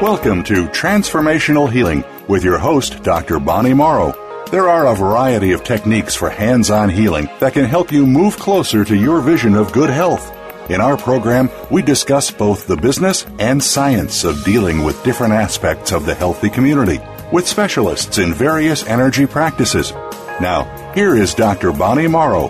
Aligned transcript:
Welcome 0.00 0.44
to 0.44 0.66
Transformational 0.68 1.70
Healing 1.70 2.04
with 2.26 2.42
your 2.42 2.56
host, 2.56 3.02
Dr. 3.02 3.38
Bonnie 3.38 3.74
Morrow. 3.74 4.14
There 4.50 4.66
are 4.66 4.86
a 4.86 4.96
variety 4.96 5.52
of 5.52 5.62
techniques 5.62 6.14
for 6.14 6.30
hands 6.30 6.70
on 6.70 6.88
healing 6.88 7.28
that 7.38 7.52
can 7.52 7.66
help 7.66 7.92
you 7.92 8.06
move 8.06 8.38
closer 8.38 8.82
to 8.82 8.96
your 8.96 9.20
vision 9.20 9.54
of 9.54 9.74
good 9.74 9.90
health. 9.90 10.34
In 10.70 10.80
our 10.80 10.96
program, 10.96 11.50
we 11.70 11.82
discuss 11.82 12.30
both 12.30 12.66
the 12.66 12.78
business 12.78 13.26
and 13.38 13.62
science 13.62 14.24
of 14.24 14.42
dealing 14.42 14.84
with 14.84 15.04
different 15.04 15.34
aspects 15.34 15.92
of 15.92 16.06
the 16.06 16.14
healthy 16.14 16.48
community 16.48 16.98
with 17.30 17.46
specialists 17.46 18.16
in 18.16 18.32
various 18.32 18.86
energy 18.86 19.26
practices. 19.26 19.92
Now, 20.40 20.64
here 20.94 21.14
is 21.14 21.34
Dr. 21.34 21.72
Bonnie 21.72 22.08
Morrow. 22.08 22.48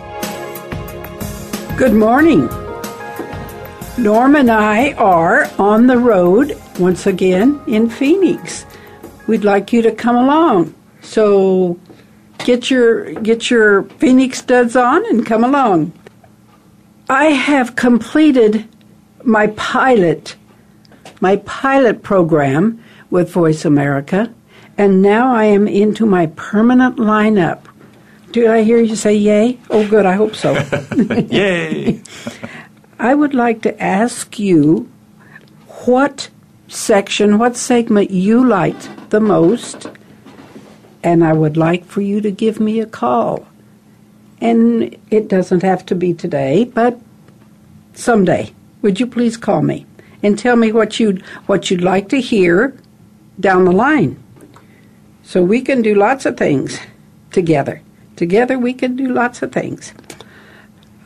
Good 1.77 1.95
morning. 1.95 2.47
Norm 3.99 4.37
and 4.37 4.53
I 4.53 4.93
are 4.93 5.51
on 5.59 5.89
the 5.89 5.99
road 5.99 6.60
once 6.81 7.07
again 7.07 7.61
in 7.67 7.89
Phoenix. 7.89 8.65
We'd 9.27 9.45
like 9.45 9.73
you 9.73 9.83
to 9.83 9.93
come 9.93 10.17
along. 10.17 10.75
So 11.03 11.79
get 12.45 12.71
your 12.71 13.13
get 13.15 13.51
your 13.51 13.85
Phoenix 14.01 14.39
studs 14.39 14.75
on 14.75 15.05
and 15.07 15.25
come 15.25 15.45
along. 15.45 15.93
I 17.09 17.27
have 17.27 17.77
completed 17.77 18.67
my 19.23 19.49
pilot 19.49 20.37
my 21.21 21.37
pilot 21.37 22.03
program 22.03 22.83
with 23.11 23.31
Voice 23.31 23.65
America 23.65 24.33
and 24.79 25.03
now 25.03 25.35
I 25.35 25.45
am 25.45 25.69
into 25.69 26.07
my 26.07 26.27
permanent 26.29 26.97
lineup. 26.97 27.61
Did 28.33 28.47
I 28.47 28.63
hear 28.63 28.81
you 28.81 28.97
say 28.97 29.15
yay? 29.15 29.59
Oh 29.69 29.87
good, 29.87 30.07
I 30.07 30.15
hope 30.15 30.35
so. 30.35 30.55
Yay! 31.31 32.01
I 32.99 33.15
would 33.15 33.35
like 33.35 33.63
to 33.63 33.83
ask 33.83 34.39
you 34.39 34.91
what 35.85 36.31
section, 36.71 37.37
what 37.39 37.57
segment 37.57 38.11
you 38.11 38.47
liked 38.47 38.89
the 39.11 39.21
most, 39.21 39.89
and 41.03 41.25
I 41.25 41.33
would 41.33 41.57
like 41.57 41.85
for 41.85 42.01
you 42.01 42.21
to 42.21 42.31
give 42.31 42.61
me 42.61 42.81
a 42.81 42.87
call. 42.87 43.47
And 44.41 44.97
it 45.11 45.29
doesn't 45.29 45.63
have 45.63 45.85
to 45.87 45.95
be 45.95 46.15
today, 46.15 46.65
but 46.65 46.99
someday. 47.93 48.55
Would 48.83 48.99
you 48.99 49.07
please 49.07 49.37
call 49.37 49.61
me 49.61 49.85
and 50.23 50.39
tell 50.39 50.57
me 50.57 50.73
what 50.73 50.99
you'd 50.99 51.21
what 51.47 51.71
you'd 51.71 51.83
like 51.83 52.09
to 52.11 52.21
hear 52.21 52.75
down 53.39 53.67
the 53.67 53.73
line? 53.73 54.23
So 55.23 55.43
we 55.43 55.61
can 55.61 55.83
do 55.83 55.95
lots 55.95 56.25
of 56.25 56.39
things 56.39 56.79
together. 57.31 57.83
Together 58.17 58.59
we 58.59 58.73
can 58.73 58.97
do 58.97 59.13
lots 59.13 59.43
of 59.43 59.53
things. 59.53 59.93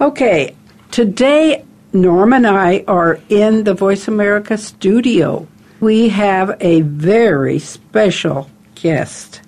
Okay, 0.00 0.54
today 0.92 1.64
Norm 1.92 2.32
and 2.32 2.46
I 2.46 2.84
are 2.86 3.20
in 3.28 3.64
the 3.64 3.74
Voice 3.74 4.06
America 4.06 4.56
studio. 4.56 5.48
We 5.84 6.08
have 6.08 6.56
a 6.60 6.80
very 6.80 7.58
special 7.58 8.48
guest, 8.74 9.42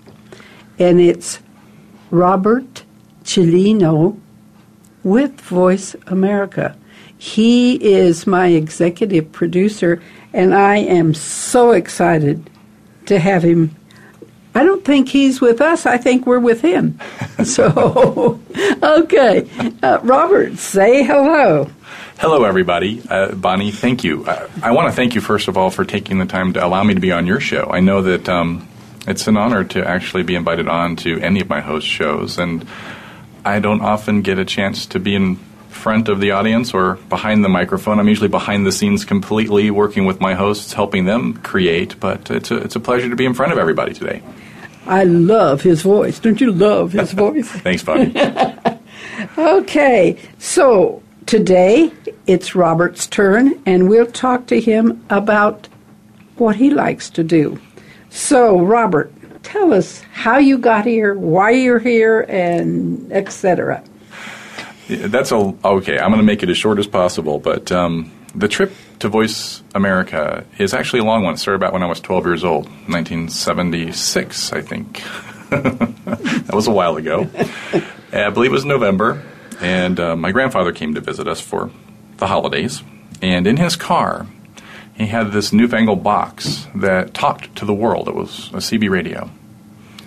and 0.78 1.00
it's 1.00 1.40
Robert 2.10 2.84
Ciolino 3.24 4.20
with 5.02 5.40
Voice 5.40 5.96
America. 6.08 6.76
He 7.16 7.82
is 7.82 8.26
my 8.26 8.48
executive 8.48 9.32
producer, 9.32 10.02
and 10.34 10.54
I 10.54 10.76
am 10.76 11.14
so 11.14 11.70
excited 11.70 12.50
to 13.06 13.18
have 13.18 13.42
him. 13.42 13.74
I 14.54 14.62
don't 14.62 14.84
think 14.84 15.08
he's 15.08 15.40
with 15.40 15.62
us. 15.62 15.86
I 15.86 15.96
think 15.96 16.26
we're 16.26 16.38
with 16.38 16.60
him. 16.60 17.00
so, 17.46 18.38
okay. 18.82 19.48
Uh, 19.82 20.00
Robert, 20.02 20.58
say 20.58 21.02
hello. 21.02 21.70
Hello, 22.18 22.44
everybody. 22.44 23.02
Uh, 23.10 23.34
Bonnie, 23.34 23.70
thank 23.70 24.02
you. 24.02 24.24
Uh, 24.24 24.48
I 24.62 24.70
want 24.70 24.88
to 24.88 24.96
thank 24.96 25.14
you, 25.14 25.20
first 25.20 25.48
of 25.48 25.58
all, 25.58 25.68
for 25.68 25.84
taking 25.84 26.18
the 26.18 26.24
time 26.24 26.54
to 26.54 26.64
allow 26.64 26.82
me 26.82 26.94
to 26.94 27.00
be 27.00 27.12
on 27.12 27.26
your 27.26 27.40
show. 27.40 27.68
I 27.70 27.80
know 27.80 28.00
that 28.00 28.26
um, 28.26 28.66
it's 29.06 29.26
an 29.26 29.36
honor 29.36 29.64
to 29.64 29.86
actually 29.86 30.22
be 30.22 30.34
invited 30.34 30.66
on 30.66 30.96
to 30.96 31.20
any 31.20 31.42
of 31.42 31.50
my 31.50 31.60
host 31.60 31.86
shows, 31.86 32.38
and 32.38 32.66
I 33.44 33.60
don't 33.60 33.82
often 33.82 34.22
get 34.22 34.38
a 34.38 34.46
chance 34.46 34.86
to 34.86 34.98
be 34.98 35.14
in 35.14 35.36
front 35.68 36.08
of 36.08 36.20
the 36.20 36.30
audience 36.30 36.72
or 36.72 36.94
behind 37.10 37.44
the 37.44 37.50
microphone. 37.50 38.00
I'm 38.00 38.08
usually 38.08 38.30
behind 38.30 38.64
the 38.64 38.72
scenes 38.72 39.04
completely 39.04 39.70
working 39.70 40.06
with 40.06 40.18
my 40.18 40.32
hosts, 40.32 40.72
helping 40.72 41.04
them 41.04 41.34
create, 41.34 42.00
but 42.00 42.30
it's 42.30 42.50
a, 42.50 42.56
it's 42.56 42.76
a 42.76 42.80
pleasure 42.80 43.10
to 43.10 43.16
be 43.16 43.26
in 43.26 43.34
front 43.34 43.52
of 43.52 43.58
everybody 43.58 43.92
today. 43.92 44.22
I 44.86 45.04
love 45.04 45.60
his 45.60 45.82
voice. 45.82 46.18
Don't 46.18 46.40
you 46.40 46.50
love 46.50 46.92
his 46.92 47.12
voice? 47.24 47.50
Thanks, 47.50 47.82
Bonnie. 47.82 48.14
okay, 49.38 50.18
so 50.38 51.02
today 51.26 51.92
it's 52.26 52.54
Robert's 52.54 53.06
turn, 53.06 53.60
and 53.66 53.88
we'll 53.88 54.06
talk 54.06 54.46
to 54.46 54.60
him 54.60 55.04
about 55.10 55.68
what 56.36 56.56
he 56.56 56.70
likes 56.70 57.10
to 57.10 57.22
do. 57.22 57.60
So, 58.10 58.60
Robert, 58.60 59.12
tell 59.42 59.72
us 59.72 60.00
how 60.12 60.38
you 60.38 60.58
got 60.58 60.86
here, 60.86 61.14
why 61.14 61.50
you're 61.50 61.78
here, 61.78 62.22
and 62.22 63.12
etc. 63.12 63.82
That's 64.88 65.32
a, 65.32 65.54
okay. 65.64 65.98
I'm 65.98 66.10
going 66.10 66.20
to 66.20 66.26
make 66.26 66.42
it 66.42 66.48
as 66.48 66.56
short 66.56 66.78
as 66.78 66.86
possible, 66.86 67.38
but 67.38 67.70
um, 67.70 68.10
the 68.34 68.48
trip 68.48 68.72
to 69.00 69.08
Voice 69.08 69.62
America 69.74 70.44
is 70.58 70.74
actually 70.74 71.00
a 71.00 71.04
long 71.04 71.22
one. 71.22 71.34
It 71.34 71.38
started 71.38 71.56
about 71.56 71.72
when 71.72 71.82
I 71.82 71.86
was 71.86 72.00
12 72.00 72.24
years 72.26 72.44
old, 72.44 72.66
1976, 72.88 74.52
I 74.52 74.62
think. 74.62 75.02
that 75.50 76.50
was 76.52 76.66
a 76.66 76.72
while 76.72 76.96
ago. 76.96 77.28
I 78.12 78.30
believe 78.30 78.50
it 78.50 78.54
was 78.54 78.64
November, 78.64 79.22
and 79.60 79.98
uh, 79.98 80.16
my 80.16 80.32
grandfather 80.32 80.72
came 80.72 80.94
to 80.94 81.00
visit 81.00 81.26
us 81.26 81.40
for 81.40 81.70
the 82.18 82.26
holidays. 82.26 82.82
And 83.22 83.46
in 83.46 83.56
his 83.56 83.76
car, 83.76 84.26
he 84.94 85.06
had 85.06 85.32
this 85.32 85.52
newfangled 85.52 86.02
box 86.02 86.66
that 86.74 87.14
talked 87.14 87.54
to 87.56 87.64
the 87.64 87.74
world. 87.74 88.08
It 88.08 88.14
was 88.14 88.48
a 88.48 88.58
CB 88.58 88.90
radio. 88.90 89.30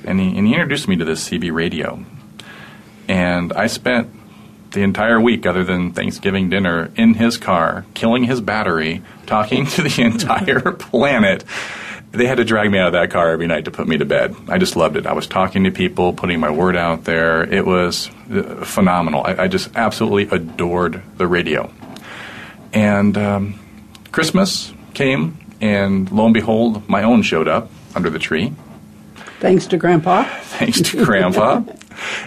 And 0.03 0.19
he, 0.19 0.37
and 0.37 0.47
he 0.47 0.53
introduced 0.53 0.87
me 0.87 0.95
to 0.97 1.05
this 1.05 1.27
CB 1.27 1.53
radio. 1.53 2.03
And 3.07 3.53
I 3.53 3.67
spent 3.67 4.09
the 4.71 4.81
entire 4.81 5.19
week, 5.19 5.45
other 5.45 5.63
than 5.63 5.93
Thanksgiving 5.93 6.49
dinner, 6.49 6.91
in 6.95 7.15
his 7.15 7.37
car, 7.37 7.85
killing 7.93 8.23
his 8.23 8.41
battery, 8.41 9.01
talking 9.25 9.65
to 9.75 9.81
the 9.81 10.01
entire 10.01 10.71
planet. 10.71 11.43
They 12.11 12.25
had 12.25 12.37
to 12.37 12.45
drag 12.45 12.71
me 12.71 12.79
out 12.79 12.87
of 12.87 12.93
that 12.93 13.11
car 13.11 13.29
every 13.29 13.45
night 13.45 13.65
to 13.65 13.71
put 13.71 13.87
me 13.87 13.97
to 13.97 14.05
bed. 14.05 14.35
I 14.47 14.57
just 14.57 14.75
loved 14.75 14.95
it. 14.95 15.05
I 15.05 15.13
was 15.13 15.27
talking 15.27 15.65
to 15.65 15.71
people, 15.71 16.13
putting 16.13 16.39
my 16.39 16.49
word 16.49 16.75
out 16.75 17.03
there. 17.03 17.43
It 17.43 17.65
was 17.65 18.09
uh, 18.31 18.65
phenomenal. 18.65 19.23
I, 19.23 19.43
I 19.43 19.47
just 19.47 19.75
absolutely 19.75 20.35
adored 20.35 21.03
the 21.17 21.27
radio. 21.27 21.71
And 22.73 23.17
um, 23.17 23.59
Christmas 24.11 24.73
came, 24.93 25.37
and 25.61 26.11
lo 26.11 26.25
and 26.25 26.33
behold, 26.33 26.87
my 26.89 27.03
own 27.03 27.21
showed 27.21 27.47
up 27.47 27.69
under 27.95 28.09
the 28.09 28.19
tree. 28.19 28.53
Thanks 29.39 29.67
to 29.67 29.77
Grandpa. 29.77 30.23
Thanks 30.41 30.81
to 30.81 31.05
Grandpa. 31.05 31.61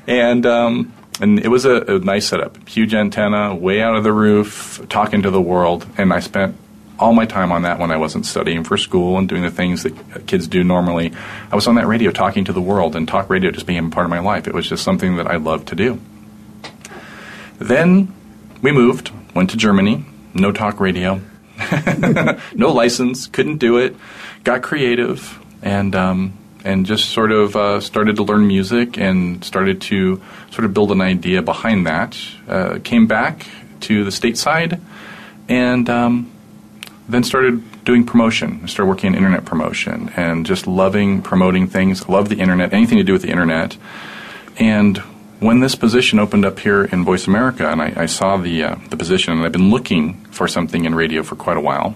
and 0.06 0.46
um, 0.46 0.92
and 1.20 1.38
it 1.38 1.48
was 1.48 1.64
a, 1.64 1.82
a, 1.82 1.98
nice 1.98 2.26
setup. 2.26 2.68
Huge 2.68 2.94
antenna, 2.94 3.54
way 3.54 3.82
out 3.82 3.96
of 3.96 4.02
the 4.02 4.12
roof, 4.12 4.84
talking 4.88 5.22
to 5.22 5.30
the 5.30 5.40
world. 5.40 5.86
And 5.98 6.12
I 6.12 6.20
spent 6.20 6.56
all 6.98 7.12
my 7.12 7.26
time 7.26 7.52
on 7.52 7.62
that 7.62 7.78
when 7.78 7.90
I 7.90 7.96
wasn't 7.96 8.26
studying 8.26 8.64
for 8.64 8.76
school 8.76 9.18
and 9.18 9.28
doing 9.28 9.42
the 9.42 9.50
things 9.50 9.82
that 9.82 10.26
kids 10.26 10.46
do 10.46 10.62
normally. 10.62 11.12
I 11.50 11.54
was 11.54 11.66
on 11.66 11.74
that 11.76 11.86
radio 11.86 12.10
talking 12.10 12.44
to 12.44 12.52
the 12.52 12.60
world, 12.60 12.94
and 12.94 13.08
talk 13.08 13.28
radio 13.30 13.50
just 13.50 13.66
became 13.66 13.90
part 13.90 14.04
of 14.04 14.10
my 14.10 14.20
life. 14.20 14.46
It 14.46 14.54
was 14.54 14.68
just 14.68 14.84
something 14.84 15.16
that 15.16 15.26
I 15.26 15.36
loved 15.36 15.68
to 15.68 15.74
do. 15.74 16.00
Then 17.58 18.12
we 18.60 18.72
moved, 18.72 19.10
went 19.34 19.50
to 19.50 19.56
Germany, 19.56 20.04
no 20.34 20.52
talk 20.52 20.80
radio, 20.80 21.20
no 22.54 22.72
license, 22.72 23.26
couldn't 23.26 23.58
do 23.58 23.78
it, 23.78 23.96
got 24.44 24.62
creative, 24.62 25.38
and 25.62 25.94
um, 25.94 26.32
and 26.64 26.86
just 26.86 27.10
sort 27.10 27.32
of 27.32 27.56
uh, 27.56 27.80
started 27.80 28.16
to 28.16 28.22
learn 28.22 28.46
music 28.46 28.98
and 28.98 29.44
started 29.44 29.80
to 29.82 30.20
sort 30.50 30.64
of 30.64 30.74
build 30.74 30.92
an 30.92 31.00
idea 31.00 31.42
behind 31.42 31.86
that. 31.86 32.18
Uh, 32.48 32.78
came 32.82 33.06
back 33.06 33.46
to 33.80 34.04
the 34.04 34.10
stateside 34.10 34.80
and 35.48 35.90
um, 35.90 36.30
then 37.12 37.24
started 37.24 37.84
doing 37.84 38.04
promotion. 38.04 38.60
I 38.62 38.66
started 38.66 38.88
working 38.88 39.08
in 39.08 39.14
internet 39.14 39.44
promotion 39.44 40.10
and 40.16 40.46
just 40.46 40.66
loving 40.66 41.22
promoting 41.22 41.66
things. 41.66 42.08
Love 42.08 42.28
the 42.28 42.36
internet, 42.36 42.72
anything 42.72 42.98
to 42.98 43.04
do 43.04 43.12
with 43.12 43.22
the 43.22 43.30
internet. 43.30 43.76
And 44.58 44.98
when 45.40 45.60
this 45.60 45.74
position 45.74 46.18
opened 46.18 46.44
up 46.44 46.60
here 46.60 46.84
in 46.84 47.04
Voice 47.04 47.26
America, 47.26 47.68
and 47.68 47.82
I, 47.82 47.92
I 47.96 48.06
saw 48.06 48.36
the 48.36 48.62
uh, 48.62 48.76
the 48.90 48.96
position, 48.96 49.32
and 49.32 49.42
I've 49.42 49.52
been 49.52 49.70
looking 49.70 50.14
for 50.26 50.46
something 50.46 50.84
in 50.84 50.94
radio 50.94 51.22
for 51.22 51.36
quite 51.36 51.56
a 51.56 51.60
while, 51.60 51.94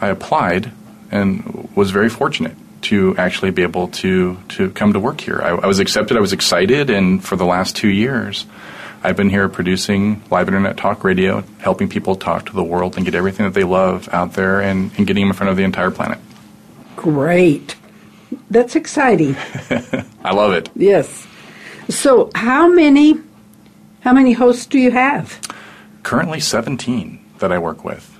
I 0.00 0.08
applied 0.08 0.72
and 1.10 1.68
was 1.74 1.90
very 1.90 2.08
fortunate 2.08 2.56
to 2.82 3.16
actually 3.16 3.50
be 3.50 3.62
able 3.62 3.88
to 3.88 4.38
to 4.48 4.70
come 4.70 4.92
to 4.92 5.00
work 5.00 5.20
here. 5.20 5.40
I, 5.42 5.50
I 5.50 5.66
was 5.66 5.80
accepted. 5.80 6.16
I 6.16 6.20
was 6.20 6.32
excited, 6.32 6.90
and 6.90 7.22
for 7.24 7.36
the 7.36 7.46
last 7.46 7.74
two 7.74 7.88
years, 7.88 8.46
I've 9.06 9.16
been 9.16 9.30
here 9.30 9.48
producing 9.48 10.20
live 10.32 10.48
internet 10.48 10.76
talk 10.76 11.04
radio, 11.04 11.44
helping 11.60 11.88
people 11.88 12.16
talk 12.16 12.46
to 12.46 12.52
the 12.52 12.64
world 12.64 12.96
and 12.96 13.04
get 13.04 13.14
everything 13.14 13.46
that 13.46 13.54
they 13.54 13.62
love 13.62 14.08
out 14.10 14.32
there, 14.32 14.60
and, 14.60 14.90
and 14.98 15.06
getting 15.06 15.22
them 15.22 15.28
in 15.28 15.32
front 15.32 15.48
of 15.48 15.56
the 15.56 15.62
entire 15.62 15.92
planet. 15.92 16.18
Great. 16.96 17.76
That's 18.50 18.74
exciting. 18.74 19.36
I 20.24 20.34
love 20.34 20.54
it. 20.54 20.70
Yes. 20.74 21.24
So, 21.88 22.32
how 22.34 22.66
many 22.66 23.14
how 24.00 24.12
many 24.12 24.32
hosts 24.32 24.66
do 24.66 24.76
you 24.76 24.90
have? 24.90 25.40
Currently 26.02 26.40
17 26.40 27.24
that 27.38 27.52
I 27.52 27.60
work 27.60 27.84
with. 27.84 28.12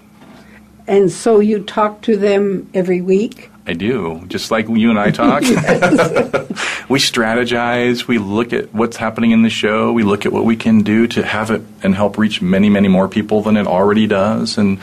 And 0.86 1.10
so 1.10 1.40
you 1.40 1.64
talk 1.64 2.02
to 2.02 2.16
them 2.16 2.70
every 2.74 3.00
week? 3.00 3.50
I 3.66 3.72
do, 3.72 4.24
just 4.28 4.52
like 4.52 4.68
you 4.68 4.90
and 4.90 4.98
I 4.98 5.10
talk. 5.10 5.42
we 6.88 7.00
strategize, 7.00 8.06
we 8.06 8.18
look 8.18 8.52
at 8.52 8.72
what's 8.72 8.96
happening 8.96 9.32
in 9.32 9.42
the 9.42 9.50
show, 9.50 9.92
we 9.92 10.04
look 10.04 10.24
at 10.24 10.32
what 10.32 10.44
we 10.44 10.54
can 10.54 10.82
do 10.82 11.08
to 11.08 11.24
have 11.24 11.50
it 11.50 11.62
and 11.82 11.94
help 11.94 12.16
reach 12.16 12.40
many, 12.40 12.70
many 12.70 12.86
more 12.86 13.08
people 13.08 13.42
than 13.42 13.56
it 13.56 13.66
already 13.66 14.06
does 14.06 14.56
and 14.56 14.78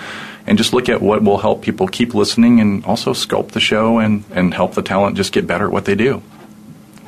and 0.46 0.58
just 0.58 0.74
look 0.74 0.90
at 0.90 1.02
what 1.02 1.24
will 1.24 1.38
help 1.38 1.62
people 1.62 1.88
keep 1.88 2.14
listening 2.14 2.60
and 2.60 2.84
also 2.84 3.14
sculpt 3.14 3.52
the 3.52 3.62
show 3.62 4.00
and, 4.00 4.26
and 4.32 4.54
help 4.54 4.74
the 4.74 4.82
talent 4.82 5.16
just 5.16 5.32
get 5.32 5.48
better 5.48 5.68
at 5.68 5.72
what 5.72 5.86
they 5.86 5.96
do. 5.96 6.22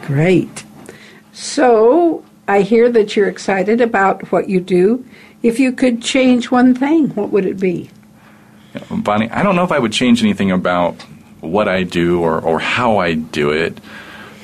Great. 0.04 0.64
So 1.34 2.24
I 2.48 2.62
hear 2.62 2.90
that 2.90 3.18
you're 3.18 3.28
excited 3.28 3.82
about 3.82 4.32
what 4.32 4.48
you 4.48 4.62
do. 4.62 5.06
If 5.44 5.60
you 5.60 5.74
could 5.74 6.02
change 6.02 6.50
one 6.50 6.74
thing, 6.74 7.10
what 7.10 7.30
would 7.32 7.46
it 7.46 7.60
be? 7.60 7.90
Bonnie, 8.90 9.30
I 9.30 9.44
don't 9.44 9.58
know 9.58 9.66
if 9.66 9.72
I 9.74 9.80
would 9.80 9.92
change 9.92 10.24
anything 10.24 10.50
about 10.52 11.06
what 11.46 11.68
I 11.68 11.84
do 11.84 12.22
or, 12.22 12.40
or 12.40 12.60
how 12.60 12.98
I 12.98 13.14
do 13.14 13.52
it. 13.52 13.80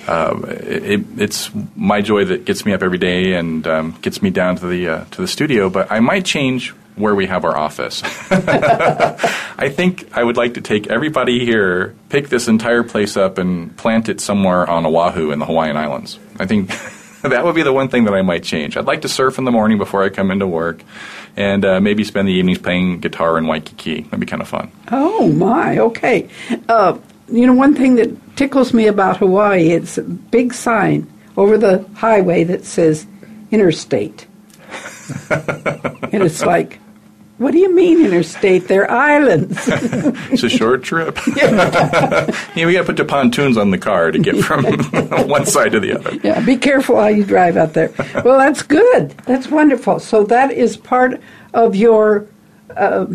Uh, 0.07 0.39
it, 0.47 1.05
it's 1.17 1.51
my 1.75 2.01
joy 2.01 2.25
that 2.25 2.45
gets 2.45 2.65
me 2.65 2.73
up 2.73 2.81
every 2.81 2.97
day 2.97 3.33
and 3.33 3.65
um, 3.67 3.97
gets 4.01 4.21
me 4.21 4.29
down 4.29 4.55
to 4.57 4.67
the 4.67 4.87
uh, 4.87 5.05
to 5.11 5.21
the 5.21 5.27
studio. 5.27 5.69
But 5.69 5.91
I 5.91 5.99
might 5.99 6.25
change 6.25 6.73
where 6.95 7.15
we 7.15 7.27
have 7.27 7.45
our 7.45 7.55
office. 7.55 8.01
I 8.31 9.69
think 9.69 10.09
I 10.15 10.23
would 10.23 10.37
like 10.37 10.55
to 10.55 10.61
take 10.61 10.87
everybody 10.87 11.45
here, 11.45 11.95
pick 12.09 12.29
this 12.29 12.47
entire 12.47 12.83
place 12.83 13.15
up, 13.15 13.37
and 13.37 13.75
plant 13.77 14.09
it 14.09 14.19
somewhere 14.19 14.69
on 14.69 14.85
Oahu 14.85 15.31
in 15.31 15.39
the 15.39 15.45
Hawaiian 15.45 15.77
Islands. 15.77 16.19
I 16.39 16.45
think 16.45 16.71
that 17.29 17.43
would 17.43 17.55
be 17.55 17.63
the 17.63 17.73
one 17.73 17.87
thing 17.87 18.05
that 18.05 18.13
I 18.13 18.21
might 18.21 18.43
change. 18.43 18.77
I'd 18.77 18.85
like 18.85 19.01
to 19.03 19.09
surf 19.09 19.37
in 19.37 19.43
the 19.43 19.51
morning 19.51 19.77
before 19.77 20.03
I 20.03 20.09
come 20.09 20.31
into 20.31 20.47
work, 20.47 20.83
and 21.35 21.63
uh, 21.63 21.79
maybe 21.79 22.03
spend 22.03 22.27
the 22.27 22.33
evenings 22.33 22.57
playing 22.57 22.99
guitar 22.99 23.37
in 23.37 23.45
Waikiki. 23.45 24.01
That'd 24.01 24.19
be 24.19 24.25
kind 24.25 24.41
of 24.41 24.47
fun. 24.47 24.71
Oh 24.91 25.29
my, 25.29 25.77
okay. 25.77 26.29
Uh, 26.67 26.97
you 27.31 27.45
know, 27.45 27.53
one 27.53 27.75
thing 27.75 27.95
that 27.95 28.35
tickles 28.35 28.73
me 28.73 28.87
about 28.87 29.17
Hawaii, 29.17 29.69
it's 29.69 29.97
a 29.97 30.03
big 30.03 30.53
sign 30.53 31.07
over 31.37 31.57
the 31.57 31.87
highway 31.95 32.43
that 32.43 32.65
says 32.65 33.05
interstate. 33.51 34.25
and 35.29 36.23
it's 36.23 36.43
like, 36.43 36.79
what 37.41 37.53
do 37.53 37.57
you 37.57 37.73
mean 37.73 38.05
interstate? 38.05 38.67
They're 38.67 38.89
islands. 38.89 39.57
it's 39.67 40.43
a 40.43 40.49
short 40.49 40.83
trip. 40.83 41.17
yeah, 41.35 42.27
we 42.55 42.73
got 42.73 42.81
to 42.81 42.83
put 42.83 42.97
the 42.97 43.05
pontoons 43.05 43.57
on 43.57 43.71
the 43.71 43.79
car 43.79 44.11
to 44.11 44.19
get 44.19 44.37
from 44.43 44.63
one 45.27 45.47
side 45.47 45.71
to 45.71 45.79
the 45.79 45.93
other. 45.93 46.13
Yeah, 46.23 46.39
be 46.45 46.55
careful 46.55 46.97
how 46.97 47.07
you 47.07 47.25
drive 47.25 47.57
out 47.57 47.73
there. 47.73 47.91
Well, 48.23 48.37
that's 48.37 48.61
good. 48.61 49.09
That's 49.25 49.47
wonderful. 49.47 49.99
So 49.99 50.23
that 50.25 50.51
is 50.51 50.77
part 50.77 51.19
of 51.55 51.75
your 51.75 52.27
uh, 52.77 53.07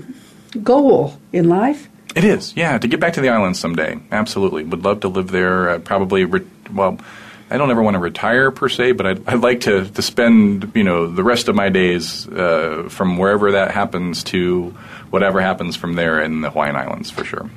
goal 0.61 1.17
in 1.33 1.49
life. 1.49 1.89
It 2.17 2.25
is, 2.25 2.57
yeah, 2.57 2.79
to 2.79 2.89
get 2.89 2.99
back 2.99 3.13
to 3.13 3.21
the 3.21 3.29
islands 3.29 3.61
someday. 3.61 4.01
Absolutely, 4.11 4.65
would 4.65 4.83
love 4.83 5.01
to 5.01 5.09
live 5.09 5.31
there. 5.31 5.71
Uh, 5.71 5.79
probably, 5.79 6.25
re- 6.25 6.47
well 6.73 6.99
I 7.49 7.59
don't 7.59 7.71
ever 7.71 7.83
want 7.83 7.95
to 7.95 8.01
retire 8.01 8.51
per 8.51 8.69
se, 8.69 8.93
but 8.93 9.07
I'd, 9.07 9.29
I'd 9.29 9.41
like 9.41 9.61
to, 9.63 9.85
to 9.89 10.03
spend 10.03 10.73
you 10.75 10.85
know 10.85 11.07
the 11.07 11.23
rest 11.23 11.49
of 11.49 11.55
my 11.55 11.69
days 11.69 12.29
uh, 12.29 12.89
from 12.91 13.19
wherever 13.19 13.53
that 13.53 13.71
happens 13.71 14.25
to 14.25 14.71
whatever 15.11 15.41
happens 15.41 15.77
from 15.77 15.95
there 15.95 16.21
in 16.21 16.41
the 16.41 16.51
Hawaiian 16.51 16.77
Islands 16.77 17.11
for 17.11 17.25
sure. 17.25 17.49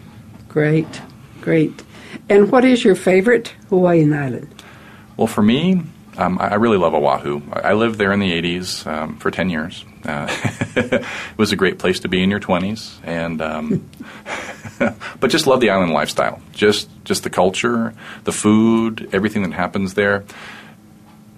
Great, 0.47 1.01
great. 1.41 1.83
And 2.29 2.51
what 2.51 2.65
is 2.65 2.83
your 2.83 2.95
favorite 2.95 3.53
Hawaiian 3.69 4.13
island? 4.13 4.63
Well, 5.17 5.27
for 5.27 5.41
me, 5.41 5.81
um, 6.19 6.37
I, 6.37 6.49
I, 6.49 6.55
really 6.55 6.77
love 6.77 6.93
Oahu. 6.93 7.41
I, 7.53 7.59
I, 7.59 7.73
lived 7.73 7.97
there 7.97 8.11
in 8.11 8.19
the 8.19 8.31
80s 8.31 8.85
um, 8.85 9.17
for 9.17 9.31
10 9.31 9.49
years. 9.49 9.85
Uh, 10.03 10.27
it 10.75 11.05
was 11.37 11.51
a 11.53 11.55
great 11.55 11.79
place 11.79 12.01
to 12.01 12.09
be 12.09 12.21
in 12.21 12.29
your 12.29 12.39
20s, 12.41 12.99
and 13.03 13.41
um, 13.41 13.89
but 15.19 15.29
just 15.29 15.47
love 15.47 15.61
the 15.61 15.69
island 15.69 15.93
lifestyle. 15.93 16.41
Just 16.51 16.89
just 17.05 17.23
the 17.23 17.29
culture, 17.29 17.93
the 18.25 18.31
food, 18.31 19.09
everything 19.13 19.43
that 19.43 19.53
happens 19.53 19.93
there. 19.93 20.25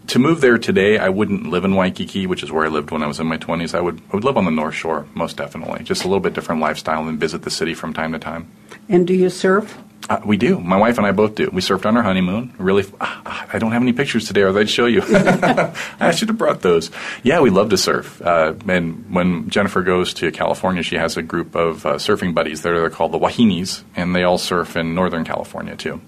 To 0.08 0.20
move 0.20 0.42
there 0.42 0.58
today, 0.58 0.98
I 0.98 1.10
wouldn't 1.10 1.48
live 1.50 1.64
in 1.64 1.76
Waikiki, 1.76 2.28
which 2.28 2.44
is 2.44 2.52
where 2.52 2.66
I 2.66 2.68
lived 2.68 2.92
when 2.92 3.02
I 3.02 3.08
was 3.08 3.20
in 3.20 3.28
my 3.28 3.38
20s. 3.38 3.74
I 3.74 3.82
would 3.82 4.02
I 4.12 4.16
would 4.16 4.24
live 4.24 4.36
on 4.36 4.46
the 4.46 4.52
North 4.52 4.76
Shore, 4.76 5.06
most 5.14 5.38
definitely. 5.38 5.84
Just 5.84 6.04
a 6.04 6.08
little 6.08 6.20
bit 6.20 6.34
different 6.34 6.60
lifestyle 6.60 7.08
and 7.08 7.20
visit 7.20 7.44
the 7.44 7.52
city 7.52 7.74
from 7.74 7.94
time 7.94 8.12
to 8.14 8.20
time. 8.20 8.52
And 8.90 9.06
do 9.06 9.14
you 9.14 9.30
surf? 9.30 9.78
Uh, 10.12 10.20
we 10.26 10.36
do. 10.36 10.60
My 10.60 10.76
wife 10.76 10.98
and 10.98 11.08
I 11.08 11.14
both 11.14 11.36
do. 11.36 11.50
We 11.54 11.62
surfed 11.62 11.86
on 11.86 11.96
our 11.96 12.04
honeymoon. 12.04 12.54
Really, 12.58 12.84
uh, 13.00 13.22
I 13.54 13.58
don't 13.60 13.72
have 13.72 13.82
any 13.82 13.94
pictures 13.94 14.28
today, 14.28 14.42
or 14.42 14.60
I'd 14.60 14.70
show 14.70 14.86
you. 14.86 15.02
I 15.10 16.12
should 16.12 16.28
have 16.28 16.38
brought 16.38 16.64
those. 16.64 16.92
Yeah, 17.24 17.40
we 17.40 17.50
love 17.50 17.70
to 17.70 17.78
surf. 17.78 18.22
Uh, 18.22 18.54
and 18.68 19.10
when 19.10 19.50
Jennifer 19.50 19.82
goes 19.82 20.14
to 20.16 20.30
California, 20.34 20.84
she 20.84 20.98
has 20.98 21.16
a 21.16 21.22
group 21.22 21.56
of 21.56 21.86
uh, 21.86 21.94
surfing 21.94 22.34
buddies 22.34 22.62
there. 22.62 22.78
They're 22.78 22.90
called 22.90 23.14
the 23.14 23.20
Wahinis, 23.20 23.84
and 23.96 24.14
they 24.14 24.24
all 24.24 24.38
surf 24.38 24.76
in 24.76 24.94
Northern 24.94 25.24
California 25.24 25.78
too. 25.78 26.02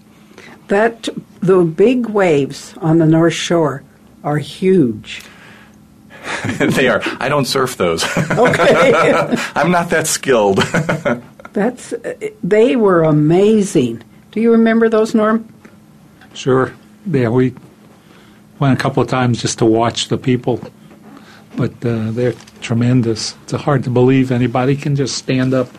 That 0.67 1.07
the 1.39 1.63
big 1.63 2.07
waves 2.07 2.73
on 2.81 2.97
the 2.97 3.05
North 3.05 3.35
Shore 3.35 3.83
are 4.21 4.37
huge. 4.37 5.21
they 6.59 6.89
are. 6.89 7.01
I 7.21 7.29
don't 7.29 7.45
surf 7.45 7.77
those. 7.77 8.03
okay. 8.17 8.91
I'm 9.55 9.71
not 9.71 9.91
that 9.91 10.07
skilled. 10.07 10.59
That's 11.53 11.93
they 12.43 12.75
were 12.75 13.03
amazing. 13.03 14.03
Do 14.31 14.41
you 14.41 14.51
remember 14.51 14.89
those, 14.89 15.13
Norm? 15.13 15.47
Sure. 16.33 16.73
Yeah, 17.05 17.29
we 17.29 17.53
went 18.59 18.77
a 18.77 18.81
couple 18.81 19.03
of 19.03 19.09
times 19.09 19.41
just 19.41 19.59
to 19.59 19.65
watch 19.65 20.07
the 20.07 20.17
people, 20.17 20.59
but 21.55 21.71
uh, 21.85 22.11
they're 22.11 22.33
tremendous. 22.61 23.35
It's 23.43 23.51
hard 23.51 23.83
to 23.83 23.89
believe 23.89 24.31
anybody 24.31 24.75
can 24.75 24.95
just 24.95 25.15
stand 25.15 25.53
up 25.53 25.69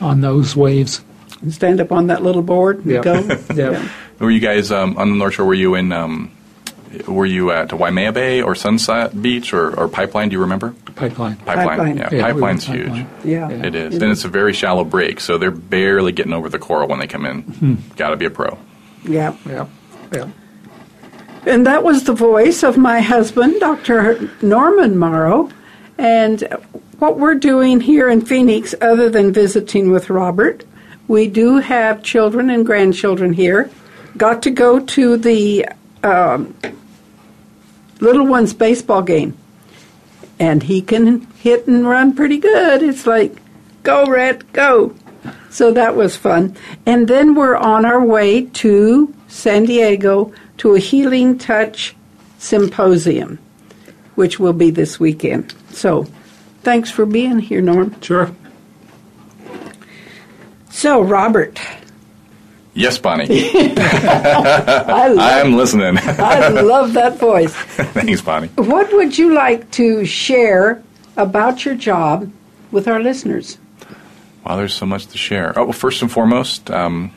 on 0.00 0.20
those 0.20 0.54
waves. 0.54 1.02
And 1.42 1.52
stand 1.52 1.80
up 1.80 1.90
on 1.90 2.06
that 2.08 2.22
little 2.22 2.42
board 2.42 2.84
and 2.84 2.90
yep. 2.90 3.04
go. 3.04 3.14
yeah. 3.54 3.88
Were 4.18 4.30
you 4.30 4.40
guys 4.40 4.70
um, 4.70 4.96
on 4.98 5.10
the 5.10 5.16
North 5.16 5.34
Shore? 5.34 5.46
Were 5.46 5.54
you 5.54 5.74
in? 5.74 5.90
Um, 5.92 6.30
were 7.06 7.26
you 7.26 7.50
at 7.50 7.72
Waimea 7.72 8.12
Bay 8.12 8.42
or 8.42 8.54
Sunset 8.54 9.20
Beach 9.20 9.52
or, 9.52 9.78
or 9.78 9.88
Pipeline? 9.88 10.28
Do 10.28 10.34
you 10.34 10.40
remember? 10.40 10.74
Pipeline. 10.96 11.36
Pipeline. 11.36 11.66
Pipeline. 11.68 11.96
Yeah, 11.96 12.08
yeah 12.12 12.22
Pipeline's 12.26 12.68
we 12.68 12.76
huge. 12.76 12.88
pipeline. 12.88 13.08
Yeah. 13.24 13.50
It 13.50 13.74
is. 13.74 13.94
and 13.94 14.10
it's 14.10 14.24
a 14.24 14.28
very 14.28 14.52
shallow 14.52 14.84
break, 14.84 15.20
so 15.20 15.38
they're 15.38 15.50
barely 15.50 16.12
getting 16.12 16.32
over 16.32 16.48
the 16.48 16.58
coral 16.58 16.88
when 16.88 16.98
they 16.98 17.06
come 17.06 17.24
in. 17.24 17.42
Hmm. 17.42 17.74
Got 17.96 18.10
to 18.10 18.16
be 18.16 18.26
a 18.26 18.30
pro. 18.30 18.58
Yeah. 19.04 19.36
Yeah. 19.46 19.66
Yeah. 20.12 20.28
And 21.46 21.66
that 21.66 21.82
was 21.84 22.04
the 22.04 22.12
voice 22.12 22.62
of 22.62 22.76
my 22.76 23.00
husband, 23.00 23.60
Dr. 23.60 24.30
Norman 24.42 24.98
Morrow. 24.98 25.48
And 25.96 26.42
what 26.98 27.18
we're 27.18 27.34
doing 27.34 27.80
here 27.80 28.08
in 28.08 28.20
Phoenix, 28.20 28.74
other 28.80 29.08
than 29.08 29.32
visiting 29.32 29.90
with 29.90 30.10
Robert, 30.10 30.64
we 31.08 31.28
do 31.28 31.56
have 31.56 32.02
children 32.02 32.50
and 32.50 32.66
grandchildren 32.66 33.32
here. 33.32 33.70
Got 34.16 34.42
to 34.42 34.50
go 34.50 34.80
to 34.80 35.16
the 35.16 35.66
um, 36.02 36.54
little 38.00 38.26
one's 38.26 38.52
baseball 38.52 39.02
game. 39.02 39.36
And 40.38 40.62
he 40.62 40.80
can 40.80 41.22
hit 41.36 41.66
and 41.66 41.86
run 41.86 42.14
pretty 42.14 42.38
good. 42.38 42.82
It's 42.82 43.06
like, 43.06 43.36
go, 43.82 44.06
Red, 44.06 44.50
go. 44.52 44.94
So 45.50 45.72
that 45.72 45.96
was 45.96 46.16
fun. 46.16 46.56
And 46.86 47.08
then 47.08 47.34
we're 47.34 47.56
on 47.56 47.84
our 47.84 48.02
way 48.02 48.46
to 48.46 49.14
San 49.28 49.64
Diego 49.64 50.32
to 50.58 50.74
a 50.74 50.78
Healing 50.78 51.38
Touch 51.38 51.94
Symposium, 52.38 53.38
which 54.14 54.38
will 54.40 54.52
be 54.52 54.70
this 54.70 54.98
weekend. 54.98 55.54
So 55.70 56.06
thanks 56.62 56.90
for 56.90 57.04
being 57.04 57.38
here, 57.38 57.60
Norm. 57.60 58.00
Sure. 58.00 58.30
So, 60.70 61.02
Robert. 61.02 61.60
Yes, 62.80 62.96
Bonnie. 62.96 63.26
I 63.76 65.40
I'm 65.42 65.52
listening. 65.54 65.98
I 66.02 66.48
love 66.48 66.94
that 66.94 67.18
voice. 67.18 67.54
Thanks, 67.54 68.22
Bonnie. 68.22 68.48
What 68.56 68.90
would 68.94 69.18
you 69.18 69.34
like 69.34 69.70
to 69.72 70.06
share 70.06 70.82
about 71.14 71.66
your 71.66 71.74
job 71.74 72.32
with 72.72 72.88
our 72.88 72.98
listeners? 72.98 73.58
Wow, 74.46 74.56
there's 74.56 74.72
so 74.72 74.86
much 74.86 75.08
to 75.08 75.18
share. 75.18 75.52
Oh, 75.58 75.64
well, 75.64 75.72
first 75.74 76.00
and 76.00 76.10
foremost, 76.10 76.70
um, 76.70 77.12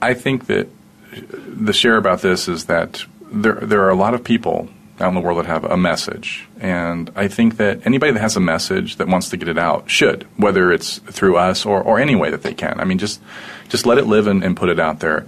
I 0.00 0.14
think 0.14 0.46
that 0.46 0.68
the 1.12 1.72
share 1.72 1.96
about 1.96 2.22
this 2.22 2.46
is 2.46 2.66
that 2.66 3.04
there 3.32 3.54
there 3.54 3.82
are 3.82 3.90
a 3.90 3.96
lot 3.96 4.14
of 4.14 4.22
people 4.22 4.68
out 5.00 5.08
in 5.08 5.14
the 5.14 5.20
world 5.20 5.38
that 5.38 5.46
have 5.46 5.64
a 5.64 5.76
message. 5.76 6.46
And 6.60 7.10
I 7.14 7.28
think 7.28 7.56
that 7.56 7.86
anybody 7.86 8.12
that 8.12 8.20
has 8.20 8.36
a 8.36 8.40
message 8.40 8.96
that 8.96 9.08
wants 9.08 9.30
to 9.30 9.36
get 9.36 9.48
it 9.48 9.58
out 9.58 9.90
should, 9.90 10.26
whether 10.36 10.72
it's 10.72 10.98
through 10.98 11.36
us 11.36 11.64
or, 11.64 11.82
or 11.82 11.98
any 11.98 12.14
way 12.14 12.30
that 12.30 12.42
they 12.42 12.54
can. 12.54 12.80
I 12.80 12.84
mean, 12.84 12.98
just, 12.98 13.20
just 13.68 13.86
let 13.86 13.98
it 13.98 14.06
live 14.06 14.26
and, 14.26 14.42
and 14.42 14.56
put 14.56 14.68
it 14.68 14.80
out 14.80 15.00
there. 15.00 15.26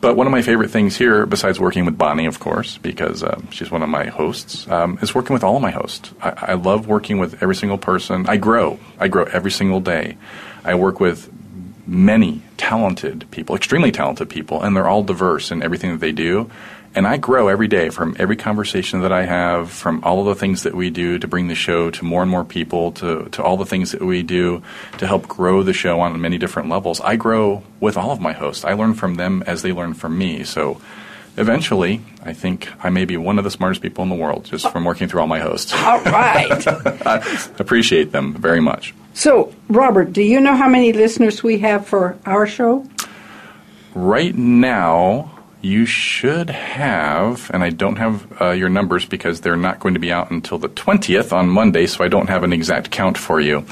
But 0.00 0.16
one 0.16 0.28
of 0.28 0.30
my 0.30 0.42
favorite 0.42 0.70
things 0.70 0.96
here, 0.96 1.26
besides 1.26 1.58
working 1.58 1.84
with 1.84 1.98
Bonnie, 1.98 2.26
of 2.26 2.38
course, 2.38 2.78
because 2.78 3.24
uh, 3.24 3.40
she's 3.50 3.70
one 3.70 3.82
of 3.82 3.88
my 3.88 4.06
hosts, 4.06 4.68
um, 4.68 4.98
is 5.02 5.12
working 5.12 5.34
with 5.34 5.42
all 5.42 5.56
of 5.56 5.62
my 5.62 5.72
hosts. 5.72 6.12
I, 6.22 6.52
I 6.52 6.54
love 6.54 6.86
working 6.86 7.18
with 7.18 7.42
every 7.42 7.56
single 7.56 7.78
person. 7.78 8.26
I 8.28 8.36
grow. 8.36 8.78
I 9.00 9.08
grow 9.08 9.24
every 9.24 9.50
single 9.50 9.80
day. 9.80 10.16
I 10.64 10.76
work 10.76 11.00
with 11.00 11.28
many 11.88 12.42
talented 12.58 13.28
people, 13.30 13.56
extremely 13.56 13.90
talented 13.90 14.28
people, 14.28 14.62
and 14.62 14.76
they're 14.76 14.86
all 14.86 15.02
diverse 15.02 15.50
in 15.50 15.62
everything 15.62 15.90
that 15.90 16.00
they 16.00 16.12
do. 16.12 16.48
And 16.98 17.06
I 17.06 17.16
grow 17.16 17.46
every 17.46 17.68
day 17.68 17.90
from 17.90 18.16
every 18.18 18.34
conversation 18.34 19.02
that 19.02 19.12
I 19.12 19.24
have, 19.24 19.70
from 19.70 20.02
all 20.02 20.18
of 20.18 20.26
the 20.26 20.34
things 20.34 20.64
that 20.64 20.74
we 20.74 20.90
do 20.90 21.16
to 21.20 21.28
bring 21.28 21.46
the 21.46 21.54
show 21.54 21.92
to 21.92 22.04
more 22.04 22.22
and 22.22 22.30
more 22.30 22.42
people, 22.42 22.90
to, 22.90 23.28
to 23.28 23.40
all 23.40 23.56
the 23.56 23.64
things 23.64 23.92
that 23.92 24.02
we 24.02 24.24
do 24.24 24.64
to 24.98 25.06
help 25.06 25.28
grow 25.28 25.62
the 25.62 25.72
show 25.72 26.00
on 26.00 26.20
many 26.20 26.38
different 26.38 26.68
levels. 26.68 27.00
I 27.00 27.14
grow 27.14 27.62
with 27.78 27.96
all 27.96 28.10
of 28.10 28.20
my 28.20 28.32
hosts. 28.32 28.64
I 28.64 28.72
learn 28.72 28.94
from 28.94 29.14
them 29.14 29.44
as 29.46 29.62
they 29.62 29.70
learn 29.70 29.94
from 29.94 30.18
me. 30.18 30.42
So 30.42 30.80
eventually, 31.36 32.02
I 32.24 32.32
think 32.32 32.68
I 32.84 32.90
may 32.90 33.04
be 33.04 33.16
one 33.16 33.38
of 33.38 33.44
the 33.44 33.50
smartest 33.52 33.80
people 33.80 34.02
in 34.02 34.08
the 34.08 34.16
world 34.16 34.46
just 34.46 34.68
from 34.72 34.84
working 34.84 35.06
through 35.06 35.20
all 35.20 35.28
my 35.28 35.38
hosts. 35.38 35.72
All 35.72 36.02
right. 36.02 36.66
I 37.06 37.18
appreciate 37.60 38.10
them 38.10 38.34
very 38.34 38.60
much. 38.60 38.92
so, 39.14 39.54
Robert, 39.68 40.12
do 40.12 40.22
you 40.22 40.40
know 40.40 40.56
how 40.56 40.68
many 40.68 40.92
listeners 40.92 41.44
we 41.44 41.60
have 41.60 41.86
for 41.86 42.18
our 42.26 42.44
show? 42.44 42.84
Right 43.94 44.34
now, 44.34 45.37
you 45.60 45.86
should 45.86 46.50
have, 46.50 47.50
and 47.52 47.64
I 47.64 47.70
don't 47.70 47.96
have 47.96 48.40
uh, 48.40 48.50
your 48.50 48.68
numbers 48.68 49.04
because 49.04 49.40
they're 49.40 49.56
not 49.56 49.80
going 49.80 49.94
to 49.94 50.00
be 50.00 50.12
out 50.12 50.30
until 50.30 50.58
the 50.58 50.68
20th 50.68 51.32
on 51.32 51.48
Monday, 51.48 51.86
so 51.86 52.04
I 52.04 52.08
don't 52.08 52.28
have 52.28 52.44
an 52.44 52.52
exact 52.52 52.90
count 52.90 53.18
for 53.18 53.40
you. 53.40 53.64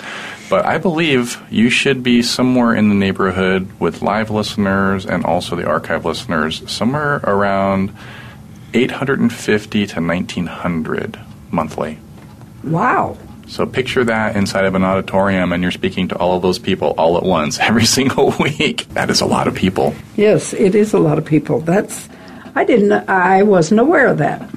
But 0.50 0.64
I 0.64 0.78
believe 0.78 1.40
you 1.50 1.70
should 1.70 2.02
be 2.02 2.22
somewhere 2.22 2.74
in 2.74 2.88
the 2.88 2.94
neighborhood 2.94 3.68
with 3.78 4.02
live 4.02 4.30
listeners 4.30 5.06
and 5.06 5.24
also 5.24 5.54
the 5.54 5.66
archive 5.66 6.04
listeners, 6.04 6.68
somewhere 6.70 7.16
around 7.24 7.94
850 8.74 9.86
to 9.86 10.00
1900 10.00 11.20
monthly. 11.50 11.98
Wow. 12.64 13.16
So 13.48 13.64
picture 13.64 14.04
that 14.04 14.34
inside 14.36 14.64
of 14.64 14.74
an 14.74 14.82
auditorium 14.84 15.52
and 15.52 15.62
you're 15.62 15.70
speaking 15.72 16.08
to 16.08 16.16
all 16.16 16.36
of 16.36 16.42
those 16.42 16.58
people 16.58 16.94
all 16.98 17.16
at 17.16 17.22
once 17.22 17.58
every 17.60 17.84
single 17.86 18.34
week. 18.40 18.86
That 18.94 19.08
is 19.10 19.20
a 19.20 19.26
lot 19.26 19.46
of 19.48 19.54
people. 19.54 19.94
Yes, 20.16 20.52
it 20.52 20.74
is 20.74 20.92
a 20.92 20.98
lot 20.98 21.18
of 21.18 21.24
people. 21.24 21.60
That's 21.60 22.08
I 22.54 22.64
didn't 22.64 22.92
I 23.08 23.42
wasn't 23.44 23.80
aware 23.80 24.06
of 24.08 24.18
that. 24.18 24.48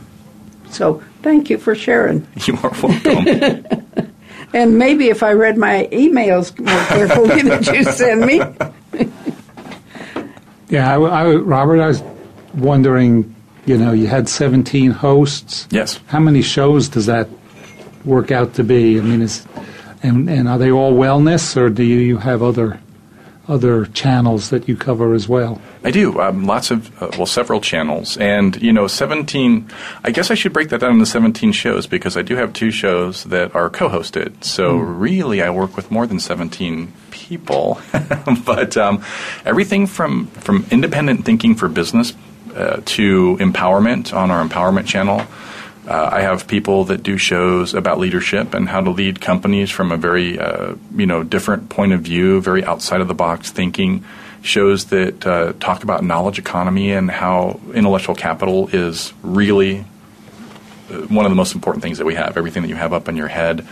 So, 0.72 1.03
thank 1.24 1.50
you 1.50 1.58
for 1.58 1.74
sharing. 1.75 2.27
You 2.46 2.58
are 2.63 2.72
welcome. 2.81 3.65
And 4.51 4.79
maybe 4.79 5.10
if 5.10 5.22
I 5.22 5.34
read 5.34 5.58
my 5.60 5.88
emails 5.91 6.58
more 6.58 6.84
carefully 6.86 7.43
that 7.43 7.67
you 7.67 7.84
send 7.84 8.22
me. 8.25 8.41
Yeah, 10.69 10.91
I, 10.91 11.00
I- 11.00 11.36
Robert, 11.36 11.79
I 11.79 11.88
was 11.88 12.01
wondering, 12.55 13.36
you 13.67 13.77
know, 13.77 13.91
you 13.91 14.08
had 14.08 14.27
17 14.27 14.89
hosts. 14.91 15.67
yes. 15.69 16.00
How 16.08 16.19
many 16.19 16.41
shows 16.41 16.89
does 16.89 17.05
that 17.05 17.27
work 18.10 18.32
out 18.32 18.56
to 18.56 18.63
be? 18.63 19.00
I 19.00 19.01
mean, 19.01 19.22
is 19.22 19.46
and, 20.01 20.30
and 20.30 20.48
are 20.48 20.58
they 20.58 20.72
all 20.72 20.94
wellness, 20.94 21.56
or 21.56 21.70
do 21.70 21.84
you 21.84 22.18
have 22.18 22.42
other 22.42 22.80
other 23.50 23.88
channels 23.88 24.51
that 24.51 24.70
you 24.70 24.78
cover 24.78 25.13
as 25.16 25.28
well? 25.28 25.60
I 25.84 25.89
do. 25.89 26.20
Um, 26.22 26.46
lots 26.46 26.70
of, 26.70 27.01
uh, 27.01 27.10
well, 27.18 27.25
several 27.25 27.60
channels. 27.60 28.16
And, 28.18 28.62
you 28.62 28.72
know, 28.72 28.86
17, 28.86 29.68
I 30.04 30.12
guess 30.12 30.30
I 30.30 30.36
should 30.36 30.54
break 30.54 30.70
that 30.70 30.82
down 30.82 30.94
into 30.94 31.08
17 31.08 31.51
shows 31.51 31.88
because 31.88 32.16
I 32.16 32.22
do 32.22 32.36
have 32.36 32.54
two 32.54 32.70
shows 32.70 33.24
that 33.24 33.56
are 33.56 33.72
co 33.72 33.89
hosted. 33.89 34.44
So, 34.44 34.78
really, 34.78 35.42
I 35.42 35.50
work 35.50 35.75
with 35.75 35.89
more 35.89 36.06
than 36.06 36.20
17 36.20 36.94
people. 37.10 37.82
but 38.46 38.78
um, 38.78 39.04
everything 39.46 39.88
from, 39.88 40.28
from 40.28 40.68
independent 40.70 41.25
thinking 41.25 41.56
for 41.56 41.68
business 41.68 42.13
uh, 42.56 42.82
to 42.86 43.36
empowerment 43.38 44.13
on 44.13 44.30
our 44.30 44.48
empowerment 44.48 44.86
channel. 44.86 45.25
Uh, 45.89 46.08
I 46.12 46.22
have 46.22 46.48
people 46.48 46.86
that 46.86 47.01
do 47.01 47.17
shows 47.17 47.74
about 47.74 47.98
leadership 47.98 48.53
and 48.53 48.69
how 48.69 48.79
to 48.79 48.91
lead 48.91 49.19
companies 49.22 49.72
from 49.72 49.91
a 49.91 49.98
very, 49.98 50.38
uh, 50.38 50.75
you 50.96 51.08
know, 51.08 51.24
different 51.24 51.69
point 51.69 51.93
of 51.93 52.01
view, 52.01 52.41
very 52.41 52.63
outside 52.63 53.01
of 53.01 53.08
the 53.08 53.15
box 53.15 53.50
thinking. 53.50 54.05
Shows 54.43 54.86
that 54.86 55.25
uh, 55.25 55.53
talk 55.60 55.84
about 55.84 56.03
knowledge 56.03 56.38
economy 56.38 56.91
and 56.91 57.10
how 57.10 57.60
intellectual 57.74 58.13
capital 58.13 58.67
is 58.67 59.13
really 59.24 59.79
uh, 60.91 61.08
one 61.08 61.25
of 61.25 61.31
the 61.31 61.36
most 61.36 61.55
important 61.55 61.81
things 61.81 61.98
that 61.98 62.05
we 62.05 62.13
have. 62.13 62.38
Everything 62.38 62.62
that 62.62 62.69
you 62.69 62.75
have 62.75 62.93
up 62.93 63.10
in 63.10 63.17
your 63.17 63.27
head. 63.27 63.65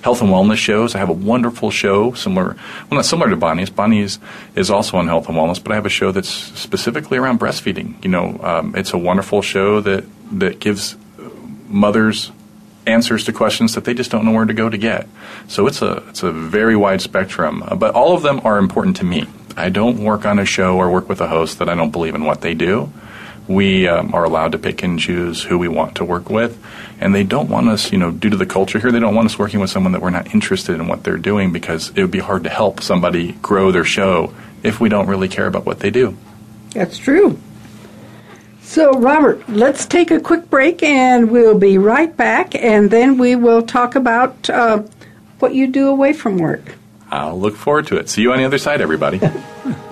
Health 0.00 0.22
and 0.22 0.30
wellness 0.30 0.56
shows. 0.56 0.94
I 0.94 0.98
have 0.98 1.10
a 1.10 1.12
wonderful 1.12 1.70
show 1.70 2.14
similar, 2.14 2.56
well, 2.88 2.96
not 2.96 3.04
similar 3.04 3.28
to 3.28 3.36
Bonnie's. 3.36 3.68
Bonnie's 3.68 4.18
is 4.54 4.70
also 4.70 4.96
on 4.96 5.06
health 5.06 5.28
and 5.28 5.36
wellness, 5.36 5.62
but 5.62 5.72
I 5.72 5.74
have 5.74 5.86
a 5.86 5.90
show 5.90 6.12
that's 6.12 6.30
specifically 6.30 7.18
around 7.18 7.38
breastfeeding. 7.38 8.02
You 8.02 8.10
know, 8.10 8.40
um, 8.42 8.74
it's 8.74 8.94
a 8.94 8.98
wonderful 8.98 9.42
show 9.42 9.80
that 9.82 10.04
that 10.38 10.60
gives 10.60 10.96
mothers 11.68 12.32
answers 12.88 13.24
to 13.24 13.32
questions 13.32 13.74
that 13.74 13.84
they 13.84 13.94
just 13.94 14.10
don't 14.10 14.24
know 14.24 14.32
where 14.32 14.46
to 14.46 14.54
go 14.54 14.68
to 14.68 14.78
get. 14.78 15.06
So 15.46 15.66
it's 15.66 15.82
a 15.82 16.02
it's 16.08 16.22
a 16.22 16.32
very 16.32 16.76
wide 16.76 17.00
spectrum, 17.00 17.62
uh, 17.62 17.76
but 17.76 17.94
all 17.94 18.14
of 18.14 18.22
them 18.22 18.40
are 18.44 18.58
important 18.58 18.96
to 18.98 19.04
me. 19.04 19.26
I 19.56 19.68
don't 19.68 19.98
work 19.98 20.24
on 20.24 20.38
a 20.38 20.44
show 20.44 20.76
or 20.76 20.90
work 20.90 21.08
with 21.08 21.20
a 21.20 21.28
host 21.28 21.58
that 21.58 21.68
I 21.68 21.74
don't 21.74 21.90
believe 21.90 22.14
in 22.14 22.24
what 22.24 22.40
they 22.40 22.54
do. 22.54 22.92
We 23.46 23.88
um, 23.88 24.14
are 24.14 24.24
allowed 24.24 24.52
to 24.52 24.58
pick 24.58 24.82
and 24.82 24.98
choose 24.98 25.42
who 25.42 25.58
we 25.58 25.68
want 25.68 25.96
to 25.96 26.04
work 26.04 26.28
with, 26.28 26.62
and 27.00 27.14
they 27.14 27.24
don't 27.24 27.48
want 27.48 27.68
us, 27.68 27.90
you 27.90 27.98
know, 27.98 28.10
due 28.10 28.28
to 28.28 28.36
the 28.36 28.46
culture 28.46 28.78
here, 28.78 28.92
they 28.92 29.00
don't 29.00 29.14
want 29.14 29.26
us 29.26 29.38
working 29.38 29.58
with 29.58 29.70
someone 29.70 29.92
that 29.92 30.02
we're 30.02 30.10
not 30.10 30.34
interested 30.34 30.74
in 30.74 30.86
what 30.86 31.02
they're 31.02 31.16
doing 31.16 31.50
because 31.50 31.90
it 31.90 32.02
would 32.02 32.10
be 32.10 32.18
hard 32.18 32.44
to 32.44 32.50
help 32.50 32.82
somebody 32.82 33.32
grow 33.32 33.72
their 33.72 33.84
show 33.84 34.34
if 34.62 34.80
we 34.80 34.90
don't 34.90 35.06
really 35.06 35.28
care 35.28 35.46
about 35.46 35.64
what 35.64 35.80
they 35.80 35.90
do. 35.90 36.16
That's 36.72 36.98
true. 36.98 37.40
So, 38.68 38.92
Robert, 38.92 39.48
let's 39.48 39.86
take 39.86 40.10
a 40.10 40.20
quick 40.20 40.50
break 40.50 40.82
and 40.82 41.30
we'll 41.30 41.58
be 41.58 41.78
right 41.78 42.14
back, 42.14 42.54
and 42.54 42.90
then 42.90 43.16
we 43.16 43.34
will 43.34 43.62
talk 43.62 43.94
about 43.94 44.50
uh, 44.50 44.82
what 45.38 45.54
you 45.54 45.68
do 45.68 45.88
away 45.88 46.12
from 46.12 46.36
work. 46.36 46.76
I'll 47.10 47.40
look 47.40 47.56
forward 47.56 47.86
to 47.86 47.96
it. 47.96 48.10
See 48.10 48.20
you 48.20 48.30
on 48.30 48.36
the 48.36 48.44
other 48.44 48.58
side, 48.58 48.82
everybody. 48.82 49.22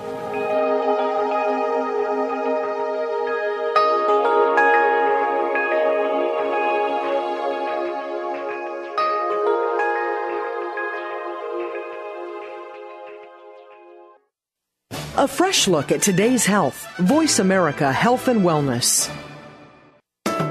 A 15.26 15.28
fresh 15.28 15.66
look 15.66 15.90
at 15.90 16.02
today's 16.02 16.46
health. 16.46 16.86
Voice 16.98 17.40
America 17.40 17.92
Health 17.92 18.28
and 18.28 18.42
Wellness. 18.42 19.10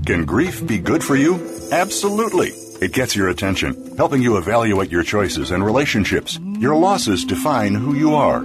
Can 0.06 0.24
grief 0.24 0.66
be 0.66 0.78
good 0.78 1.04
for 1.04 1.16
you? 1.16 1.34
Absolutely. 1.72 2.52
It 2.80 2.92
gets 2.92 3.16
your 3.16 3.28
attention, 3.28 3.96
helping 3.96 4.22
you 4.22 4.36
evaluate 4.36 4.90
your 4.90 5.02
choices 5.02 5.50
and 5.50 5.64
relationships. 5.64 6.38
Your 6.58 6.76
losses 6.76 7.24
define 7.24 7.74
who 7.74 7.94
you 7.94 8.14
are. 8.14 8.44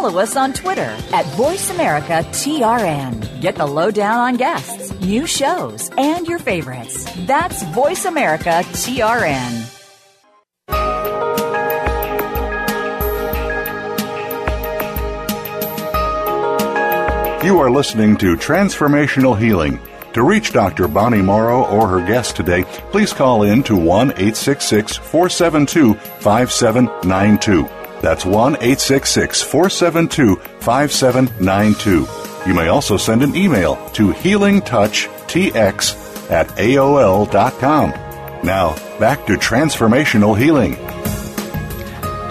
follow 0.00 0.18
us 0.18 0.34
on 0.34 0.54
Twitter 0.54 0.96
at 1.12 1.26
VoiceAmericaTRN. 1.36 3.42
Get 3.42 3.56
the 3.56 3.66
lowdown 3.66 4.18
on 4.18 4.38
guests, 4.38 4.98
new 5.00 5.26
shows, 5.26 5.90
and 5.98 6.26
your 6.26 6.38
favorites. 6.38 7.04
That's 7.26 7.62
VoiceAmericaTRN. 7.64 9.76
You 17.44 17.60
are 17.60 17.70
listening 17.70 18.16
to 18.18 18.36
Transformational 18.36 19.38
Healing. 19.38 19.78
To 20.14 20.22
reach 20.22 20.52
Dr. 20.52 20.88
Bonnie 20.88 21.20
Morrow 21.20 21.66
or 21.66 21.86
her 21.88 22.06
guest 22.06 22.36
today, 22.36 22.64
please 22.90 23.12
call 23.12 23.42
in 23.42 23.62
to 23.64 23.76
1 23.76 24.12
866 24.12 24.96
472 24.96 25.92
5792. 25.94 27.79
That's 28.00 28.24
1 28.24 28.54
866 28.54 29.42
472 29.42 30.36
5792. 30.60 32.06
You 32.46 32.54
may 32.54 32.68
also 32.68 32.96
send 32.96 33.22
an 33.22 33.36
email 33.36 33.76
to 33.90 34.12
healingtouchtx 34.12 36.30
at 36.30 36.48
AOL.com. 36.48 37.90
Now, 38.42 38.74
back 38.98 39.26
to 39.26 39.34
transformational 39.34 40.38
healing. 40.38 40.76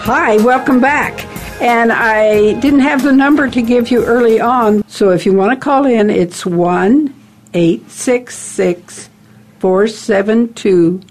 Hi, 0.02 0.38
welcome 0.38 0.80
back. 0.80 1.24
And 1.60 1.92
I 1.92 2.58
didn't 2.60 2.80
have 2.80 3.04
the 3.04 3.12
number 3.12 3.48
to 3.48 3.62
give 3.62 3.90
you 3.90 4.04
early 4.04 4.40
on, 4.40 4.82
so 4.88 5.10
if 5.10 5.24
you 5.26 5.34
want 5.34 5.52
to 5.52 5.58
call 5.62 5.84
in, 5.86 6.10
it's 6.10 6.44
1 6.46 7.14
866 7.52 9.10
472 9.58 11.02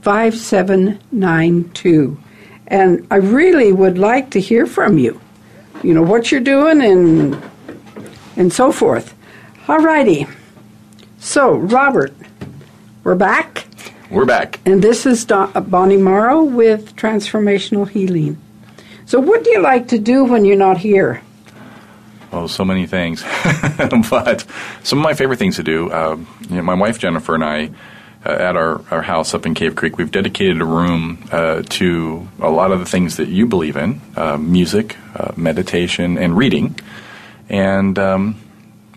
5792 0.00 2.18
and 2.70 3.06
I 3.10 3.16
really 3.16 3.72
would 3.72 3.98
like 3.98 4.30
to 4.30 4.40
hear 4.40 4.66
from 4.66 4.96
you. 4.96 5.20
You 5.82 5.92
know 5.94 6.02
what 6.02 6.30
you're 6.30 6.40
doing 6.40 6.80
and 6.80 7.42
and 8.36 8.52
so 8.52 8.72
forth. 8.72 9.14
All 9.68 9.78
righty. 9.78 10.26
So, 11.18 11.56
Robert, 11.56 12.14
we're 13.04 13.14
back. 13.14 13.66
We're 14.10 14.24
back. 14.24 14.58
And 14.64 14.82
this 14.82 15.04
is 15.04 15.24
Don- 15.24 15.52
uh, 15.54 15.60
Bonnie 15.60 15.96
Morrow 15.96 16.42
with 16.42 16.96
Transformational 16.96 17.88
Healing. 17.88 18.38
So, 19.04 19.20
what 19.20 19.44
do 19.44 19.50
you 19.50 19.60
like 19.60 19.88
to 19.88 19.98
do 19.98 20.24
when 20.24 20.44
you're 20.44 20.56
not 20.56 20.78
here? 20.78 21.22
Oh, 22.32 22.46
so 22.46 22.64
many 22.64 22.86
things. 22.86 23.22
but 24.10 24.46
some 24.82 24.98
of 24.98 25.02
my 25.02 25.14
favorite 25.14 25.38
things 25.38 25.56
to 25.56 25.62
do, 25.62 25.90
uh, 25.90 26.16
you 26.48 26.56
know, 26.56 26.62
my 26.62 26.74
wife 26.74 26.98
Jennifer 26.98 27.34
and 27.34 27.44
I 27.44 27.70
uh, 28.24 28.30
at 28.30 28.56
our, 28.56 28.82
our 28.90 29.02
house 29.02 29.32
up 29.32 29.46
in 29.46 29.54
Cave 29.54 29.74
Creek, 29.74 29.96
we've 29.96 30.10
dedicated 30.10 30.60
a 30.60 30.64
room 30.64 31.24
uh, 31.32 31.62
to 31.70 32.28
a 32.40 32.50
lot 32.50 32.70
of 32.70 32.78
the 32.78 32.84
things 32.84 33.16
that 33.16 33.28
you 33.28 33.46
believe 33.46 33.76
in 33.76 34.00
uh, 34.14 34.36
music, 34.36 34.96
uh, 35.14 35.32
meditation, 35.36 36.18
and 36.18 36.36
reading. 36.36 36.78
And 37.48 37.98
um, 37.98 38.36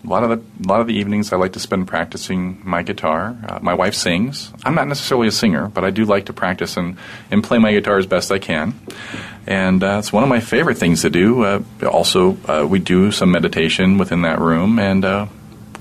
a 0.04 0.06
lot 0.06 0.24
of 0.24 0.28
the 0.28 0.66
a 0.66 0.68
lot 0.68 0.82
of 0.82 0.86
the 0.86 0.92
evenings 0.94 1.32
I 1.32 1.36
like 1.36 1.54
to 1.54 1.60
spend 1.60 1.88
practicing 1.88 2.60
my 2.64 2.82
guitar. 2.82 3.36
Uh, 3.48 3.60
my 3.62 3.72
wife 3.72 3.94
sings. 3.94 4.52
I'm 4.62 4.74
not 4.74 4.88
necessarily 4.88 5.28
a 5.28 5.32
singer, 5.32 5.68
but 5.68 5.84
I 5.84 5.90
do 5.90 6.04
like 6.04 6.26
to 6.26 6.34
practice 6.34 6.76
and, 6.76 6.98
and 7.30 7.42
play 7.42 7.58
my 7.58 7.72
guitar 7.72 7.96
as 7.96 8.06
best 8.06 8.30
I 8.30 8.38
can. 8.38 8.74
And 9.46 9.82
uh, 9.82 9.96
it's 10.00 10.12
one 10.12 10.22
of 10.22 10.28
my 10.28 10.40
favorite 10.40 10.76
things 10.76 11.00
to 11.00 11.10
do. 11.10 11.64
also, 11.82 12.66
we 12.66 12.78
do 12.78 13.10
some 13.10 13.30
meditation 13.30 13.96
within 13.96 14.22
that 14.22 14.38
room, 14.38 14.78
and 14.78 15.02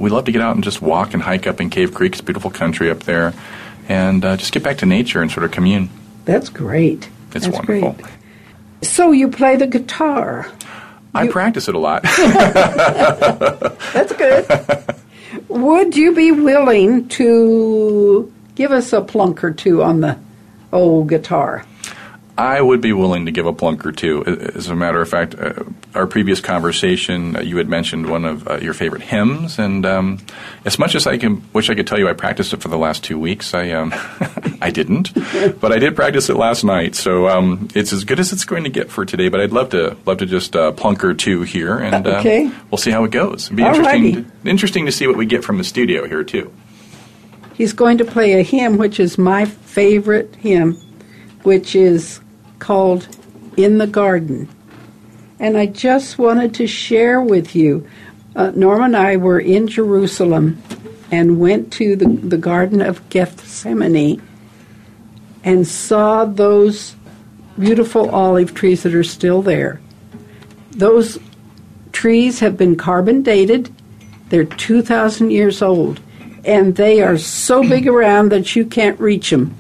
we 0.03 0.09
love 0.09 0.25
to 0.25 0.33
get 0.33 0.41
out 0.41 0.55
and 0.55 0.63
just 0.63 0.81
walk 0.81 1.13
and 1.13 1.23
hike 1.23 1.47
up 1.47 1.61
in 1.61 1.69
Cave 1.69 1.93
Creek. 1.93 2.11
It's 2.11 2.21
beautiful 2.21 2.51
country 2.51 2.91
up 2.91 2.99
there, 3.03 3.33
and 3.87 4.23
uh, 4.23 4.35
just 4.35 4.51
get 4.51 4.61
back 4.61 4.79
to 4.79 4.85
nature 4.85 5.21
and 5.21 5.31
sort 5.31 5.45
of 5.45 5.51
commune. 5.51 5.89
That's 6.25 6.49
great. 6.49 7.09
It's 7.31 7.45
That's 7.45 7.47
wonderful. 7.47 7.93
Great. 7.93 8.11
So 8.81 9.11
you 9.13 9.29
play 9.29 9.55
the 9.55 9.65
guitar. 9.65 10.51
I 11.15 11.23
you... 11.23 11.31
practice 11.31 11.69
it 11.69 11.75
a 11.75 11.79
lot. 11.79 12.03
That's 13.93 14.11
good. 14.13 14.95
Would 15.47 15.95
you 15.95 16.13
be 16.13 16.33
willing 16.33 17.07
to 17.09 18.31
give 18.55 18.71
us 18.71 18.91
a 18.91 19.01
plunk 19.01 19.41
or 19.41 19.51
two 19.51 19.83
on 19.83 20.01
the 20.01 20.19
old 20.73 21.07
guitar? 21.07 21.65
I 22.37 22.59
would 22.59 22.81
be 22.81 22.93
willing 22.93 23.27
to 23.27 23.31
give 23.31 23.45
a 23.45 23.53
plunk 23.53 23.85
or 23.85 23.91
two. 23.91 24.23
As 24.25 24.67
a 24.67 24.75
matter 24.75 24.99
of 24.99 25.07
fact, 25.07 25.35
uh, 25.35 25.63
our 25.93 26.07
previous 26.07 26.41
conversation, 26.41 27.35
uh, 27.35 27.41
you 27.41 27.57
had 27.57 27.69
mentioned 27.69 28.09
one 28.09 28.25
of 28.25 28.47
uh, 28.47 28.57
your 28.57 28.73
favorite 28.73 29.03
hymns, 29.03 29.59
and 29.59 29.85
um, 29.85 30.19
as 30.65 30.79
much 30.79 30.95
as 30.95 31.05
I 31.05 31.19
can, 31.19 31.43
wish 31.53 31.69
I 31.69 31.75
could 31.75 31.85
tell 31.85 31.99
you 31.99 32.09
I 32.09 32.13
practiced 32.13 32.51
it 32.51 32.61
for 32.61 32.69
the 32.69 32.77
last 32.77 33.03
two 33.03 33.19
weeks, 33.19 33.53
I 33.53 33.69
um, 33.71 33.93
I 34.61 34.71
didn't, 34.71 35.13
but 35.59 35.71
I 35.71 35.77
did 35.77 35.95
practice 35.95 36.27
it 36.29 36.35
last 36.35 36.63
night. 36.63 36.95
So 36.95 37.27
um, 37.27 37.67
it's 37.75 37.93
as 37.93 38.03
good 38.03 38.19
as 38.19 38.33
it's 38.33 38.45
going 38.45 38.63
to 38.63 38.71
get 38.71 38.89
for 38.89 39.05
today. 39.05 39.29
But 39.29 39.39
I'd 39.39 39.51
love 39.51 39.69
to 39.69 39.95
love 40.07 40.17
to 40.17 40.25
just 40.25 40.55
uh, 40.55 40.71
plunk 40.71 41.03
or 41.03 41.13
two 41.13 41.43
here, 41.43 41.77
and 41.77 42.07
uh, 42.07 42.17
okay. 42.19 42.51
we'll 42.71 42.79
see 42.79 42.91
how 42.91 43.03
it 43.03 43.11
goes. 43.11 43.45
It'd 43.45 43.57
be 43.57 43.63
interesting 43.63 44.13
to, 44.15 44.49
interesting 44.49 44.85
to 44.87 44.91
see 44.91 45.05
what 45.05 45.17
we 45.17 45.27
get 45.27 45.43
from 45.43 45.59
the 45.59 45.63
studio 45.63 46.07
here 46.07 46.23
too. 46.23 46.51
He's 47.53 47.73
going 47.73 47.99
to 47.99 48.05
play 48.05 48.39
a 48.39 48.41
hymn, 48.41 48.79
which 48.79 48.99
is 48.99 49.19
my 49.19 49.45
favorite 49.45 50.35
hymn, 50.37 50.73
which 51.43 51.75
is 51.75 52.22
called 52.63 53.09
In 53.57 53.77
the 53.77 53.87
Garden. 53.87 54.47
And 55.37 55.57
I 55.57 55.65
just 55.65 56.17
wanted 56.17 56.53
to 56.55 56.65
share 56.65 57.19
with 57.19 57.57
you. 57.57 57.85
Uh, 58.37 58.51
Norma 58.55 58.85
and 58.85 58.95
I 58.95 59.17
were 59.17 59.39
in 59.39 59.67
Jerusalem 59.67 60.63
and 61.11 61.41
went 61.41 61.73
to 61.73 61.97
the, 61.97 62.07
the 62.07 62.37
Garden 62.37 62.81
of 62.81 63.07
Gethsemane 63.09 64.21
and 65.43 65.67
saw 65.67 66.23
those 66.23 66.95
beautiful 67.59 68.09
olive 68.09 68.53
trees 68.53 68.83
that 68.83 68.95
are 68.95 69.03
still 69.03 69.41
there. 69.41 69.81
Those 70.71 71.19
trees 71.91 72.39
have 72.39 72.55
been 72.55 72.77
carbon 72.77 73.23
dated, 73.23 73.75
they're 74.29 74.45
2,000 74.45 75.31
years 75.31 75.61
old, 75.61 75.99
and 76.45 76.77
they 76.77 77.01
are 77.01 77.17
so 77.17 77.61
big 77.61 77.87
around 77.87 78.31
that 78.31 78.55
you 78.55 78.65
can't 78.65 78.99
reach 79.01 79.31
them. 79.31 79.53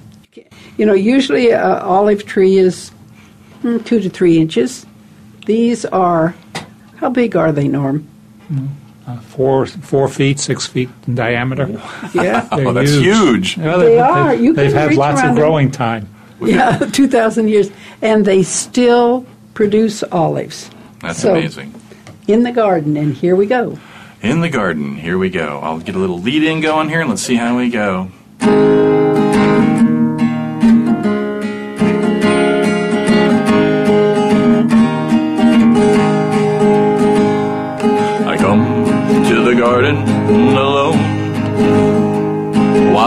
You 0.77 0.85
know, 0.85 0.93
usually 0.93 1.51
an 1.51 1.61
olive 1.61 2.25
tree 2.25 2.57
is 2.57 2.92
mm, 3.63 3.85
two 3.85 3.99
to 3.99 4.09
three 4.09 4.37
inches. 4.37 4.85
These 5.45 5.85
are, 5.85 6.35
how 6.97 7.09
big 7.09 7.35
are 7.35 7.51
they, 7.51 7.67
Norm? 7.67 8.07
Mm, 8.49 8.69
uh, 9.07 9.19
four, 9.19 9.65
four 9.65 10.07
feet, 10.07 10.39
six 10.39 10.67
feet 10.67 10.89
in 11.07 11.15
diameter. 11.15 11.81
Yeah, 12.13 12.47
oh, 12.51 12.73
that's 12.73 12.91
huge. 12.91 13.57
Well, 13.57 13.79
they, 13.79 13.95
they 13.95 13.99
are. 13.99 14.35
You 14.35 14.53
they've 14.53 14.71
had 14.71 14.93
lots 14.93 15.23
of 15.23 15.35
growing 15.35 15.71
time. 15.71 16.09
Yeah, 16.41 16.77
two 16.77 17.07
thousand 17.07 17.47
years, 17.47 17.71
and 18.01 18.25
they 18.25 18.43
still 18.43 19.25
produce 19.53 20.03
olives. 20.03 20.69
That's 20.99 21.21
so, 21.21 21.31
amazing. 21.31 21.73
In 22.27 22.43
the 22.43 22.51
garden, 22.51 22.97
and 22.97 23.13
here 23.15 23.37
we 23.37 23.45
go. 23.45 23.79
In 24.21 24.41
the 24.41 24.49
garden, 24.49 24.95
here 24.95 25.17
we 25.17 25.29
go. 25.29 25.59
I'll 25.63 25.79
get 25.79 25.95
a 25.95 25.99
little 25.99 26.19
lead 26.19 26.43
in 26.43 26.59
going 26.59 26.89
here, 26.89 26.99
and 26.99 27.09
let's 27.09 27.21
see 27.21 27.35
how 27.35 27.57
we 27.57 27.69
go. 27.69 28.11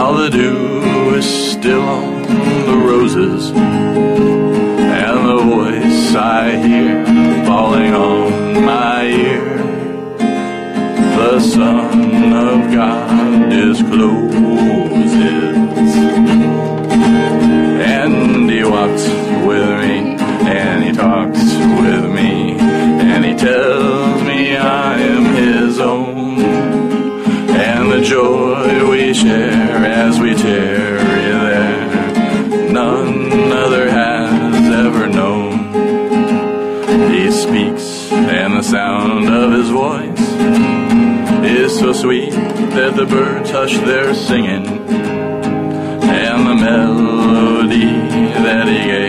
While 0.07 0.23
the 0.23 0.29
dew 0.29 1.15
is 1.15 1.25
still 1.51 1.81
on 1.81 2.21
the 2.21 2.77
roses 2.89 3.51
and 3.51 5.17
the 5.29 5.37
voice 5.53 6.15
I 6.15 6.55
hear 6.65 7.05
falling 7.45 7.93
on 7.93 8.63
my 8.63 9.03
ear. 9.03 9.57
The 11.17 11.39
Son 11.41 12.33
of 12.33 12.71
God 12.71 13.49
discloses, 13.49 14.77
and 17.97 18.49
He 18.49 18.63
walks 18.63 19.09
with 19.45 19.76
joy 28.67 28.89
we 28.89 29.13
share 29.13 29.85
as 29.85 30.19
we 30.19 30.33
tarry 30.35 31.31
there, 31.47 32.71
none 32.71 33.31
other 33.51 33.89
has 33.89 34.73
ever 34.85 35.07
known. 35.07 35.51
He 37.11 37.31
speaks, 37.31 38.11
and 38.11 38.57
the 38.57 38.61
sound 38.63 39.29
of 39.29 39.51
his 39.53 39.69
voice 39.69 40.19
is 41.49 41.79
so 41.79 41.93
sweet 41.93 42.31
that 42.31 42.95
the 42.95 43.05
birds 43.05 43.51
hush 43.51 43.77
their 43.77 44.13
singing, 44.13 44.67
and 46.25 46.47
the 46.47 46.55
melody 46.55 47.85
that 48.43 48.67
he 48.67 48.79
gave 48.85 49.06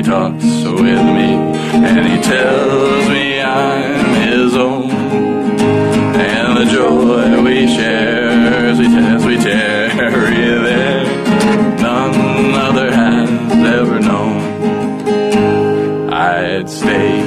he 0.00 0.06
talks 0.06 0.44
with 0.44 1.02
me, 1.16 1.30
and 1.74 2.06
he 2.06 2.22
tells 2.22 3.08
me 3.10 3.38
I'm 3.42 4.14
his 4.22 4.56
own 4.56 4.90
and 4.90 6.56
the 6.56 6.64
joy 6.72 7.42
we 7.42 7.66
share 7.66 8.30
as 8.70 8.78
we, 8.78 8.86
as 8.86 9.26
we 9.26 9.36
tarry 9.36 10.36
there, 10.64 11.04
none 11.82 12.54
other 12.54 12.90
has 12.90 13.52
ever 13.52 14.00
known. 14.00 14.40
I'd 16.10 16.70
stay 16.70 17.19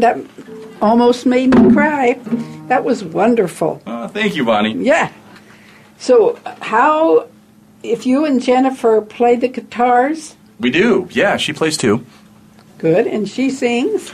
that 0.00 0.18
almost 0.80 1.26
made 1.26 1.54
me 1.54 1.72
cry. 1.72 2.18
That 2.68 2.84
was 2.84 3.02
wonderful. 3.04 3.80
Oh, 3.86 4.08
thank 4.08 4.36
you, 4.36 4.44
Bonnie. 4.44 4.74
Yeah. 4.84 5.10
So, 5.98 6.38
how, 6.62 7.28
if 7.82 8.06
you 8.06 8.24
and 8.24 8.40
Jennifer 8.42 9.00
play 9.00 9.36
the 9.36 9.48
guitars, 9.48 10.36
We 10.60 10.70
do. 10.70 11.08
Yeah, 11.10 11.36
she 11.38 11.52
plays 11.52 11.76
too. 11.76 12.04
good, 12.78 13.06
and 13.06 13.28
she 13.28 13.50
sings, 13.50 14.12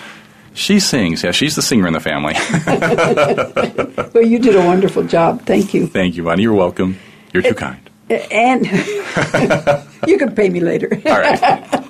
She 0.55 0.79
sings. 0.81 1.23
Yeah, 1.25 1.33
she's 1.33 1.57
the 1.57 1.62
singer 1.62 1.87
in 1.87 1.92
the 1.92 2.01
family. 2.01 2.35
well, 4.14 4.25
you 4.25 4.38
did 4.38 4.55
a 4.57 4.64
wonderful 4.64 5.03
job. 5.05 5.42
Thank 5.47 5.75
you. 5.75 5.87
Thank 5.88 6.16
you, 6.16 6.23
Bonnie. 6.23 6.42
You're 6.44 6.55
welcome. 6.55 6.97
You're 7.33 7.42
too 7.42 7.55
kind. 7.55 7.81
And 8.09 8.64
you 10.07 10.16
can 10.18 10.35
pay 10.35 10.49
me 10.49 10.61
later. 10.61 10.88
All 11.07 11.18
right. 11.20 11.85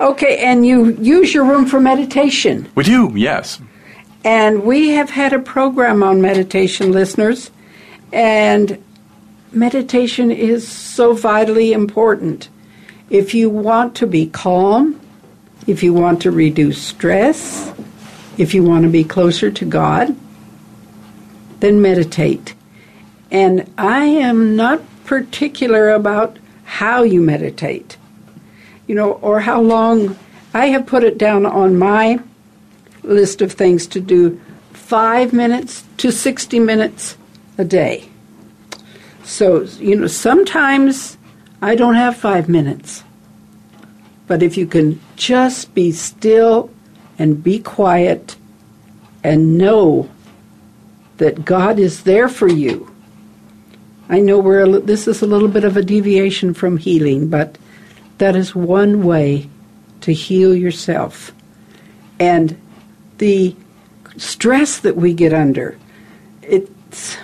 Okay, 0.00 0.38
and 0.38 0.66
you 0.66 0.92
use 0.94 1.34
your 1.34 1.44
room 1.44 1.66
for 1.66 1.80
meditation. 1.80 2.70
We 2.74 2.84
do. 2.84 3.12
Yes. 3.14 3.60
And 4.24 4.64
we 4.64 4.90
have 4.90 5.10
had 5.10 5.32
a 5.32 5.38
program 5.38 6.02
on 6.02 6.20
meditation, 6.20 6.92
listeners. 6.92 7.50
And 8.12 8.82
meditation 9.52 10.30
is 10.30 10.66
so 10.66 11.12
vitally 11.14 11.72
important. 11.72 12.48
If 13.10 13.34
you 13.34 13.50
want 13.50 13.94
to 13.96 14.06
be 14.06 14.26
calm, 14.26 15.00
if 15.66 15.82
you 15.82 15.92
want 15.92 16.22
to 16.22 16.30
reduce 16.30 16.80
stress, 16.80 17.72
if 18.38 18.54
you 18.54 18.62
want 18.62 18.84
to 18.84 18.90
be 18.90 19.04
closer 19.04 19.50
to 19.50 19.64
God, 19.64 20.16
then 21.60 21.80
meditate. 21.80 22.54
And 23.30 23.70
I 23.78 24.04
am 24.04 24.56
not 24.56 24.82
particular 25.04 25.90
about 25.90 26.38
how 26.64 27.02
you 27.02 27.20
meditate, 27.20 27.96
you 28.86 28.94
know, 28.94 29.12
or 29.12 29.40
how 29.40 29.60
long. 29.60 30.18
I 30.52 30.66
have 30.66 30.86
put 30.86 31.02
it 31.02 31.18
down 31.18 31.46
on 31.46 31.76
my 31.76 32.20
list 33.02 33.42
of 33.42 33.52
things 33.52 33.86
to 33.88 34.00
do 34.00 34.40
five 34.72 35.32
minutes 35.32 35.82
to 35.96 36.12
60 36.12 36.60
minutes 36.60 37.16
a 37.58 37.64
day. 37.64 38.08
So, 39.24 39.62
you 39.62 39.96
know, 39.96 40.06
sometimes 40.06 41.18
I 41.60 41.74
don't 41.74 41.94
have 41.94 42.16
five 42.16 42.48
minutes. 42.48 43.02
But 44.26 44.42
if 44.42 44.56
you 44.56 44.66
can 44.66 45.00
just 45.16 45.74
be 45.74 45.92
still 45.92 46.70
and 47.18 47.42
be 47.42 47.58
quiet 47.58 48.36
and 49.22 49.58
know 49.58 50.08
that 51.16 51.44
God 51.44 51.78
is 51.78 52.02
there 52.02 52.28
for 52.28 52.48
you. 52.48 52.90
I 54.08 54.20
know 54.20 54.38
we're 54.38 54.80
this 54.80 55.08
is 55.08 55.22
a 55.22 55.26
little 55.26 55.48
bit 55.48 55.64
of 55.64 55.76
a 55.76 55.82
deviation 55.82 56.52
from 56.52 56.76
healing, 56.76 57.28
but 57.28 57.56
that 58.18 58.36
is 58.36 58.54
one 58.54 59.02
way 59.02 59.48
to 60.02 60.12
heal 60.12 60.54
yourself. 60.54 61.32
And 62.18 62.60
the 63.18 63.56
stress 64.16 64.78
that 64.80 64.96
we 64.96 65.14
get 65.14 65.32
under, 65.32 65.78
it's 66.42 67.16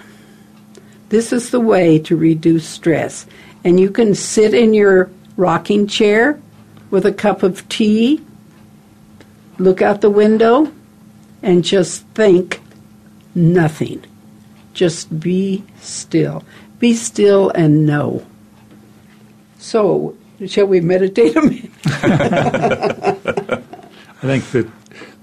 this 1.11 1.33
is 1.33 1.50
the 1.50 1.61
way 1.61 1.98
to 1.98 2.16
reduce 2.16 2.66
stress. 2.66 3.26
And 3.64 3.79
you 3.79 3.90
can 3.90 4.14
sit 4.14 4.55
in 4.55 4.72
your 4.72 5.11
rocking 5.37 5.87
chair 5.87 6.40
with 6.90 7.05
a 7.05 7.12
cup 7.12 7.42
of 7.42 7.68
tea, 7.68 8.24
look 9.59 9.83
out 9.83 10.00
the 10.00 10.11
window, 10.11 10.72
and 11.42 11.64
just 11.64 12.07
think 12.09 12.61
nothing. 13.35 14.05
Just 14.72 15.20
be 15.20 15.64
still. 15.81 16.44
Be 16.79 16.94
still 16.94 17.50
and 17.50 17.87
know. 17.87 18.24
So, 19.59 20.16
shall 20.46 20.66
we 20.66 20.81
meditate 20.81 21.37
a 21.37 21.42
minute? 21.42 21.70
I 24.22 24.26
think 24.26 24.44
that 24.50 24.68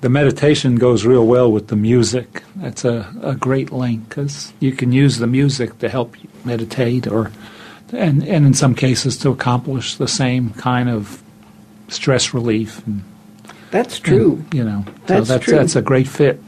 the 0.01 0.10
meditation 0.10 0.75
goes 0.75 1.06
real 1.06 1.25
well 1.25 1.51
with 1.51 1.67
the 1.67 1.75
music. 1.75 2.43
That's 2.56 2.86
a, 2.86 3.12
a 3.21 3.36
great 3.36 3.71
link 3.71 4.10
because 4.10 4.53
you 4.60 4.71
can 4.71 4.91
use 4.91 5.17
the 5.17 5.27
music 5.27 5.80
to 5.80 5.89
help 5.89 6.21
you 6.21 6.30
meditate, 6.45 7.08
or 7.08 7.32
and 7.91 8.23
and 8.23 8.45
in 8.45 8.53
some 8.53 8.75
cases 8.75 9.17
to 9.19 9.30
accomplish 9.30 9.95
the 9.95 10.08
same 10.08 10.51
kind 10.51 10.89
of 10.89 11.21
stress 11.89 12.34
relief. 12.34 12.86
And, 12.86 13.03
That's 13.71 13.99
true. 13.99 14.43
you 14.53 14.63
know, 14.63 14.86
That's 15.06 15.27
so 15.27 15.34
that's 15.34 15.45
true. 15.45 15.56
that's 15.58 15.75
a 15.75 15.82
great 15.82 16.08
fit. 16.08 16.41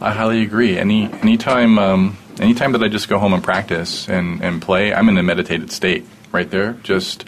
I 0.00 0.12
highly 0.12 0.42
agree. 0.42 0.76
Any 0.78 1.10
anytime 1.12 1.78
um, 1.78 2.16
anytime 2.40 2.72
that 2.72 2.82
I 2.82 2.88
just 2.88 3.08
go 3.08 3.18
home 3.18 3.32
and 3.32 3.42
practice 3.42 4.08
and, 4.08 4.42
and 4.42 4.60
play, 4.60 4.92
I'm 4.92 5.08
in 5.08 5.18
a 5.18 5.22
meditated 5.22 5.70
state 5.72 6.04
right 6.32 6.50
there. 6.50 6.74
Just 6.82 7.24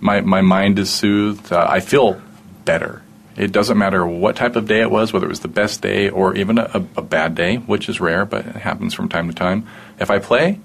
my 0.00 0.20
my 0.20 0.42
mind 0.42 0.78
is 0.78 0.90
soothed. 0.90 1.52
Uh, 1.52 1.66
I 1.68 1.80
feel 1.80 2.20
better. 2.64 3.02
It 3.36 3.52
doesn't 3.52 3.78
matter 3.78 4.04
what 4.04 4.34
type 4.34 4.56
of 4.56 4.66
day 4.66 4.80
it 4.80 4.90
was, 4.90 5.12
whether 5.12 5.26
it 5.26 5.28
was 5.28 5.40
the 5.40 5.48
best 5.48 5.80
day 5.80 6.08
or 6.08 6.34
even 6.34 6.58
a, 6.58 6.84
a 6.96 7.02
bad 7.02 7.36
day, 7.36 7.56
which 7.56 7.88
is 7.88 8.00
rare, 8.00 8.24
but 8.24 8.44
it 8.44 8.56
happens 8.56 8.94
from 8.94 9.08
time 9.08 9.28
to 9.28 9.34
time. 9.34 9.66
If 10.00 10.10
I 10.10 10.18
play, 10.18 10.58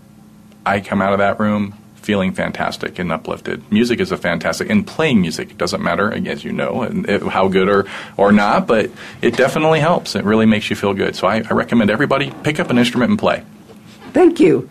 I 0.66 0.80
come 0.80 1.00
out 1.00 1.14
of 1.14 1.20
that 1.20 1.40
room 1.40 1.76
feeling 1.96 2.34
fantastic 2.34 3.00
and 3.00 3.12
uplifted. 3.12 3.72
Music 3.72 4.00
is 4.00 4.12
a 4.12 4.18
fantastic, 4.18 4.70
and 4.70 4.86
playing 4.86 5.22
music 5.22 5.58
doesn't 5.58 5.82
matter, 5.82 6.12
as 6.28 6.44
you 6.44 6.52
know, 6.52 6.92
how 7.30 7.48
good 7.48 7.70
or, 7.70 7.86
or 8.18 8.32
not, 8.32 8.68
but 8.68 8.92
it 9.22 9.38
definitely 9.38 9.80
helps. 9.80 10.16
It 10.16 10.26
really 10.26 10.46
makes 10.46 10.70
you 10.70 10.76
feel 10.76 10.94
good. 10.94 11.16
So 11.16 11.28
I, 11.28 11.38
I 11.38 11.54
recommend 11.54 11.90
everybody 11.90 12.32
pick 12.44 12.60
up 12.60 12.70
an 12.70 12.78
instrument 12.78 13.12
and 13.12 13.20
play. 13.20 13.44
Thank 14.14 14.40
you. 14.40 14.70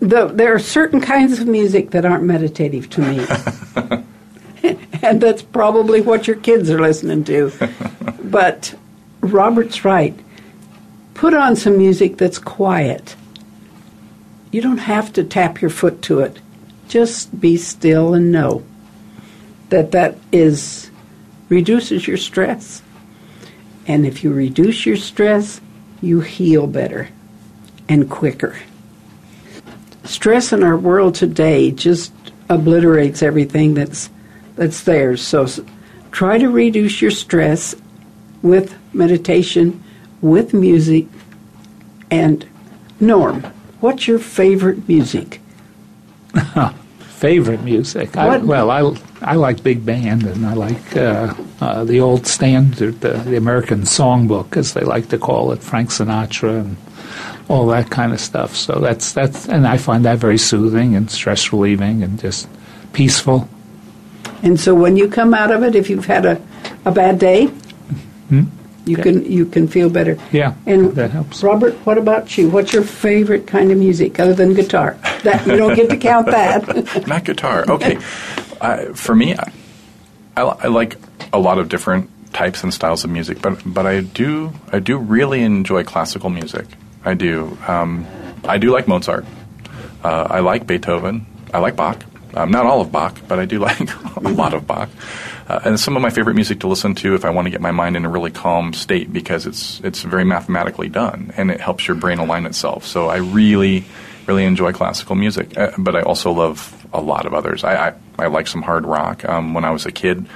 The, 0.00 0.26
there 0.26 0.54
are 0.54 0.58
certain 0.58 1.00
kinds 1.00 1.38
of 1.38 1.46
music 1.46 1.90
that 1.90 2.04
aren't 2.04 2.24
meditative 2.24 2.88
to 2.90 3.00
me. 3.02 4.04
and 5.02 5.20
that's 5.20 5.42
probably 5.42 6.00
what 6.00 6.26
your 6.26 6.36
kids 6.36 6.70
are 6.70 6.80
listening 6.80 7.24
to. 7.24 7.52
but 8.24 8.74
Robert's 9.20 9.84
right. 9.84 10.18
Put 11.14 11.34
on 11.34 11.54
some 11.54 11.76
music 11.76 12.16
that's 12.16 12.38
quiet. 12.38 13.14
You 14.50 14.62
don't 14.62 14.78
have 14.78 15.12
to 15.12 15.24
tap 15.24 15.60
your 15.60 15.70
foot 15.70 16.02
to 16.02 16.20
it. 16.20 16.38
Just 16.88 17.38
be 17.38 17.56
still 17.56 18.14
and 18.14 18.32
know 18.32 18.64
that 19.68 19.92
that 19.92 20.16
is 20.32 20.90
reduces 21.48 22.06
your 22.06 22.16
stress. 22.16 22.82
And 23.86 24.06
if 24.06 24.24
you 24.24 24.32
reduce 24.32 24.86
your 24.86 24.96
stress, 24.96 25.60
you 26.00 26.20
heal 26.20 26.66
better 26.66 27.08
and 27.88 28.08
quicker. 28.08 28.56
Stress 30.04 30.52
in 30.52 30.62
our 30.62 30.76
world 30.76 31.14
today 31.14 31.70
just 31.70 32.12
obliterates 32.48 33.22
everything 33.22 33.74
that's 33.74 34.10
that's 34.56 34.82
there. 34.82 35.16
So 35.16 35.46
try 36.10 36.38
to 36.38 36.48
reduce 36.48 37.00
your 37.00 37.10
stress 37.10 37.74
with 38.42 38.76
meditation, 38.92 39.82
with 40.20 40.52
music, 40.52 41.06
and 42.10 42.46
Norm, 42.98 43.42
what's 43.80 44.06
your 44.06 44.18
favorite 44.18 44.88
music? 44.88 45.40
favorite 47.00 47.62
music? 47.62 48.16
I, 48.16 48.36
well, 48.38 48.70
I, 48.70 48.96
I 49.22 49.36
like 49.36 49.62
big 49.62 49.84
band 49.84 50.24
and 50.24 50.46
I 50.46 50.54
like 50.54 50.96
uh, 50.96 51.34
uh, 51.60 51.84
the 51.84 52.00
old 52.00 52.26
standard, 52.26 53.00
the, 53.00 53.12
the 53.12 53.36
American 53.36 53.82
songbook, 53.82 54.56
as 54.56 54.74
they 54.74 54.82
like 54.82 55.08
to 55.10 55.18
call 55.18 55.52
it, 55.52 55.62
Frank 55.62 55.90
Sinatra 55.90 56.60
and 56.60 56.76
all 57.50 57.66
that 57.66 57.90
kind 57.90 58.12
of 58.12 58.20
stuff. 58.20 58.54
So 58.54 58.78
that's 58.78 59.12
that's, 59.12 59.48
and 59.48 59.66
I 59.66 59.76
find 59.76 60.04
that 60.04 60.18
very 60.18 60.38
soothing 60.38 60.94
and 60.94 61.10
stress 61.10 61.52
relieving 61.52 62.04
and 62.04 62.18
just 62.18 62.48
peaceful. 62.92 63.48
And 64.42 64.58
so 64.58 64.72
when 64.72 64.96
you 64.96 65.08
come 65.08 65.34
out 65.34 65.50
of 65.50 65.64
it, 65.64 65.74
if 65.74 65.90
you've 65.90 66.06
had 66.06 66.24
a, 66.24 66.40
a 66.84 66.92
bad 66.92 67.18
day, 67.18 67.46
hmm? 67.46 68.44
you 68.86 68.96
okay. 68.98 69.02
can 69.02 69.30
you 69.30 69.46
can 69.46 69.66
feel 69.66 69.90
better. 69.90 70.16
Yeah, 70.30 70.54
and 70.64 70.92
that 70.92 71.10
helps. 71.10 71.42
Robert, 71.42 71.74
what 71.84 71.98
about 71.98 72.38
you? 72.38 72.48
What's 72.48 72.72
your 72.72 72.84
favorite 72.84 73.48
kind 73.48 73.72
of 73.72 73.78
music 73.78 74.20
other 74.20 74.32
than 74.32 74.54
guitar? 74.54 74.96
That 75.24 75.44
you 75.44 75.56
don't 75.56 75.74
get 75.74 75.90
to 75.90 75.96
count 75.96 76.26
that. 76.26 77.06
Not 77.08 77.24
guitar. 77.24 77.64
Okay, 77.68 77.96
for 78.94 79.14
me, 79.14 79.34
I, 80.36 80.42
I, 80.42 80.68
like 80.68 80.96
a 81.32 81.38
lot 81.38 81.58
of 81.58 81.68
different 81.68 82.08
types 82.32 82.62
and 82.62 82.72
styles 82.72 83.02
of 83.02 83.10
music, 83.10 83.42
but 83.42 83.60
but 83.66 83.86
I 83.86 84.02
do 84.02 84.52
I 84.72 84.78
do 84.78 84.98
really 84.98 85.42
enjoy 85.42 85.82
classical 85.82 86.30
music. 86.30 86.66
I 87.04 87.14
do. 87.14 87.56
Um, 87.66 88.06
I 88.44 88.58
do 88.58 88.70
like 88.70 88.88
Mozart. 88.88 89.24
Uh, 90.02 90.26
I 90.30 90.40
like 90.40 90.66
Beethoven. 90.66 91.26
I 91.52 91.58
like 91.58 91.76
Bach. 91.76 92.02
Um, 92.34 92.50
not 92.50 92.64
all 92.66 92.80
of 92.80 92.92
Bach, 92.92 93.18
but 93.26 93.38
I 93.38 93.44
do 93.44 93.58
like 93.70 93.80
a 94.16 94.20
lot 94.20 94.54
of 94.54 94.66
Bach. 94.66 94.88
Uh, 95.48 95.60
and 95.64 95.80
some 95.80 95.96
of 95.96 96.02
my 96.02 96.10
favorite 96.10 96.34
music 96.34 96.60
to 96.60 96.68
listen 96.68 96.94
to 96.96 97.14
if 97.14 97.24
I 97.24 97.30
want 97.30 97.46
to 97.46 97.50
get 97.50 97.60
my 97.60 97.72
mind 97.72 97.96
in 97.96 98.04
a 98.04 98.08
really 98.08 98.30
calm 98.30 98.72
state 98.72 99.12
because 99.12 99.46
it's 99.46 99.80
it's 99.80 100.02
very 100.02 100.24
mathematically 100.24 100.88
done 100.88 101.32
and 101.36 101.50
it 101.50 101.60
helps 101.60 101.88
your 101.88 101.96
brain 101.96 102.18
align 102.18 102.46
itself. 102.46 102.86
So 102.86 103.08
I 103.08 103.16
really 103.16 103.84
really 104.26 104.44
enjoy 104.44 104.72
classical 104.72 105.16
music, 105.16 105.58
uh, 105.58 105.72
but 105.76 105.96
I 105.96 106.02
also 106.02 106.30
love 106.30 106.86
a 106.92 107.00
lot 107.00 107.26
of 107.26 107.34
others. 107.34 107.64
I 107.64 107.88
I, 107.88 107.94
I 108.18 108.26
like 108.28 108.46
some 108.46 108.62
hard 108.62 108.86
rock. 108.86 109.24
Um, 109.24 109.54
when 109.54 109.64
I 109.64 109.70
was 109.70 109.86
a 109.86 109.92
kid, 109.92 110.26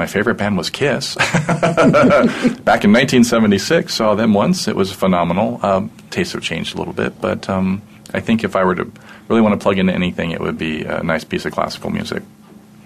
my 0.00 0.06
favorite 0.06 0.36
band 0.36 0.56
was 0.56 0.70
Kiss. 0.70 1.14
Back 1.16 2.84
in 2.84 2.90
1976, 2.90 3.92
saw 3.92 4.14
them 4.14 4.32
once. 4.32 4.66
It 4.66 4.74
was 4.74 4.90
phenomenal. 4.90 5.60
Um, 5.62 5.90
tastes 6.08 6.32
have 6.32 6.42
changed 6.42 6.74
a 6.74 6.78
little 6.78 6.94
bit, 6.94 7.20
but 7.20 7.50
um, 7.50 7.82
I 8.14 8.20
think 8.20 8.42
if 8.42 8.56
I 8.56 8.64
were 8.64 8.74
to 8.76 8.90
really 9.28 9.42
want 9.42 9.60
to 9.60 9.62
plug 9.62 9.76
into 9.76 9.92
anything, 9.92 10.30
it 10.30 10.40
would 10.40 10.56
be 10.56 10.84
a 10.84 11.02
nice 11.02 11.22
piece 11.22 11.44
of 11.44 11.52
classical 11.52 11.90
music. 11.90 12.22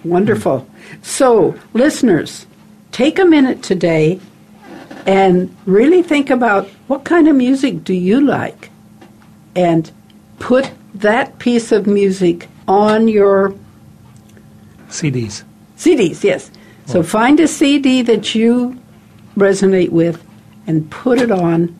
Wonderful. 0.02 0.68
So, 1.02 1.56
listeners, 1.72 2.46
take 2.90 3.20
a 3.20 3.24
minute 3.24 3.62
today 3.62 4.18
and 5.06 5.56
really 5.66 6.02
think 6.02 6.30
about 6.30 6.66
what 6.88 7.04
kind 7.04 7.28
of 7.28 7.36
music 7.36 7.84
do 7.84 7.94
you 7.94 8.22
like 8.22 8.70
and 9.54 9.88
put 10.40 10.68
that 10.96 11.38
piece 11.38 11.70
of 11.70 11.86
music 11.86 12.48
on 12.66 13.06
your 13.06 13.54
CDs. 14.88 15.44
CDs, 15.76 16.24
yes. 16.24 16.50
So 16.86 17.02
find 17.02 17.40
a 17.40 17.48
CD 17.48 18.02
that 18.02 18.34
you 18.34 18.78
resonate 19.36 19.90
with 19.90 20.24
and 20.66 20.90
put 20.90 21.20
it 21.20 21.30
on 21.30 21.78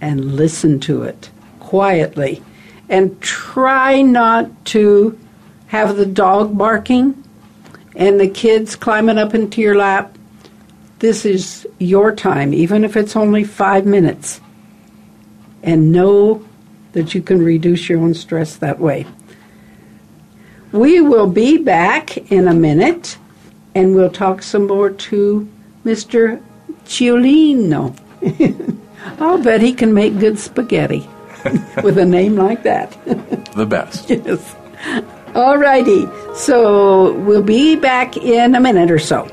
and 0.00 0.36
listen 0.36 0.80
to 0.80 1.02
it 1.02 1.30
quietly 1.58 2.42
and 2.88 3.20
try 3.20 4.00
not 4.00 4.64
to 4.66 5.18
have 5.66 5.96
the 5.96 6.06
dog 6.06 6.56
barking 6.56 7.22
and 7.94 8.18
the 8.18 8.28
kids 8.28 8.76
climbing 8.76 9.18
up 9.18 9.34
into 9.34 9.60
your 9.60 9.76
lap. 9.76 10.16
This 11.00 11.24
is 11.24 11.66
your 11.78 12.14
time, 12.14 12.54
even 12.54 12.84
if 12.84 12.96
it's 12.96 13.16
only 13.16 13.44
five 13.44 13.84
minutes. 13.84 14.40
And 15.62 15.92
know 15.92 16.46
that 16.92 17.14
you 17.14 17.20
can 17.20 17.44
reduce 17.44 17.88
your 17.88 18.00
own 18.00 18.14
stress 18.14 18.56
that 18.56 18.78
way. 18.78 19.06
We 20.72 21.00
will 21.00 21.26
be 21.26 21.58
back 21.58 22.16
in 22.30 22.48
a 22.48 22.54
minute 22.54 23.18
and 23.74 23.94
we'll 23.94 24.10
talk 24.10 24.42
some 24.42 24.66
more 24.66 24.90
to 24.90 25.48
Mr. 25.84 26.42
Ciolino. 26.84 27.96
I'll 29.20 29.42
bet 29.42 29.60
he 29.60 29.72
can 29.72 29.94
make 29.94 30.18
good 30.18 30.38
spaghetti 30.38 31.08
with 31.82 31.98
a 31.98 32.04
name 32.04 32.36
like 32.36 32.62
that. 32.64 32.96
the 33.54 33.66
best. 33.66 34.10
Yes. 34.10 34.56
All 35.34 35.58
righty. 35.58 36.06
So 36.34 37.12
we'll 37.12 37.42
be 37.42 37.76
back 37.76 38.16
in 38.16 38.54
a 38.54 38.60
minute 38.60 38.90
or 38.90 38.98
so. 38.98 39.26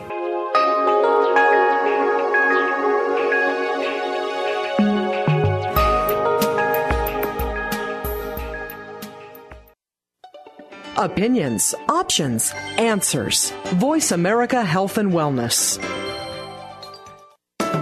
Opinions, 10.97 11.75
options, 11.89 12.53
answers. 12.77 13.51
Voice 13.73 14.13
America 14.13 14.63
Health 14.63 14.97
and 14.97 15.11
Wellness. 15.11 15.77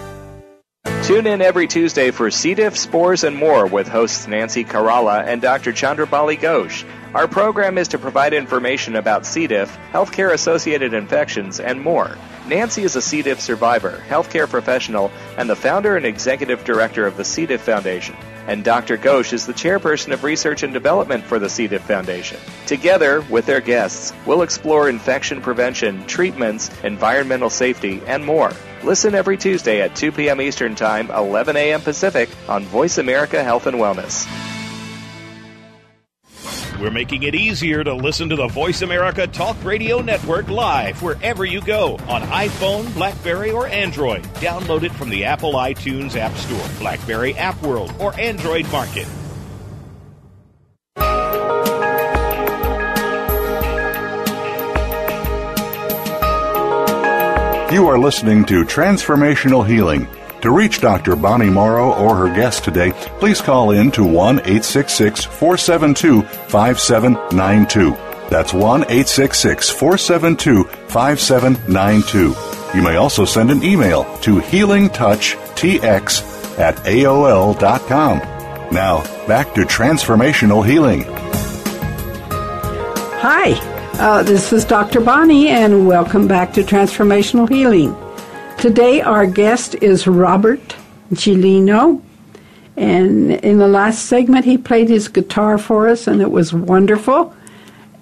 Tune 1.11 1.27
in 1.27 1.41
every 1.41 1.67
Tuesday 1.67 2.09
for 2.09 2.31
C. 2.31 2.53
diff, 2.53 2.77
spores, 2.77 3.25
and 3.25 3.35
more 3.35 3.67
with 3.67 3.85
hosts 3.85 4.29
Nancy 4.29 4.63
Caralla 4.63 5.25
and 5.25 5.41
Dr. 5.41 5.73
Chandrabali 5.73 6.39
Ghosh. 6.39 6.85
Our 7.13 7.27
program 7.27 7.77
is 7.77 7.89
to 7.89 7.97
provide 7.97 8.33
information 8.33 8.95
about 8.95 9.25
C. 9.25 9.45
diff, 9.45 9.77
healthcare 9.91 10.31
associated 10.31 10.93
infections, 10.93 11.59
and 11.59 11.81
more. 11.81 12.15
Nancy 12.47 12.83
is 12.83 12.95
a 12.95 13.01
C. 13.01 13.21
diff 13.23 13.41
survivor, 13.41 14.01
healthcare 14.07 14.49
professional, 14.49 15.11
and 15.35 15.49
the 15.49 15.55
founder 15.57 15.97
and 15.97 16.05
executive 16.05 16.63
director 16.63 17.05
of 17.05 17.17
the 17.17 17.25
C. 17.25 17.45
diff 17.45 17.61
Foundation. 17.61 18.15
And 18.47 18.63
Dr. 18.63 18.97
Ghosh 18.97 19.33
is 19.33 19.45
the 19.45 19.51
chairperson 19.51 20.13
of 20.13 20.23
research 20.23 20.63
and 20.63 20.71
development 20.71 21.25
for 21.25 21.39
the 21.39 21.49
C. 21.49 21.67
diff 21.67 21.81
Foundation. 21.81 22.39
Together, 22.67 23.19
with 23.29 23.45
their 23.45 23.59
guests, 23.59 24.13
we'll 24.25 24.43
explore 24.43 24.87
infection 24.87 25.41
prevention, 25.41 26.07
treatments, 26.07 26.71
environmental 26.85 27.49
safety, 27.49 28.01
and 28.07 28.25
more. 28.25 28.53
Listen 28.83 29.13
every 29.13 29.37
Tuesday 29.37 29.81
at 29.81 29.95
2 29.95 30.11
p.m. 30.11 30.41
Eastern 30.41 30.73
Time, 30.73 31.11
11 31.11 31.55
a.m. 31.55 31.81
Pacific 31.81 32.29
on 32.49 32.63
Voice 32.65 32.97
America 32.97 33.43
Health 33.43 33.67
and 33.67 33.77
Wellness. 33.77 34.27
We're 36.81 36.89
making 36.89 37.21
it 37.21 37.35
easier 37.35 37.83
to 37.83 37.93
listen 37.93 38.29
to 38.29 38.35
the 38.35 38.47
Voice 38.47 38.81
America 38.81 39.27
Talk 39.27 39.55
Radio 39.63 40.01
Network 40.01 40.49
live 40.49 40.99
wherever 41.03 41.45
you 41.45 41.61
go 41.61 41.93
on 42.07 42.23
iPhone, 42.23 42.91
Blackberry, 42.95 43.51
or 43.51 43.67
Android. 43.67 44.23
Download 44.39 44.81
it 44.81 44.91
from 44.93 45.11
the 45.11 45.25
Apple 45.25 45.53
iTunes 45.53 46.15
App 46.15 46.35
Store, 46.35 46.67
Blackberry 46.79 47.35
App 47.35 47.61
World, 47.61 47.93
or 47.99 48.19
Android 48.19 48.67
Market. 48.71 49.07
You 57.71 57.87
are 57.87 57.97
listening 57.97 58.43
to 58.47 58.65
Transformational 58.65 59.65
Healing. 59.65 60.05
To 60.41 60.51
reach 60.51 60.81
Dr. 60.81 61.15
Bonnie 61.15 61.49
Morrow 61.49 61.93
or 61.93 62.17
her 62.17 62.27
guest 62.35 62.65
today, 62.65 62.91
please 63.19 63.39
call 63.39 63.71
in 63.71 63.91
to 63.91 64.03
1 64.03 64.39
866 64.39 65.23
472 65.23 66.21
5792. 66.21 67.91
That's 68.29 68.53
1 68.53 68.81
866 68.81 69.69
472 69.69 70.65
5792. 70.65 72.35
You 72.77 72.83
may 72.83 72.97
also 72.97 73.23
send 73.23 73.51
an 73.51 73.63
email 73.63 74.03
to 74.17 74.41
healingtouchtx 74.41 76.59
at 76.59 76.75
AOL.com. 76.75 78.19
Now, 78.73 79.03
back 79.27 79.53
to 79.53 79.61
transformational 79.61 80.65
healing. 80.65 81.05
Hi, 83.21 83.53
uh, 84.01 84.23
this 84.23 84.51
is 84.51 84.65
Dr. 84.65 84.99
Bonnie, 84.99 85.49
and 85.49 85.85
welcome 85.85 86.27
back 86.27 86.53
to 86.53 86.63
Transformational 86.63 87.47
Healing. 87.47 87.95
Today, 88.57 88.99
our 88.99 89.27
guest 89.27 89.75
is 89.75 90.07
Robert 90.07 90.75
Ciolino, 91.13 92.01
and 92.75 93.31
in 93.31 93.59
the 93.59 93.67
last 93.67 94.07
segment, 94.07 94.43
he 94.43 94.57
played 94.57 94.89
his 94.89 95.07
guitar 95.07 95.59
for 95.59 95.87
us, 95.87 96.07
and 96.07 96.19
it 96.19 96.31
was 96.31 96.51
wonderful. 96.51 97.35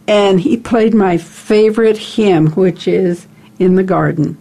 And 0.07 0.39
he 0.39 0.55
played 0.55 0.93
my 0.93 1.17
favorite 1.17 1.97
hymn, 1.97 2.51
which 2.51 2.87
is 2.87 3.27
In 3.59 3.75
the 3.75 3.83
Garden. 3.83 4.37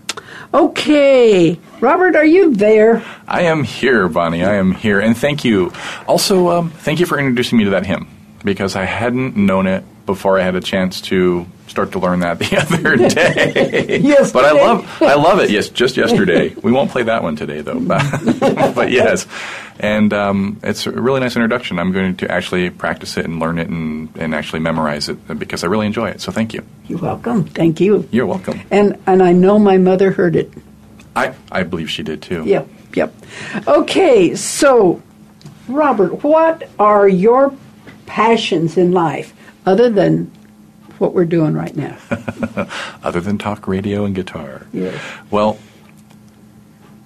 Okay, 0.55 1.59
Robert, 1.81 2.15
are 2.15 2.25
you 2.25 2.55
there? 2.55 3.03
I 3.27 3.43
am 3.43 3.65
here, 3.65 4.09
Bonnie. 4.09 4.45
I 4.45 4.55
am 4.55 4.73
here. 4.73 5.01
And 5.01 5.17
thank 5.17 5.45
you. 5.45 5.73
Also, 6.07 6.51
um, 6.51 6.71
thank 6.71 7.01
you 7.01 7.07
for 7.07 7.19
introducing 7.19 7.59
me 7.59 7.65
to 7.65 7.71
that 7.71 7.85
hymn 7.85 8.07
because 8.45 8.77
I 8.77 8.85
hadn't 8.85 9.37
known 9.37 9.67
it 9.67 9.83
before 10.09 10.41
I 10.41 10.43
had 10.43 10.57
a 10.57 10.61
chance 10.61 11.03
to 11.03 11.47
start 11.69 11.93
to 11.93 11.99
learn 11.99 12.21
that 12.21 12.39
the 12.39 12.57
other 12.61 12.97
day. 13.09 14.01
yes, 14.01 14.33
but 14.33 14.45
I 14.45 14.53
love 14.53 15.03
I 15.03 15.15
love 15.15 15.39
it. 15.39 15.51
Yes, 15.51 15.69
just 15.69 15.97
yesterday. 15.97 16.55
we 16.63 16.73
won't 16.73 16.91
play 16.91 17.05
that 17.05 17.23
one 17.23 17.37
today 17.37 17.61
though. 17.61 17.79
but 18.75 18.91
yes, 18.91 19.27
and 19.79 20.13
um, 20.13 20.59
it's 20.65 20.87
a 20.87 20.91
really 20.91 21.21
nice 21.21 21.37
introduction. 21.37 21.79
I'm 21.79 21.93
going 21.93 22.17
to 22.17 22.31
actually 22.31 22.71
practice 22.71 23.17
it 23.19 23.27
and 23.27 23.39
learn 23.39 23.59
it 23.59 23.69
and, 23.69 24.09
and 24.17 24.35
actually 24.35 24.61
memorize 24.61 25.09
it 25.09 25.39
because 25.39 25.63
I 25.63 25.67
really 25.67 25.87
enjoy 25.87 26.09
it. 26.09 26.21
So 26.21 26.33
thank 26.33 26.55
you. 26.55 26.65
You're 26.89 27.01
welcome. 27.01 27.45
Thank 27.45 27.81
you. 27.81 28.09
You're 28.11 28.27
welcome. 28.27 28.61
And 28.71 28.99
and 29.07 29.23
I 29.23 29.33
know 29.33 29.59
my 29.59 29.77
mother 29.77 30.11
heard 30.11 30.37
it. 30.37 30.51
I 31.15 31.35
I 31.53 31.63
believe 31.63 31.91
she 31.91 32.03
did 32.03 32.23
too. 32.23 32.45
Yep. 32.45 32.67
Yep. 32.95 33.15
Okay, 33.69 34.35
so 34.35 35.03
Robert, 35.69 36.25
what 36.25 36.69
are 36.79 37.07
your 37.07 37.55
passions 38.07 38.79
in 38.79 38.91
life 38.93 39.35
other 39.67 39.91
than 39.91 40.31
what 40.99 41.15
we're 41.15 41.25
doing 41.25 41.55
right 41.55 41.75
now. 41.77 41.97
Other 43.03 43.21
than 43.21 43.39
talk 43.39 43.69
radio 43.69 44.05
and 44.05 44.15
guitar. 44.15 44.67
Yes. 44.73 45.01
Well, 45.31 45.59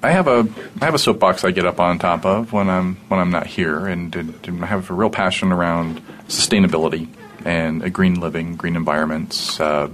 I 0.03 0.11
have 0.11 0.27
a 0.27 0.49
I 0.81 0.85
have 0.85 0.95
a 0.95 0.99
soapbox 0.99 1.45
I 1.45 1.53
get 1.53 1.65
up 1.65 1.79
on 1.79 1.99
top 1.99 2.25
of 2.25 2.53
when 2.53 2.69
I'm 2.69 2.97
when 3.09 3.21
I'm 3.21 3.31
not 3.31 3.47
here, 3.47 3.87
and, 3.87 4.15
and 4.17 4.65
I 4.65 4.67
have 4.67 4.91
a 4.91 4.95
real 4.95 5.11
passion 5.11 5.53
around 5.53 6.03
sustainability 6.27 7.09
and 7.45 7.83
a 7.83 7.91
green 7.91 8.19
living, 8.19 8.57
green 8.57 8.75
environments, 8.75 9.61
uh, 9.61 9.93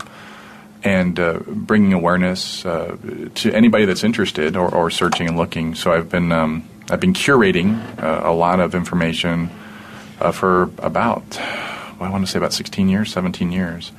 and 0.82 1.18
uh, 1.18 1.40
bringing 1.46 1.92
awareness 1.92 2.64
uh, 2.64 2.96
to 3.34 3.52
anybody 3.52 3.84
that's 3.84 4.04
interested 4.04 4.56
or, 4.56 4.74
or, 4.74 4.90
searching 4.90 5.26
and 5.28 5.36
looking. 5.36 5.74
So 5.74 5.92
I've 5.92 6.08
been 6.08 6.32
um, 6.32 6.68
I've 6.90 7.00
been 7.00 7.14
curating 7.14 8.02
uh, 8.02 8.22
a 8.24 8.32
lot 8.32 8.60
of 8.60 8.74
information 8.74 9.50
uh, 10.20 10.32
for 10.32 10.70
about 10.78 11.38
I 12.00 12.10
want 12.10 12.24
to 12.24 12.30
say 12.30 12.38
about 12.38 12.52
16 12.52 12.88
years, 12.88 13.12
17 13.12 13.52
years, 13.52 13.92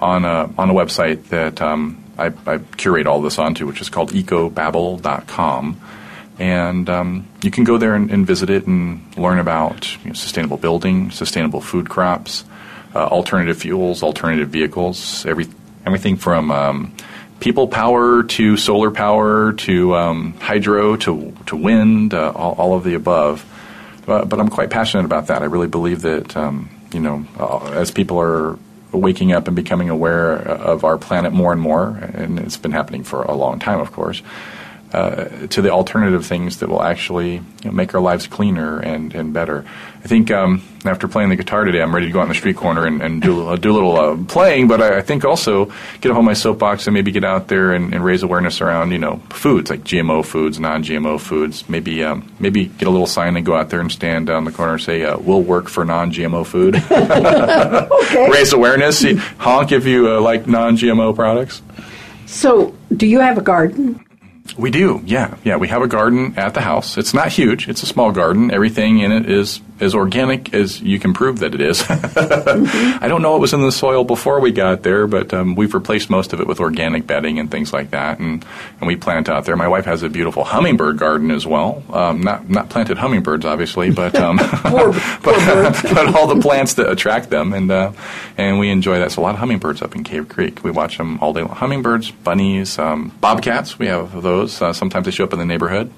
on 0.00 0.24
a, 0.24 0.50
on 0.58 0.70
a 0.70 0.74
website 0.74 1.24
that 1.28 1.60
um, 1.60 2.02
I, 2.18 2.32
I, 2.46 2.58
curate 2.76 3.06
all 3.06 3.20
this 3.22 3.38
onto, 3.38 3.66
which 3.66 3.80
is 3.80 3.88
called 3.88 4.12
ecobabble.com. 4.12 5.80
And 6.38 6.90
um, 6.90 7.28
you 7.42 7.50
can 7.50 7.64
go 7.64 7.78
there 7.78 7.94
and, 7.94 8.10
and, 8.10 8.26
visit 8.26 8.50
it 8.50 8.66
and 8.66 9.16
learn 9.16 9.38
about 9.38 9.96
you 10.02 10.08
know, 10.08 10.14
sustainable 10.14 10.56
building, 10.56 11.10
sustainable 11.10 11.60
food 11.60 11.88
crops, 11.88 12.44
uh, 12.94 13.06
alternative 13.06 13.58
fuels, 13.58 14.02
alternative 14.02 14.48
vehicles, 14.48 15.24
every, 15.26 15.46
everything 15.86 16.16
from 16.16 16.50
um, 16.50 16.94
people 17.38 17.68
power 17.68 18.22
to 18.22 18.56
solar 18.56 18.90
power 18.90 19.52
to 19.52 19.94
um, 19.94 20.32
hydro 20.34 20.96
to, 20.96 21.34
to 21.46 21.56
wind, 21.56 22.14
uh, 22.14 22.32
all, 22.34 22.54
all, 22.54 22.74
of 22.74 22.84
the 22.84 22.94
above. 22.94 23.44
But, 24.06 24.28
but, 24.28 24.40
I'm 24.40 24.48
quite 24.48 24.70
passionate 24.70 25.04
about 25.04 25.26
that. 25.28 25.42
I 25.42 25.46
really 25.46 25.68
believe 25.68 26.02
that 26.02 26.36
um, 26.36 26.70
you 26.94 27.00
know, 27.00 27.26
uh, 27.38 27.70
as 27.72 27.90
people 27.90 28.20
are 28.20 28.58
waking 28.92 29.32
up 29.32 29.46
and 29.46 29.56
becoming 29.56 29.88
aware 29.88 30.34
of 30.34 30.84
our 30.84 30.98
planet 30.98 31.32
more 31.32 31.52
and 31.52 31.60
more, 31.60 31.88
and 31.88 32.38
it's 32.38 32.56
been 32.56 32.72
happening 32.72 33.02
for 33.04 33.22
a 33.22 33.34
long 33.34 33.58
time, 33.58 33.80
of 33.80 33.92
course, 33.92 34.22
uh, 34.92 35.46
to 35.48 35.62
the 35.62 35.70
alternative 35.70 36.26
things 36.26 36.58
that 36.58 36.68
will 36.68 36.82
actually 36.82 37.34
you 37.34 37.42
know, 37.64 37.72
make 37.72 37.94
our 37.94 38.00
lives 38.00 38.26
cleaner 38.26 38.78
and, 38.78 39.14
and 39.14 39.32
better. 39.32 39.64
I 40.04 40.08
think 40.08 40.30
um, 40.30 40.62
after 40.84 41.08
playing 41.08 41.30
the 41.30 41.36
guitar 41.36 41.64
today, 41.64 41.80
I'm 41.80 41.94
ready 41.94 42.06
to 42.06 42.12
go 42.12 42.18
out 42.18 42.24
in 42.24 42.28
the 42.28 42.34
street 42.34 42.56
corner 42.56 42.86
and, 42.86 43.00
and 43.00 43.22
do, 43.22 43.48
uh, 43.48 43.56
do 43.56 43.70
a 43.70 43.74
little 43.74 43.96
uh, 43.96 44.16
playing, 44.24 44.68
but 44.68 44.82
I, 44.82 44.98
I, 44.98 45.00
think 45.00 45.24
also 45.24 45.66
get 46.00 46.06
a 46.06 46.14
hold 46.14 46.18
of 46.18 46.24
my 46.24 46.32
soapbox 46.32 46.86
and 46.86 46.94
maybe 46.94 47.12
get 47.12 47.24
out 47.24 47.48
there 47.48 47.72
and, 47.72 47.94
and, 47.94 48.04
raise 48.04 48.22
awareness 48.22 48.60
around, 48.60 48.90
you 48.90 48.98
know, 48.98 49.22
foods, 49.30 49.70
like 49.70 49.84
GMO 49.84 50.24
foods, 50.24 50.58
non-GMO 50.58 51.20
foods. 51.20 51.68
Maybe 51.68 52.02
um, 52.02 52.30
maybe 52.40 52.66
get 52.66 52.88
a 52.88 52.90
little 52.90 53.06
sign 53.06 53.36
and 53.36 53.46
go 53.46 53.54
out 53.54 53.70
there 53.70 53.80
and 53.80 53.92
stand 53.92 54.26
down 54.26 54.44
the 54.44 54.52
corner 54.52 54.74
and 54.74 54.82
say, 54.82 55.04
uh, 55.04 55.16
we'll 55.18 55.42
work 55.42 55.68
for 55.68 55.84
non-GMO 55.84 56.44
food. 56.44 56.74
okay. 56.90 58.30
Raise 58.30 58.52
awareness. 58.52 59.04
Honk 59.38 59.72
if 59.72 59.86
you 59.86 60.08
uh, 60.08 60.20
like 60.20 60.48
non-GMO 60.48 61.14
products. 61.14 61.62
So, 62.26 62.74
do 62.96 63.06
you 63.06 63.20
have 63.20 63.38
a 63.38 63.42
garden? 63.42 64.04
We 64.58 64.70
do, 64.70 65.00
yeah, 65.04 65.36
yeah. 65.44 65.56
We 65.56 65.68
have 65.68 65.82
a 65.82 65.88
garden 65.88 66.34
at 66.36 66.52
the 66.52 66.60
house. 66.60 66.98
It's 66.98 67.14
not 67.14 67.28
huge; 67.28 67.68
it's 67.68 67.82
a 67.82 67.86
small 67.86 68.12
garden. 68.12 68.50
Everything 68.50 68.98
in 68.98 69.12
it 69.12 69.30
is 69.30 69.60
as 69.82 69.94
organic 69.94 70.54
as 70.54 70.80
you 70.80 70.98
can 70.98 71.12
prove 71.12 71.40
that 71.40 71.54
it 71.54 71.60
is. 71.60 71.84
I 71.90 73.08
don't 73.08 73.22
know 73.22 73.32
what 73.32 73.40
was 73.40 73.52
in 73.52 73.62
the 73.62 73.72
soil 73.72 74.04
before 74.04 74.40
we 74.40 74.52
got 74.52 74.82
there, 74.82 75.06
but 75.06 75.34
um, 75.34 75.54
we've 75.54 75.74
replaced 75.74 76.08
most 76.08 76.32
of 76.32 76.40
it 76.40 76.46
with 76.46 76.60
organic 76.60 77.06
bedding 77.06 77.38
and 77.38 77.50
things 77.50 77.72
like 77.72 77.90
that, 77.90 78.18
and, 78.18 78.44
and 78.78 78.86
we 78.86 78.94
plant 78.94 79.28
out 79.28 79.44
there. 79.44 79.56
My 79.56 79.68
wife 79.68 79.84
has 79.86 80.02
a 80.02 80.08
beautiful 80.08 80.44
hummingbird 80.44 80.98
garden 80.98 81.30
as 81.30 81.46
well. 81.46 81.82
Um, 81.90 82.20
not 82.22 82.48
not 82.48 82.68
planted 82.68 82.98
hummingbirds, 82.98 83.44
obviously, 83.44 83.90
but 83.90 84.14
um, 84.16 84.38
poor, 84.40 84.92
but, 85.22 85.82
but, 85.82 86.14
all 86.14 86.32
the 86.32 86.40
plants 86.40 86.74
that 86.74 86.90
attract 86.90 87.30
them, 87.30 87.52
and 87.52 87.70
uh, 87.70 87.92
and 88.36 88.58
we 88.58 88.70
enjoy 88.70 88.98
that. 88.98 89.12
So 89.12 89.22
a 89.22 89.24
lot 89.24 89.34
of 89.34 89.40
hummingbirds 89.40 89.82
up 89.82 89.96
in 89.96 90.04
Cave 90.04 90.28
Creek. 90.28 90.62
We 90.62 90.70
watch 90.70 90.98
them 90.98 91.18
all 91.20 91.32
day. 91.32 91.42
long. 91.42 91.56
Hummingbirds, 91.56 92.10
bunnies, 92.10 92.78
um, 92.78 93.12
bobcats. 93.20 93.78
We 93.78 93.86
have 93.86 94.22
those 94.22 94.31
those. 94.32 94.60
Uh, 94.62 94.72
sometimes 94.72 95.04
they 95.04 95.10
show 95.10 95.24
up 95.24 95.32
in 95.32 95.38
the 95.38 95.44
neighborhood. 95.46 95.90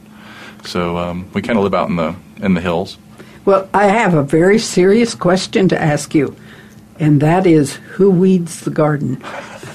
So 0.64 0.96
um, 0.98 1.30
we 1.32 1.42
kind 1.42 1.58
of 1.58 1.64
live 1.64 1.74
out 1.74 1.88
in 1.88 1.96
the 1.96 2.14
in 2.40 2.54
the 2.54 2.60
hills. 2.60 2.98
Well, 3.44 3.68
I 3.74 3.86
have 3.86 4.14
a 4.14 4.22
very 4.22 4.58
serious 4.58 5.14
question 5.14 5.68
to 5.68 5.80
ask 5.80 6.14
you, 6.14 6.34
and 6.98 7.20
that 7.20 7.46
is 7.46 7.74
who 7.96 8.10
weeds 8.10 8.60
the 8.62 8.70
garden? 8.70 9.22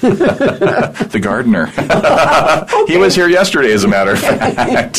the 0.00 1.20
gardener. 1.20 1.70
okay. 1.78 2.86
He 2.92 2.96
was 2.96 3.14
here 3.14 3.28
yesterday, 3.28 3.72
as 3.72 3.84
a 3.84 3.88
matter 3.88 4.12
of 4.12 4.18
fact. 4.20 4.96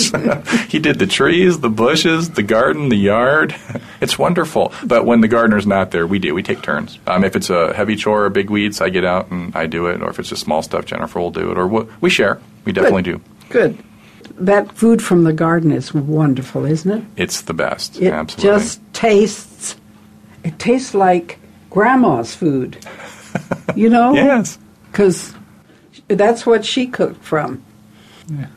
he 0.71 0.79
did 0.79 0.99
the 0.99 1.07
trees, 1.07 1.59
the 1.59 1.69
bushes, 1.69 2.29
the 2.29 2.43
garden, 2.43 2.87
the 2.89 2.95
yard. 2.95 3.53
It's 3.99 4.17
wonderful. 4.17 4.71
But 4.85 5.05
when 5.05 5.19
the 5.21 5.27
gardener's 5.27 5.67
not 5.67 5.91
there, 5.91 6.07
we 6.07 6.19
do. 6.19 6.33
We 6.33 6.43
take 6.43 6.61
turns. 6.61 6.99
Um, 7.07 7.23
if 7.25 7.35
it's 7.35 7.49
a 7.49 7.73
heavy 7.73 7.95
chore 7.97 8.25
or 8.25 8.29
big 8.29 8.49
weeds, 8.49 8.79
I 8.79 8.89
get 8.89 9.03
out 9.03 9.29
and 9.31 9.53
I 9.55 9.65
do 9.65 9.87
it. 9.87 10.01
Or 10.01 10.09
if 10.09 10.19
it's 10.19 10.29
just 10.29 10.43
small 10.43 10.61
stuff, 10.61 10.85
Jennifer 10.85 11.19
will 11.19 11.31
do 11.31 11.51
it. 11.51 11.57
Or 11.57 11.67
we 11.99 12.09
share. 12.09 12.39
We 12.63 12.71
definitely 12.71 13.03
Good. 13.03 13.21
do. 13.25 13.31
Good. 13.51 13.77
That 14.37 14.71
food 14.71 15.03
from 15.03 15.23
the 15.23 15.33
garden 15.33 15.71
is 15.71 15.93
wonderful, 15.93 16.65
isn't 16.65 16.91
it? 16.91 17.03
It's 17.15 17.41
the 17.41 17.53
best. 17.53 18.01
It 18.01 18.11
Absolutely. 18.11 18.59
just 18.59 18.93
tastes. 18.93 19.75
It 20.43 20.57
tastes 20.57 20.93
like 20.93 21.37
grandma's 21.69 22.33
food. 22.33 22.77
you 23.75 23.89
know? 23.89 24.13
yes. 24.15 24.57
Because 24.91 25.33
that's 26.07 26.45
what 26.45 26.65
she 26.65 26.87
cooked 26.87 27.23
from. 27.23 27.63
Yeah. 28.29 28.47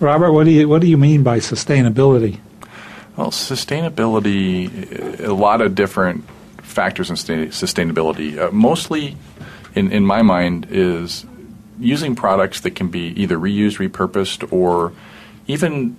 Robert, 0.00 0.32
what 0.32 0.44
do 0.44 0.50
you 0.50 0.68
what 0.68 0.80
do 0.80 0.86
you 0.86 0.96
mean 0.96 1.22
by 1.22 1.38
sustainability? 1.38 2.38
Well, 3.16 3.30
sustainability, 3.30 5.20
a 5.20 5.32
lot 5.32 5.60
of 5.60 5.74
different 5.74 6.24
factors 6.62 7.10
in 7.10 7.16
sustainability. 7.16 8.38
Uh, 8.38 8.50
mostly, 8.52 9.16
in 9.74 9.90
in 9.90 10.06
my 10.06 10.22
mind, 10.22 10.68
is 10.70 11.26
using 11.80 12.14
products 12.14 12.60
that 12.60 12.74
can 12.74 12.88
be 12.88 13.08
either 13.20 13.36
reused, 13.36 13.78
repurposed, 13.78 14.52
or 14.52 14.92
even 15.46 15.96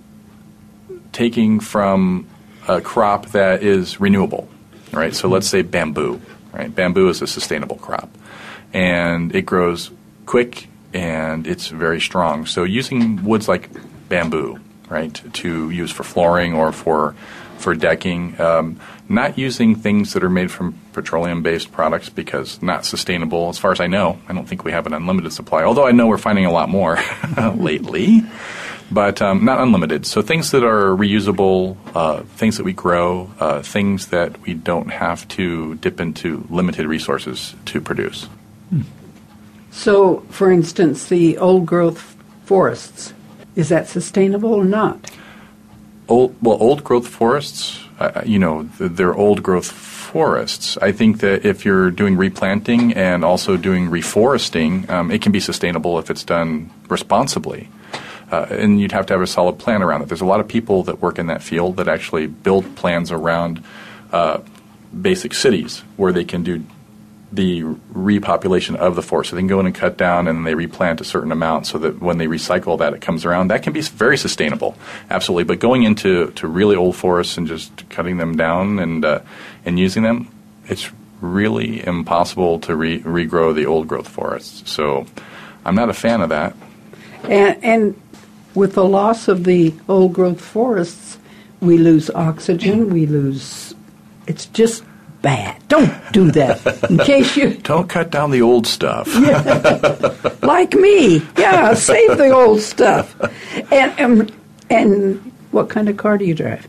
taking 1.12 1.60
from 1.60 2.26
a 2.68 2.80
crop 2.80 3.26
that 3.28 3.62
is 3.62 4.00
renewable. 4.00 4.48
Right. 4.92 5.14
So 5.14 5.28
let's 5.28 5.48
say 5.48 5.62
bamboo. 5.62 6.20
Right. 6.52 6.74
Bamboo 6.74 7.08
is 7.08 7.22
a 7.22 7.26
sustainable 7.26 7.76
crop, 7.76 8.10
and 8.72 9.34
it 9.34 9.42
grows 9.46 9.90
quick 10.26 10.68
and 10.92 11.46
it's 11.46 11.68
very 11.68 12.00
strong. 12.00 12.46
So 12.46 12.64
using 12.64 13.24
woods 13.24 13.48
like 13.48 13.70
bamboo, 14.08 14.58
right, 14.88 15.20
to 15.34 15.70
use 15.70 15.90
for 15.90 16.02
flooring 16.02 16.54
or 16.54 16.72
for 16.72 17.14
for 17.58 17.74
decking. 17.74 18.40
Um, 18.40 18.80
not 19.10 19.36
using 19.36 19.74
things 19.74 20.12
that 20.12 20.22
are 20.22 20.30
made 20.30 20.50
from 20.50 20.78
petroleum 20.92 21.42
based 21.42 21.72
products 21.72 22.08
because 22.08 22.62
not 22.62 22.84
sustainable. 22.84 23.48
As 23.48 23.58
far 23.58 23.72
as 23.72 23.80
I 23.80 23.88
know, 23.88 24.20
I 24.28 24.32
don't 24.32 24.48
think 24.48 24.64
we 24.64 24.70
have 24.70 24.86
an 24.86 24.94
unlimited 24.94 25.32
supply, 25.32 25.64
although 25.64 25.86
I 25.86 25.90
know 25.90 26.06
we're 26.06 26.16
finding 26.16 26.46
a 26.46 26.52
lot 26.52 26.68
more 26.68 26.98
lately, 27.56 28.22
but 28.90 29.20
um, 29.20 29.44
not 29.44 29.60
unlimited. 29.60 30.06
So 30.06 30.22
things 30.22 30.52
that 30.52 30.62
are 30.62 30.96
reusable, 30.96 31.76
uh, 31.94 32.22
things 32.22 32.56
that 32.56 32.64
we 32.64 32.72
grow, 32.72 33.30
uh, 33.40 33.62
things 33.62 34.06
that 34.08 34.40
we 34.42 34.54
don't 34.54 34.90
have 34.90 35.26
to 35.28 35.74
dip 35.76 36.00
into 36.00 36.46
limited 36.48 36.86
resources 36.86 37.54
to 37.66 37.80
produce. 37.80 38.28
So, 39.72 40.20
for 40.30 40.50
instance, 40.50 41.08
the 41.08 41.38
old 41.38 41.66
growth 41.66 42.16
forests, 42.44 43.12
is 43.56 43.68
that 43.68 43.88
sustainable 43.88 44.52
or 44.52 44.64
not? 44.64 45.10
Old, 46.08 46.34
well, 46.42 46.58
old 46.60 46.82
growth 46.82 47.06
forests, 47.06 47.80
uh, 48.00 48.22
you 48.24 48.38
know, 48.38 48.62
they're 48.78 49.14
old 49.14 49.42
growth 49.42 49.70
forests. 49.70 50.78
I 50.78 50.90
think 50.90 51.20
that 51.20 51.44
if 51.44 51.64
you're 51.64 51.90
doing 51.90 52.16
replanting 52.16 52.94
and 52.94 53.24
also 53.24 53.56
doing 53.56 53.88
reforesting, 53.90 54.88
um, 54.88 55.10
it 55.10 55.20
can 55.20 55.32
be 55.32 55.40
sustainable 55.40 55.98
if 55.98 56.10
it's 56.10 56.24
done 56.24 56.70
responsibly. 56.88 57.68
Uh, 58.32 58.46
and 58.50 58.80
you'd 58.80 58.92
have 58.92 59.06
to 59.06 59.12
have 59.12 59.20
a 59.20 59.26
solid 59.26 59.58
plan 59.58 59.82
around 59.82 60.02
it. 60.02 60.08
There's 60.08 60.20
a 60.20 60.26
lot 60.26 60.40
of 60.40 60.48
people 60.48 60.82
that 60.84 61.02
work 61.02 61.18
in 61.18 61.26
that 61.26 61.42
field 61.42 61.76
that 61.76 61.88
actually 61.88 62.26
build 62.26 62.74
plans 62.76 63.12
around 63.12 63.62
uh, 64.12 64.40
basic 64.98 65.34
cities 65.34 65.82
where 65.96 66.12
they 66.12 66.24
can 66.24 66.42
do 66.42 66.64
the 67.32 67.62
repopulation 67.92 68.76
of 68.76 68.96
the 68.96 69.02
forest. 69.02 69.30
So 69.30 69.36
they 69.36 69.42
can 69.42 69.48
go 69.48 69.60
in 69.60 69.66
and 69.66 69.74
cut 69.74 69.96
down 69.96 70.26
and 70.26 70.46
they 70.46 70.54
replant 70.54 71.00
a 71.00 71.04
certain 71.04 71.30
amount 71.30 71.66
so 71.66 71.78
that 71.78 72.00
when 72.00 72.18
they 72.18 72.26
recycle 72.26 72.78
that, 72.78 72.92
it 72.92 73.00
comes 73.00 73.24
around. 73.24 73.48
That 73.48 73.62
can 73.62 73.72
be 73.72 73.82
very 73.82 74.18
sustainable, 74.18 74.76
absolutely. 75.10 75.44
But 75.44 75.60
going 75.60 75.84
into 75.84 76.32
to 76.32 76.48
really 76.48 76.76
old 76.76 76.96
forests 76.96 77.36
and 77.36 77.46
just 77.46 77.88
cutting 77.88 78.16
them 78.16 78.36
down 78.36 78.78
and 78.78 79.04
uh, 79.04 79.20
and 79.64 79.78
using 79.78 80.02
them, 80.02 80.28
it's 80.66 80.90
really 81.20 81.86
impossible 81.86 82.58
to 82.60 82.74
re- 82.74 83.02
regrow 83.02 83.54
the 83.54 83.66
old 83.66 83.86
growth 83.86 84.08
forests. 84.08 84.68
So 84.70 85.06
I'm 85.64 85.74
not 85.74 85.88
a 85.88 85.94
fan 85.94 86.22
of 86.22 86.30
that. 86.30 86.56
And, 87.24 87.62
and 87.62 88.02
with 88.54 88.74
the 88.74 88.84
loss 88.84 89.28
of 89.28 89.44
the 89.44 89.74
old 89.88 90.14
growth 90.14 90.40
forests, 90.40 91.18
we 91.60 91.76
lose 91.76 92.10
oxygen, 92.10 92.90
we 92.90 93.06
lose. 93.06 93.74
It's 94.26 94.46
just 94.46 94.82
bad. 95.22 95.56
Don't 95.68 95.92
do 96.12 96.30
that. 96.32 96.90
In 96.90 96.98
case 97.12 97.36
you 97.36 97.54
don't 97.54 97.88
cut 97.88 98.10
down 98.10 98.30
the 98.30 98.42
old 98.42 98.66
stuff. 98.66 99.06
yeah. 99.14 100.20
like 100.42 100.74
me, 100.74 101.22
yeah, 101.38 101.74
save 101.74 102.18
the 102.18 102.30
old 102.30 102.60
stuff. 102.60 103.14
And 103.72 104.00
um, 104.00 104.28
and 104.68 105.32
what 105.50 105.68
kind 105.68 105.88
of 105.88 105.96
car 105.96 106.18
do 106.18 106.24
you 106.24 106.34
drive? 106.34 106.66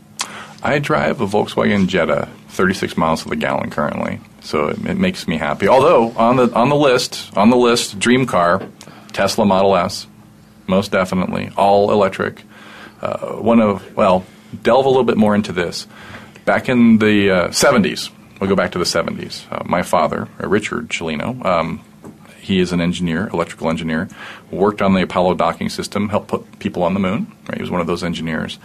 I 0.63 0.79
drive 0.79 1.21
a 1.21 1.27
Volkswagen 1.27 1.87
Jetta, 1.87 2.29
36 2.49 2.95
miles 2.97 3.23
to 3.23 3.29
the 3.29 3.35
gallon 3.35 3.69
currently. 3.71 4.19
So 4.41 4.67
it, 4.67 4.85
it 4.85 4.97
makes 4.97 5.27
me 5.27 5.37
happy. 5.37 5.67
Although 5.67 6.11
on 6.11 6.35
the 6.35 6.53
on 6.53 6.69
the 6.69 6.75
list, 6.75 7.35
on 7.35 7.49
the 7.49 7.57
list, 7.57 7.99
dream 7.99 8.25
car, 8.25 8.61
Tesla 9.13 9.45
Model 9.45 9.75
S, 9.75 10.07
most 10.67 10.91
definitely, 10.91 11.51
all 11.57 11.91
electric. 11.91 12.43
Uh, 13.01 13.33
one 13.33 13.59
of 13.59 13.95
well, 13.95 14.25
delve 14.61 14.85
a 14.85 14.89
little 14.89 15.03
bit 15.03 15.17
more 15.17 15.33
into 15.35 15.51
this. 15.51 15.87
Back 16.45 16.69
in 16.69 16.97
the 16.97 17.29
uh, 17.29 17.47
70s, 17.49 18.09
We'll 18.41 18.49
go 18.49 18.55
back 18.55 18.71
to 18.71 18.79
the 18.79 18.85
70s. 18.85 19.45
Uh, 19.51 19.63
my 19.65 19.83
father, 19.83 20.27
uh, 20.41 20.47
Richard 20.47 20.89
Ciolino, 20.89 21.45
um, 21.45 21.79
he 22.39 22.59
is 22.59 22.71
an 22.71 22.81
engineer, 22.81 23.27
electrical 23.27 23.69
engineer, 23.69 24.09
worked 24.49 24.81
on 24.81 24.95
the 24.95 25.03
Apollo 25.03 25.35
docking 25.35 25.69
system, 25.69 26.09
helped 26.09 26.27
put 26.27 26.57
people 26.57 26.81
on 26.81 26.95
the 26.95 26.99
moon. 26.99 27.31
Right? 27.47 27.57
He 27.57 27.61
was 27.61 27.69
one 27.69 27.81
of 27.81 27.87
those 27.87 28.03
engineers. 28.03 28.57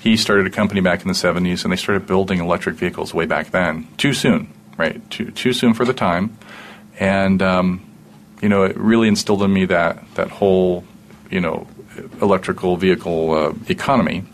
He 0.00 0.16
started 0.16 0.46
a 0.46 0.50
company 0.50 0.80
back 0.80 1.02
in 1.02 1.08
the 1.08 1.14
70s, 1.14 1.64
and 1.64 1.72
they 1.72 1.76
started 1.76 2.06
building 2.06 2.38
electric 2.38 2.76
vehicles 2.76 3.12
way 3.12 3.26
back 3.26 3.50
then. 3.50 3.88
Too 3.96 4.14
soon, 4.14 4.54
right? 4.76 5.10
Too, 5.10 5.32
too 5.32 5.52
soon 5.52 5.74
for 5.74 5.84
the 5.84 5.94
time. 5.94 6.38
And, 7.00 7.42
um, 7.42 7.84
you 8.40 8.48
know, 8.48 8.62
it 8.62 8.76
really 8.76 9.08
instilled 9.08 9.42
in 9.42 9.52
me 9.52 9.64
that, 9.64 10.14
that 10.14 10.28
whole, 10.28 10.84
you 11.28 11.40
know, 11.40 11.66
electrical 12.22 12.76
vehicle 12.76 13.32
uh, 13.32 13.54
economy. 13.68 14.26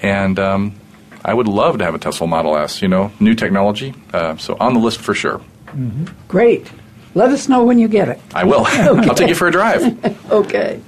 And 0.00 0.38
um, 0.38 0.79
I 1.24 1.34
would 1.34 1.48
love 1.48 1.78
to 1.78 1.84
have 1.84 1.94
a 1.94 1.98
Tesla 1.98 2.26
Model 2.26 2.56
S. 2.56 2.82
You 2.82 2.88
know, 2.88 3.12
new 3.20 3.34
technology. 3.34 3.94
Uh, 4.12 4.36
so 4.36 4.56
on 4.58 4.74
the 4.74 4.80
list 4.80 5.00
for 5.00 5.14
sure. 5.14 5.40
Mm-hmm. 5.66 6.06
Great. 6.28 6.70
Let 7.14 7.30
us 7.30 7.48
know 7.48 7.64
when 7.64 7.78
you 7.78 7.88
get 7.88 8.08
it. 8.08 8.20
I 8.34 8.44
will. 8.44 8.60
okay. 8.66 9.08
I'll 9.08 9.14
take 9.14 9.28
you 9.28 9.34
for 9.34 9.48
a 9.48 9.52
drive. 9.52 10.30
okay. 10.30 10.80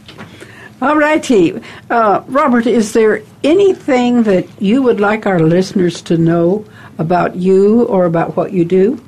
All 0.80 0.96
righty. 0.96 1.60
Uh, 1.90 2.22
Robert, 2.26 2.66
is 2.66 2.92
there 2.92 3.22
anything 3.44 4.24
that 4.24 4.60
you 4.60 4.82
would 4.82 4.98
like 4.98 5.26
our 5.26 5.38
listeners 5.38 6.02
to 6.02 6.18
know 6.18 6.64
about 6.98 7.36
you 7.36 7.84
or 7.84 8.04
about 8.04 8.36
what 8.36 8.52
you 8.52 8.64
do? 8.64 9.00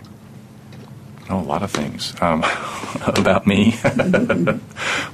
Oh, 1.31 1.41
a 1.41 1.43
lot 1.43 1.63
of 1.63 1.71
things 1.71 2.15
um, 2.21 2.45
about 3.07 3.47
me. 3.47 3.75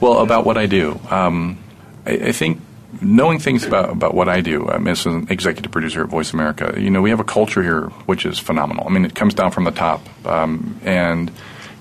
well, 0.00 0.18
about 0.18 0.44
what 0.44 0.58
I 0.58 0.66
do. 0.66 1.00
Um, 1.08 1.58
I, 2.04 2.12
I, 2.12 2.32
think 2.32 2.60
knowing 3.00 3.38
things 3.38 3.64
about, 3.64 3.90
about 3.90 4.14
what 4.14 4.28
I 4.28 4.40
do, 4.40 4.68
um, 4.68 4.86
as 4.86 5.06
an 5.06 5.26
executive 5.30 5.72
producer 5.72 6.02
at 6.02 6.08
Voice 6.08 6.32
America, 6.32 6.74
you 6.76 6.90
know, 6.90 7.00
we 7.02 7.10
have 7.10 7.20
a 7.20 7.24
culture 7.24 7.62
here 7.62 7.84
which 8.06 8.26
is 8.26 8.38
phenomenal. 8.38 8.86
I 8.86 8.90
mean, 8.90 9.04
it 9.04 9.14
comes 9.14 9.34
down 9.34 9.50
from 9.50 9.64
the 9.64 9.70
top, 9.70 10.06
um, 10.26 10.80
and 10.84 11.30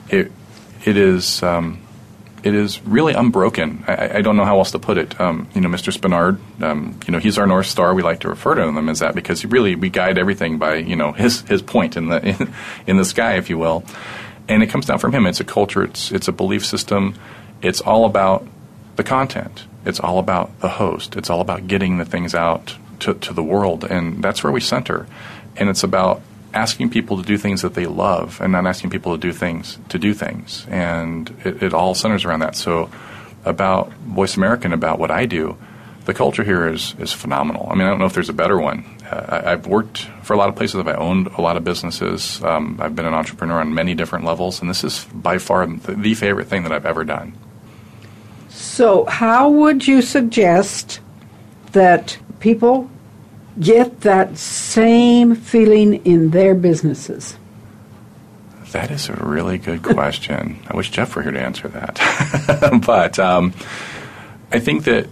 it 0.09 0.31
it 0.85 0.97
is 0.97 1.43
um, 1.43 1.79
it 2.43 2.53
is 2.53 2.81
really 2.85 3.13
unbroken. 3.13 3.83
I, 3.87 4.17
I, 4.17 4.21
don't 4.21 4.37
know 4.37 4.45
how 4.45 4.57
else 4.59 4.71
to 4.71 4.79
put 4.79 4.97
it. 4.97 5.19
Um, 5.19 5.47
you 5.53 5.61
know, 5.61 5.69
Mr. 5.69 5.91
Spinner, 5.91 6.39
um, 6.61 6.99
you 7.05 7.11
know, 7.11 7.19
he's 7.19 7.37
our 7.37 7.45
north 7.45 7.65
star. 7.65 7.93
We 7.93 8.01
like 8.01 8.21
to 8.21 8.29
refer 8.29 8.55
to 8.55 8.63
him 8.63 8.89
as 8.89 8.99
that 8.99 9.13
because 9.13 9.43
really 9.45 9.75
we 9.75 9.89
guide 9.89 10.17
everything 10.17 10.57
by 10.57 10.75
you 10.75 10.95
know 10.95 11.11
his 11.11 11.41
his 11.41 11.61
point 11.61 11.97
in 11.97 12.07
the 12.07 12.25
in, 12.25 12.53
in 12.87 12.97
the 12.97 13.05
sky, 13.05 13.35
if 13.35 13.49
you 13.49 13.57
will. 13.57 13.83
And 14.47 14.63
it 14.63 14.67
comes 14.67 14.85
down 14.87 14.97
from 14.97 15.13
him. 15.13 15.27
It's 15.27 15.39
a 15.39 15.43
culture. 15.43 15.83
It's 15.83 16.11
it's 16.11 16.27
a 16.27 16.31
belief 16.31 16.65
system. 16.65 17.15
It's 17.61 17.81
all 17.81 18.05
about 18.05 18.47
the 18.95 19.03
content 19.03 19.65
it's 19.89 19.99
all 19.99 20.19
about 20.19 20.59
the 20.61 20.69
host. 20.69 21.15
It's 21.15 21.29
all 21.29 21.41
about 21.41 21.67
getting 21.67 21.97
the 21.97 22.05
things 22.05 22.33
out 22.33 22.75
to, 22.99 23.13
to 23.15 23.33
the 23.33 23.43
world, 23.43 23.83
and 23.83 24.23
that's 24.23 24.43
where 24.43 24.53
we 24.53 24.61
center. 24.61 25.07
And 25.57 25.69
it's 25.69 25.83
about 25.83 26.21
asking 26.53 26.89
people 26.89 27.17
to 27.17 27.23
do 27.23 27.37
things 27.37 27.61
that 27.61 27.73
they 27.73 27.85
love, 27.85 28.39
and 28.41 28.53
not 28.53 28.65
asking 28.65 28.89
people 28.89 29.15
to 29.15 29.19
do 29.19 29.33
things 29.33 29.77
to 29.89 29.99
do 29.99 30.13
things. 30.13 30.65
And 30.69 31.29
it, 31.43 31.63
it 31.63 31.73
all 31.73 31.95
centers 31.95 32.25
around 32.25 32.39
that. 32.39 32.55
So, 32.55 32.89
about 33.45 33.91
Voice 33.93 34.37
American, 34.37 34.73
about 34.73 34.99
what 34.99 35.11
I 35.11 35.25
do, 35.25 35.57
the 36.05 36.13
culture 36.13 36.43
here 36.43 36.67
is 36.67 36.95
is 36.99 37.13
phenomenal. 37.13 37.67
I 37.69 37.75
mean, 37.75 37.85
I 37.85 37.89
don't 37.89 37.99
know 37.99 38.05
if 38.05 38.13
there's 38.13 38.29
a 38.29 38.33
better 38.33 38.57
one. 38.59 38.85
Uh, 39.09 39.41
I, 39.45 39.49
have 39.51 39.67
worked 39.67 40.07
for 40.23 40.33
a 40.33 40.37
lot 40.37 40.49
of 40.49 40.55
places. 40.55 40.79
I've 40.79 40.87
owned 40.87 41.27
a 41.27 41.41
lot 41.41 41.57
of 41.57 41.63
businesses. 41.63 42.43
Um, 42.43 42.79
I've 42.81 42.95
been 42.95 43.05
an 43.05 43.13
entrepreneur 43.13 43.59
on 43.59 43.73
many 43.73 43.95
different 43.95 44.25
levels, 44.25 44.61
and 44.61 44.69
this 44.69 44.83
is 44.83 45.05
by 45.13 45.37
far 45.37 45.65
the, 45.67 45.95
the 45.95 46.13
favorite 46.13 46.47
thing 46.47 46.63
that 46.63 46.71
I've 46.71 46.85
ever 46.85 47.03
done. 47.03 47.33
So, 48.49 49.05
how 49.05 49.49
would 49.49 49.87
you 49.87 50.01
suggest 50.01 50.99
that 51.71 52.17
people 52.39 52.89
get 53.59 54.01
that 54.01 54.37
same 54.37 55.35
feeling 55.35 56.05
in 56.05 56.31
their 56.31 56.55
businesses? 56.55 57.37
That 58.71 58.91
is 58.91 59.09
a 59.09 59.13
really 59.13 59.57
good 59.57 59.81
question. 59.83 60.59
I 60.67 60.75
wish 60.75 60.91
Jeff 60.91 61.15
were 61.15 61.23
here 61.23 61.31
to 61.31 61.41
answer 61.41 61.67
that. 61.69 62.81
but 62.85 63.17
um, 63.19 63.53
I 64.51 64.59
think 64.59 64.83
that 64.85 65.07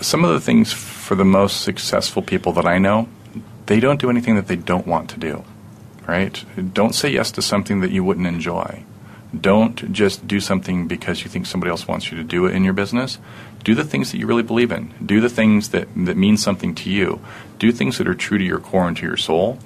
some 0.00 0.24
of 0.24 0.30
the 0.32 0.40
things 0.40 0.72
for 0.72 1.14
the 1.14 1.24
most 1.24 1.62
successful 1.62 2.22
people 2.22 2.52
that 2.52 2.66
I 2.66 2.78
know, 2.78 3.08
they 3.66 3.80
don't 3.80 4.00
do 4.00 4.10
anything 4.10 4.36
that 4.36 4.48
they 4.48 4.56
don't 4.56 4.86
want 4.86 5.10
to 5.10 5.18
do, 5.18 5.44
right? 6.06 6.44
Don't 6.72 6.94
say 6.94 7.10
yes 7.10 7.30
to 7.32 7.42
something 7.42 7.80
that 7.80 7.90
you 7.90 8.04
wouldn't 8.04 8.26
enjoy. 8.26 8.84
Don't 9.40 9.92
just 9.92 10.26
do 10.26 10.40
something 10.40 10.86
because 10.86 11.24
you 11.24 11.30
think 11.30 11.46
somebody 11.46 11.70
else 11.70 11.88
wants 11.88 12.10
you 12.10 12.18
to 12.18 12.24
do 12.24 12.46
it 12.46 12.54
in 12.54 12.64
your 12.64 12.72
business. 12.72 13.18
Do 13.62 13.74
the 13.74 13.84
things 13.84 14.12
that 14.12 14.18
you 14.18 14.26
really 14.26 14.42
believe 14.42 14.70
in. 14.70 14.92
Do 15.04 15.20
the 15.20 15.28
things 15.28 15.70
that, 15.70 15.88
that 15.96 16.16
mean 16.16 16.36
something 16.36 16.74
to 16.76 16.90
you. 16.90 17.20
Do 17.58 17.72
things 17.72 17.98
that 17.98 18.06
are 18.06 18.14
true 18.14 18.38
to 18.38 18.44
your 18.44 18.60
core 18.60 18.86
and 18.86 18.96
to 18.98 19.06
your 19.06 19.16
soul. 19.16 19.58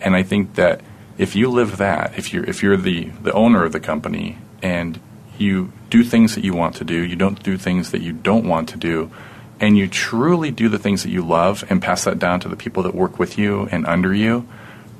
And 0.00 0.16
I 0.16 0.22
think 0.22 0.54
that 0.54 0.80
if 1.18 1.36
you 1.36 1.50
live 1.50 1.76
that, 1.76 2.16
if 2.16 2.32
you're 2.32 2.44
if 2.44 2.62
you're 2.62 2.76
the, 2.76 3.10
the 3.22 3.32
owner 3.32 3.64
of 3.64 3.72
the 3.72 3.80
company 3.80 4.38
and 4.62 4.98
you 5.36 5.72
do 5.90 6.04
things 6.04 6.34
that 6.34 6.44
you 6.44 6.54
want 6.54 6.76
to 6.76 6.84
do, 6.84 6.94
you 6.94 7.16
don't 7.16 7.42
do 7.42 7.58
things 7.58 7.90
that 7.90 8.00
you 8.00 8.12
don't 8.12 8.46
want 8.46 8.68
to 8.70 8.76
do, 8.78 9.10
and 9.58 9.76
you 9.76 9.88
truly 9.88 10.50
do 10.50 10.68
the 10.68 10.78
things 10.78 11.02
that 11.02 11.10
you 11.10 11.22
love 11.22 11.64
and 11.68 11.82
pass 11.82 12.04
that 12.04 12.18
down 12.18 12.40
to 12.40 12.48
the 12.48 12.56
people 12.56 12.82
that 12.84 12.94
work 12.94 13.18
with 13.18 13.36
you 13.36 13.68
and 13.70 13.86
under 13.86 14.14
you, 14.14 14.48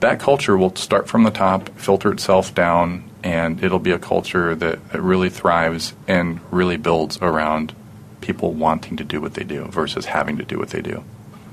that 0.01 0.19
culture 0.19 0.57
will 0.57 0.75
start 0.77 1.09
from 1.09 1.23
the 1.25 1.31
top, 1.31 1.69
filter 1.79 2.11
itself 2.13 2.55
down, 2.55 3.05
and 3.23 3.63
it'll 3.63 3.79
be 3.79 3.91
a 3.93 3.99
culture 3.99 4.55
that, 4.55 4.89
that 4.91 5.01
really 5.03 5.29
thrives 5.29 5.95
and 6.09 6.41
really 6.51 6.77
builds 6.77 7.19
around 7.21 7.75
people 8.21 8.53
wanting 8.53 8.97
to 8.97 9.05
do 9.05 9.21
what 9.21 9.35
they 9.35 9.45
do 9.45 9.65
versus 9.67 10.07
having 10.07 10.37
to 10.39 10.45
do 10.45 10.59
what 10.59 10.71
they 10.71 10.81
do. 10.81 11.03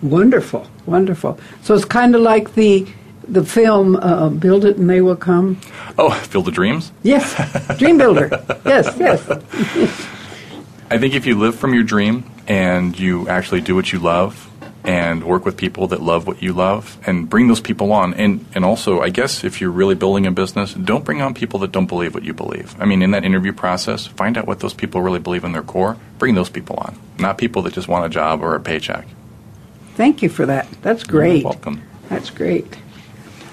Wonderful, 0.01 0.67
wonderful. 0.85 1.39
So 1.63 1.73
it's 1.75 1.85
kind 1.85 2.15
of 2.15 2.21
like 2.21 2.53
the 2.55 2.87
the 3.27 3.43
film 3.43 3.97
uh, 3.97 4.29
"Build 4.29 4.63
It 4.63 4.77
and 4.77 4.89
They 4.89 5.01
Will 5.01 5.15
Come." 5.15 5.59
Oh, 5.97 6.11
Field 6.29 6.47
of 6.47 6.53
Dreams. 6.53 6.91
Yes, 7.03 7.77
Dream 7.77 7.97
Builder. 7.97 8.29
yes, 8.65 8.95
yes. 8.97 9.27
I 10.89 10.97
think 10.97 11.15
if 11.15 11.25
you 11.25 11.37
live 11.37 11.55
from 11.55 11.73
your 11.73 11.83
dream 11.83 12.23
and 12.47 12.97
you 12.97 13.27
actually 13.27 13.59
do 13.59 13.75
what 13.75 13.91
you 13.91 13.99
love, 13.99 14.49
and 14.87 15.25
work 15.25 15.43
with 15.43 15.57
people 15.57 15.87
that 15.87 16.01
love 16.01 16.25
what 16.25 16.41
you 16.41 16.53
love 16.53 16.97
and 17.05 17.29
bring 17.29 17.49
those 17.49 17.59
people 17.59 17.91
on. 17.91 18.13
And, 18.13 18.45
and 18.55 18.63
also, 18.63 19.01
I 19.01 19.09
guess 19.09 19.43
if 19.43 19.59
you're 19.59 19.69
really 19.69 19.95
building 19.95 20.25
a 20.25 20.31
business, 20.31 20.73
don't 20.73 21.03
bring 21.03 21.21
on 21.21 21.33
people 21.33 21.59
that 21.59 21.73
don't 21.73 21.87
believe 21.87 22.13
what 22.13 22.23
you 22.23 22.33
believe. 22.33 22.73
I 22.79 22.85
mean, 22.85 23.01
in 23.01 23.11
that 23.11 23.25
interview 23.25 23.51
process, 23.51 24.07
find 24.07 24.37
out 24.37 24.47
what 24.47 24.61
those 24.61 24.73
people 24.73 25.01
really 25.01 25.19
believe 25.19 25.43
in 25.43 25.51
their 25.51 25.61
core, 25.61 25.97
bring 26.19 26.35
those 26.35 26.49
people 26.49 26.77
on, 26.77 26.97
not 27.19 27.37
people 27.37 27.61
that 27.63 27.73
just 27.73 27.89
want 27.89 28.05
a 28.05 28.09
job 28.09 28.41
or 28.41 28.55
a 28.55 28.61
paycheck. 28.61 29.05
Thank 29.95 30.21
you 30.21 30.29
for 30.29 30.45
that. 30.45 30.69
That's 30.81 31.03
great. 31.03 31.41
You're 31.41 31.51
welcome. 31.51 31.83
That's 32.07 32.29
great. 32.29 32.75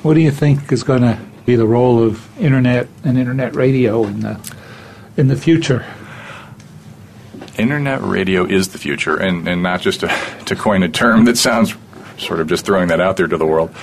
What 0.04 0.14
do 0.14 0.20
you 0.20 0.30
think 0.30 0.70
is 0.70 0.84
going 0.84 1.02
to 1.02 1.18
be 1.46 1.56
the 1.56 1.66
role 1.66 2.00
of 2.00 2.38
internet 2.38 2.86
and 3.02 3.18
internet 3.18 3.56
radio 3.56 4.04
in 4.04 4.20
the 4.20 4.54
in 5.16 5.26
the 5.26 5.36
future? 5.36 5.84
Internet 7.58 8.02
radio 8.02 8.44
is 8.44 8.68
the 8.68 8.78
future, 8.78 9.16
and, 9.16 9.48
and 9.48 9.62
not 9.62 9.80
just 9.80 10.00
to, 10.00 10.08
to 10.46 10.56
coin 10.56 10.82
a 10.82 10.88
term 10.88 11.24
that 11.26 11.38
sounds 11.38 11.74
sort 12.18 12.40
of 12.40 12.48
just 12.48 12.64
throwing 12.64 12.88
that 12.88 13.00
out 13.00 13.16
there 13.16 13.26
to 13.26 13.36
the 13.36 13.46
world. 13.46 13.74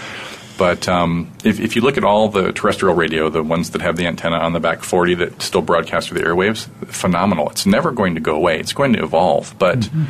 But 0.57 0.87
um, 0.87 1.31
if, 1.43 1.59
if 1.59 1.75
you 1.75 1.81
look 1.81 1.97
at 1.97 2.03
all 2.03 2.29
the 2.29 2.51
terrestrial 2.51 2.93
radio, 2.93 3.29
the 3.29 3.41
ones 3.41 3.71
that 3.71 3.81
have 3.81 3.97
the 3.97 4.05
antenna 4.05 4.37
on 4.37 4.53
the 4.53 4.59
back 4.59 4.83
40 4.83 5.15
that 5.15 5.41
still 5.41 5.61
broadcast 5.61 6.09
through 6.09 6.19
the 6.19 6.25
airwaves, 6.25 6.67
phenomenal. 6.85 7.49
It's 7.49 7.65
never 7.65 7.91
going 7.91 8.13
to 8.15 8.21
go 8.21 8.35
away. 8.35 8.59
It's 8.59 8.73
going 8.73 8.93
to 8.93 9.03
evolve. 9.03 9.55
But 9.57 9.79
mm-hmm. 9.79 10.05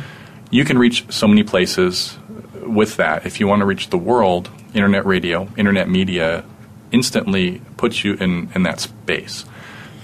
you 0.50 0.64
can 0.64 0.78
reach 0.78 1.10
so 1.10 1.26
many 1.26 1.42
places 1.42 2.18
with 2.66 2.96
that. 2.96 3.24
If 3.24 3.40
you 3.40 3.46
want 3.46 3.60
to 3.60 3.66
reach 3.66 3.88
the 3.88 3.98
world, 3.98 4.50
internet 4.74 5.06
radio, 5.06 5.48
internet 5.56 5.88
media 5.88 6.44
instantly 6.90 7.62
puts 7.78 8.04
you 8.04 8.14
in, 8.14 8.50
in 8.54 8.64
that 8.64 8.80
space 8.80 9.46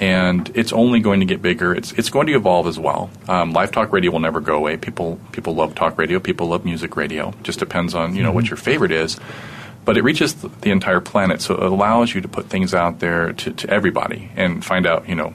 and 0.01 0.51
it's 0.55 0.72
only 0.72 1.01
going 1.01 1.20
to 1.20 1.26
get 1.26 1.42
bigger. 1.42 1.74
It's 1.74 1.92
it's 1.92 2.11
going 2.11 2.26
to 2.28 2.34
evolve 2.34 2.66
as 2.66 2.78
well. 2.78 3.11
Um, 3.26 3.53
live 3.53 3.72
talk 3.72 3.92
radio 3.92 4.12
will 4.12 4.20
never 4.20 4.40
go 4.40 4.57
away. 4.57 4.76
People 4.76 5.18
people 5.32 5.55
love 5.55 5.74
talk 5.74 5.99
radio. 5.99 6.20
People 6.20 6.49
love 6.49 6.64
music 6.64 6.96
radio. 6.96 7.34
Just 7.42 7.59
depends 7.59 7.94
on 7.94 8.14
you 8.14 8.22
know 8.22 8.28
mm-hmm. 8.28 8.36
what 8.36 8.51
your 8.51 8.57
favorite 8.57 8.92
is. 8.92 9.18
But 9.84 9.96
it 9.96 10.05
reaches 10.05 10.34
the, 10.34 10.70
entire 10.70 11.01
planet, 11.01 11.40
so 11.40 11.55
it 11.55 11.62
allows 11.62 12.14
you 12.14 12.20
to 12.20 12.28
put 12.28 12.51
things 12.51 12.74
out 12.74 12.99
there 12.99 13.32
to, 13.32 13.53
to 13.53 13.70
everybody 13.70 14.30
and 14.36 14.62
find 14.62 14.86
out 14.86 15.09
you 15.09 15.14
know 15.14 15.32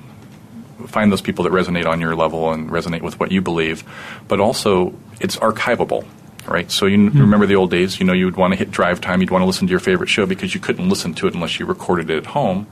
find 0.86 1.12
those 1.12 1.22
people 1.22 1.44
that 1.46 1.54
resonate 1.54 1.88
on 1.88 2.00
your 2.00 2.16
level 2.16 2.52
and 2.52 2.70
resonate 2.70 3.02
with 3.02 3.20
what 3.20 3.32
you 3.32 3.42
believe. 3.42 3.84
But 4.28 4.40
also, 4.40 4.94
it's 5.20 5.38
archivable 5.38 6.06
right? 6.46 6.70
So 6.70 6.88
you 6.88 6.98
mm-hmm. 6.98 7.22
remember 7.22 7.46
the 7.46 7.56
old 7.56 7.72
days, 7.72 8.00
you 8.00 8.06
know, 8.06 8.12
you 8.12 8.26
would 8.26 8.36
want 8.36 8.52
to 8.52 8.58
hit 8.58 8.70
drive 8.70 9.00
time, 9.02 9.22
you'd 9.22 9.30
want 9.30 9.44
to 9.44 9.46
listen 9.46 9.68
to 9.68 9.72
your 9.72 9.80
favorite 9.80 10.10
show 10.10 10.26
because 10.26 10.54
you 10.54 10.60
couldn't 10.60 10.90
listen 10.90 11.14
to 11.16 11.28
it 11.28 11.34
unless 11.34 11.60
you 11.60 11.66
recorded 11.66 12.10
it 12.10 12.18
at 12.18 12.26
home. 12.26 12.68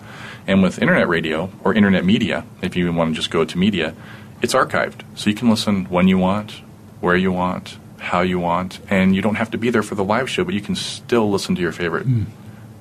And 0.47 0.63
with 0.63 0.79
internet 0.79 1.07
radio 1.07 1.49
or 1.63 1.73
internet 1.73 2.03
media, 2.05 2.45
if 2.61 2.75
you 2.75 2.91
want 2.91 3.13
to 3.13 3.15
just 3.15 3.31
go 3.31 3.45
to 3.45 3.57
media, 3.57 3.93
it's 4.41 4.53
archived. 4.53 5.01
So 5.15 5.29
you 5.29 5.35
can 5.35 5.49
listen 5.49 5.85
when 5.85 6.07
you 6.07 6.17
want, 6.17 6.61
where 6.99 7.15
you 7.15 7.31
want, 7.31 7.77
how 7.99 8.21
you 8.21 8.39
want, 8.39 8.79
and 8.89 9.15
you 9.15 9.21
don't 9.21 9.35
have 9.35 9.51
to 9.51 9.57
be 9.57 9.69
there 9.69 9.83
for 9.83 9.95
the 9.95 10.03
live 10.03 10.29
show, 10.29 10.43
but 10.43 10.53
you 10.53 10.61
can 10.61 10.75
still 10.75 11.29
listen 11.29 11.55
to 11.55 11.61
your 11.61 11.71
favorite 11.71 12.07
mm. 12.07 12.25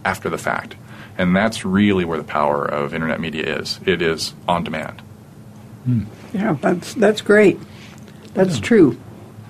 after 0.05 0.31
the 0.31 0.39
fact. 0.39 0.77
And 1.19 1.37
that's 1.37 1.65
really 1.65 2.05
where 2.05 2.17
the 2.17 2.25
power 2.25 2.65
of 2.65 2.95
internet 2.95 3.21
media 3.21 3.59
is. 3.59 3.79
It 3.85 4.01
is 4.01 4.33
on 4.49 4.65
demand. 4.65 5.03
Mm. 5.87 6.07
Yeah, 6.33 6.57
that's 6.61 6.95
that's 6.95 7.21
great. 7.21 7.59
That's 8.35 8.57
yeah. 8.57 8.63
true. 8.63 9.01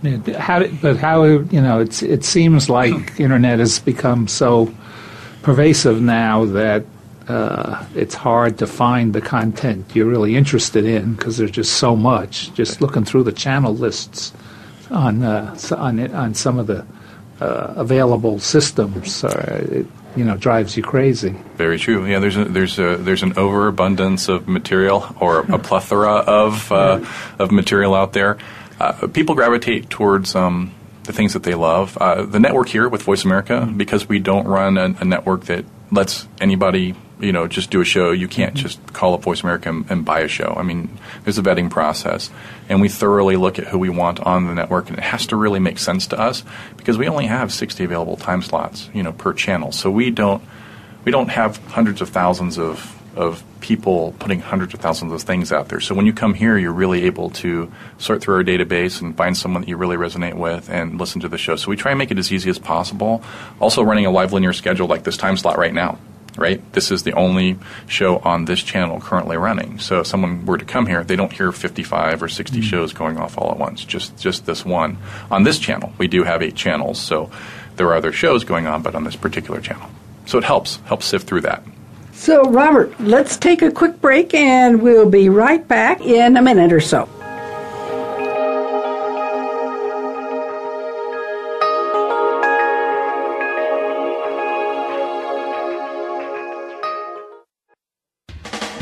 Yeah, 0.02 0.38
how, 0.38 0.66
but 0.66 0.96
how 0.96 1.24
you 1.24 1.60
know 1.60 1.80
it's 1.80 2.02
it 2.02 2.24
seems 2.24 2.70
like 2.70 3.20
internet 3.20 3.58
has 3.58 3.78
become 3.78 4.26
so 4.28 4.74
pervasive 5.42 6.00
now 6.00 6.46
that 6.46 6.84
uh, 7.28 7.84
it's 7.94 8.14
hard 8.14 8.58
to 8.58 8.66
find 8.66 9.12
the 9.12 9.20
content 9.20 9.86
you're 9.94 10.06
really 10.06 10.36
interested 10.36 10.84
in 10.84 11.14
because 11.14 11.36
there's 11.36 11.50
just 11.50 11.74
so 11.74 11.94
much. 11.94 12.52
Just 12.54 12.80
looking 12.80 13.04
through 13.04 13.24
the 13.24 13.32
channel 13.32 13.74
lists 13.74 14.32
on 14.90 15.22
uh, 15.22 15.56
on 15.76 16.12
on 16.14 16.34
some 16.34 16.58
of 16.58 16.66
the 16.66 16.84
uh, 17.40 17.74
available 17.76 18.38
systems, 18.38 19.22
uh, 19.22 19.66
it 19.70 19.86
you 20.16 20.24
know 20.24 20.36
drives 20.36 20.76
you 20.76 20.82
crazy. 20.82 21.36
Very 21.56 21.78
true. 21.78 22.04
Yeah, 22.06 22.18
there's 22.18 22.36
a, 22.36 22.44
there's 22.44 22.78
a, 22.78 22.96
there's 22.96 23.22
an 23.22 23.38
overabundance 23.38 24.28
of 24.28 24.48
material 24.48 25.14
or 25.20 25.40
a 25.40 25.58
plethora 25.58 26.14
of 26.14 26.72
uh, 26.72 27.04
of 27.38 27.52
material 27.52 27.94
out 27.94 28.12
there. 28.12 28.38
Uh, 28.80 29.06
people 29.08 29.34
gravitate 29.34 29.90
towards. 29.90 30.34
Um, 30.34 30.74
the 31.04 31.14
things 31.14 31.32
that 31.32 31.42
they 31.42 31.54
love. 31.54 31.94
the 31.94 32.38
network 32.38 32.68
here 32.68 32.86
with 32.88 33.02
Voice 33.02 33.24
America, 33.24 33.54
mm-hmm. 33.54 33.78
because 33.78 34.08
we 34.08 34.20
don't 34.20 34.46
run 34.46 34.76
a, 34.76 34.94
a 35.00 35.04
network 35.04 35.46
that 35.46 35.64
lets 35.90 36.28
anybody 36.40 36.94
you 37.20 37.32
know 37.32 37.46
just 37.46 37.70
do 37.70 37.80
a 37.80 37.84
show. 37.84 38.10
You 38.12 38.28
can't 38.28 38.54
mm-hmm. 38.54 38.62
just 38.62 38.92
call 38.92 39.14
up 39.14 39.22
Voice 39.22 39.42
America 39.42 39.68
and, 39.68 39.90
and, 39.90 40.04
buy 40.04 40.20
a 40.20 40.28
show. 40.28 40.54
I 40.56 40.62
mean, 40.62 40.98
there's 41.24 41.38
a 41.38 41.42
vetting 41.42 41.70
process, 41.70 42.30
and 42.68 42.80
we 42.80 42.88
thoroughly 42.88 43.36
look 43.36 43.58
at 43.58 43.66
who 43.68 43.78
we 43.78 43.88
want 43.88 44.20
on 44.20 44.46
the 44.46 44.54
network, 44.54 44.88
and 44.88 44.98
it 44.98 45.04
has 45.04 45.26
to 45.26 45.36
really 45.36 45.60
make 45.60 45.78
sense 45.78 46.06
to 46.08 46.18
us 46.18 46.44
because 46.76 46.98
we 46.98 47.08
only 47.08 47.26
have 47.26 47.52
60 47.52 47.84
available 47.84 48.16
time 48.16 48.42
slots, 48.42 48.90
you 48.94 49.02
know, 49.02 49.12
per 49.12 49.32
channel. 49.32 49.72
So 49.72 49.90
we 49.90 50.10
don't 50.10 50.42
we 51.04 51.12
don't 51.12 51.28
have 51.28 51.56
hundreds 51.68 52.00
of 52.00 52.08
thousands 52.10 52.58
of 52.58 52.96
of 53.16 53.42
people 53.60 54.14
putting 54.18 54.40
hundreds 54.40 54.72
of 54.72 54.80
thousands 54.80 55.12
of 55.12 55.20
things 55.22 55.52
out 55.52 55.68
there. 55.68 55.80
So 55.80 55.94
when 55.94 56.06
you 56.06 56.12
come 56.12 56.32
here, 56.32 56.56
you're 56.56 56.72
really 56.72 57.04
able 57.04 57.30
to 57.30 57.70
sort 57.98 58.22
through 58.22 58.36
our 58.36 58.44
database 58.44 59.02
and 59.02 59.16
find 59.16 59.36
someone 59.36 59.62
that 59.62 59.68
you 59.68 59.76
really 59.76 59.96
resonate 59.96 60.34
with 60.34 60.70
and 60.70 60.98
listen 60.98 61.20
to 61.22 61.28
the 61.28 61.36
show. 61.36 61.56
So 61.56 61.70
we 61.70 61.76
try 61.76 61.90
and 61.90 61.98
make 61.98 62.10
it 62.10 62.18
as 62.18 62.32
easy 62.32 62.48
as 62.48 62.58
possible. 62.58 63.22
Also, 63.58 63.82
running 63.82 64.06
a 64.06 64.10
live 64.10 64.32
linear 64.32 64.52
schedule 64.52 64.86
like 64.86 65.02
this 65.02 65.16
time 65.16 65.36
slot 65.36 65.58
right 65.58 65.74
now 65.74 65.98
right? 66.36 66.60
This 66.72 66.90
is 66.90 67.02
the 67.02 67.12
only 67.12 67.58
show 67.86 68.18
on 68.18 68.44
this 68.44 68.62
channel 68.62 69.00
currently 69.00 69.36
running. 69.36 69.78
So 69.78 70.00
if 70.00 70.06
someone 70.06 70.46
were 70.46 70.58
to 70.58 70.64
come 70.64 70.86
here, 70.86 71.04
they 71.04 71.16
don't 71.16 71.32
hear 71.32 71.52
55 71.52 72.22
or 72.22 72.28
60 72.28 72.58
mm-hmm. 72.58 72.68
shows 72.68 72.92
going 72.92 73.18
off 73.18 73.38
all 73.38 73.50
at 73.50 73.58
once, 73.58 73.84
just, 73.84 74.18
just 74.18 74.46
this 74.46 74.64
one. 74.64 74.98
On 75.30 75.42
this 75.42 75.58
channel, 75.58 75.92
we 75.98 76.08
do 76.08 76.24
have 76.24 76.42
eight 76.42 76.54
channels, 76.54 76.98
so 77.00 77.30
there 77.76 77.86
are 77.88 77.94
other 77.94 78.12
shows 78.12 78.44
going 78.44 78.66
on, 78.66 78.82
but 78.82 78.94
on 78.94 79.04
this 79.04 79.16
particular 79.16 79.60
channel. 79.60 79.88
So 80.26 80.38
it 80.38 80.44
helps, 80.44 80.76
helps 80.86 81.06
sift 81.06 81.26
through 81.26 81.42
that. 81.42 81.62
So, 82.12 82.42
Robert, 82.44 83.00
let's 83.00 83.36
take 83.36 83.62
a 83.62 83.70
quick 83.70 84.00
break 84.00 84.34
and 84.34 84.82
we'll 84.82 85.08
be 85.08 85.30
right 85.30 85.66
back 85.66 86.02
in 86.02 86.36
a 86.36 86.42
minute 86.42 86.72
or 86.72 86.80
so. 86.80 87.08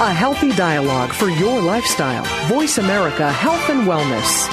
A 0.01 0.13
healthy 0.13 0.53
dialogue 0.53 1.11
for 1.11 1.29
your 1.29 1.61
lifestyle. 1.61 2.23
Voice 2.47 2.79
America 2.79 3.33
Health 3.33 3.69
and 3.69 3.81
Wellness. 3.81 4.47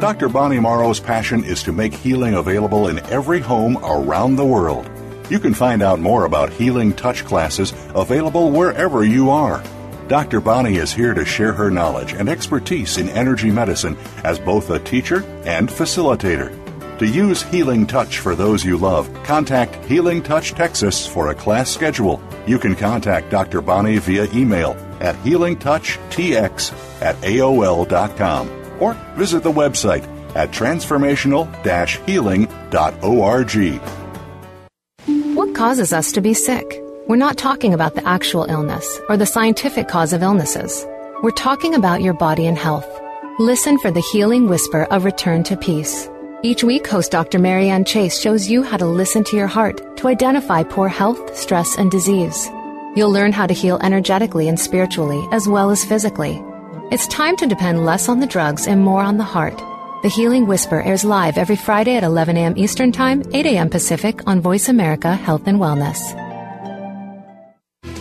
Dr. 0.00 0.28
Bonnie 0.28 0.58
Morrow's 0.58 0.98
passion 0.98 1.44
is 1.44 1.62
to 1.62 1.72
make 1.72 1.94
healing 1.94 2.34
available 2.34 2.88
in 2.88 2.98
every 3.06 3.38
home 3.38 3.78
around 3.84 4.34
the 4.34 4.44
world. 4.44 4.90
You 5.30 5.38
can 5.38 5.54
find 5.54 5.84
out 5.84 6.00
more 6.00 6.24
about 6.24 6.52
healing 6.52 6.92
touch 6.94 7.24
classes 7.24 7.72
available 7.94 8.50
wherever 8.50 9.04
you 9.04 9.30
are. 9.30 9.62
Dr. 10.08 10.40
Bonnie 10.40 10.78
is 10.78 10.92
here 10.92 11.14
to 11.14 11.24
share 11.24 11.52
her 11.52 11.70
knowledge 11.70 12.12
and 12.12 12.28
expertise 12.28 12.98
in 12.98 13.08
energy 13.10 13.52
medicine 13.52 13.96
as 14.24 14.40
both 14.40 14.68
a 14.70 14.80
teacher 14.80 15.22
and 15.44 15.68
facilitator. 15.68 16.63
To 17.00 17.06
use 17.06 17.42
Healing 17.42 17.88
Touch 17.88 18.20
for 18.20 18.36
those 18.36 18.64
you 18.64 18.76
love, 18.76 19.12
contact 19.24 19.84
Healing 19.86 20.22
Touch 20.22 20.52
Texas 20.52 21.04
for 21.04 21.30
a 21.30 21.34
class 21.34 21.68
schedule. 21.68 22.22
You 22.46 22.58
can 22.58 22.76
contact 22.76 23.30
Dr. 23.30 23.60
Bonnie 23.60 23.98
via 23.98 24.28
email 24.32 24.76
at 25.00 25.16
healingtouchtx 25.16 27.02
at 27.02 27.16
AOL.com 27.16 28.48
or 28.80 28.94
visit 29.16 29.42
the 29.42 29.50
website 29.50 30.04
at 30.36 30.52
transformational 30.52 31.48
healing.org. 32.06 33.80
What 35.36 35.54
causes 35.54 35.92
us 35.92 36.12
to 36.12 36.20
be 36.20 36.32
sick? 36.32 36.80
We're 37.08 37.16
not 37.16 37.36
talking 37.36 37.74
about 37.74 37.96
the 37.96 38.06
actual 38.06 38.44
illness 38.44 39.00
or 39.08 39.16
the 39.16 39.26
scientific 39.26 39.88
cause 39.88 40.12
of 40.12 40.22
illnesses. 40.22 40.86
We're 41.24 41.32
talking 41.32 41.74
about 41.74 42.02
your 42.02 42.14
body 42.14 42.46
and 42.46 42.56
health. 42.56 42.88
Listen 43.40 43.78
for 43.78 43.90
the 43.90 44.00
healing 44.12 44.48
whisper 44.48 44.84
of 44.84 45.04
return 45.04 45.42
to 45.44 45.56
peace. 45.56 46.08
Each 46.44 46.62
week, 46.62 46.86
host 46.86 47.10
Dr. 47.10 47.38
Marianne 47.38 47.86
Chase 47.86 48.20
shows 48.20 48.50
you 48.50 48.62
how 48.62 48.76
to 48.76 48.84
listen 48.84 49.24
to 49.24 49.34
your 49.34 49.46
heart 49.46 49.96
to 49.96 50.08
identify 50.08 50.62
poor 50.62 50.88
health, 50.88 51.34
stress, 51.34 51.78
and 51.78 51.90
disease. 51.90 52.50
You'll 52.94 53.12
learn 53.12 53.32
how 53.32 53.46
to 53.46 53.54
heal 53.54 53.78
energetically 53.82 54.46
and 54.48 54.60
spiritually, 54.60 55.26
as 55.32 55.48
well 55.48 55.70
as 55.70 55.86
physically. 55.86 56.44
It's 56.90 57.06
time 57.06 57.38
to 57.38 57.46
depend 57.46 57.86
less 57.86 58.10
on 58.10 58.20
the 58.20 58.26
drugs 58.26 58.68
and 58.68 58.82
more 58.82 59.00
on 59.00 59.16
the 59.16 59.24
heart. 59.24 59.56
The 60.02 60.10
Healing 60.10 60.46
Whisper 60.46 60.82
airs 60.82 61.02
live 61.02 61.38
every 61.38 61.56
Friday 61.56 61.96
at 61.96 62.04
11 62.04 62.36
a.m. 62.36 62.58
Eastern 62.58 62.92
Time, 62.92 63.22
8 63.32 63.46
a.m. 63.46 63.70
Pacific 63.70 64.20
on 64.26 64.42
Voice 64.42 64.68
America 64.68 65.14
Health 65.14 65.46
and 65.46 65.58
Wellness. 65.58 66.12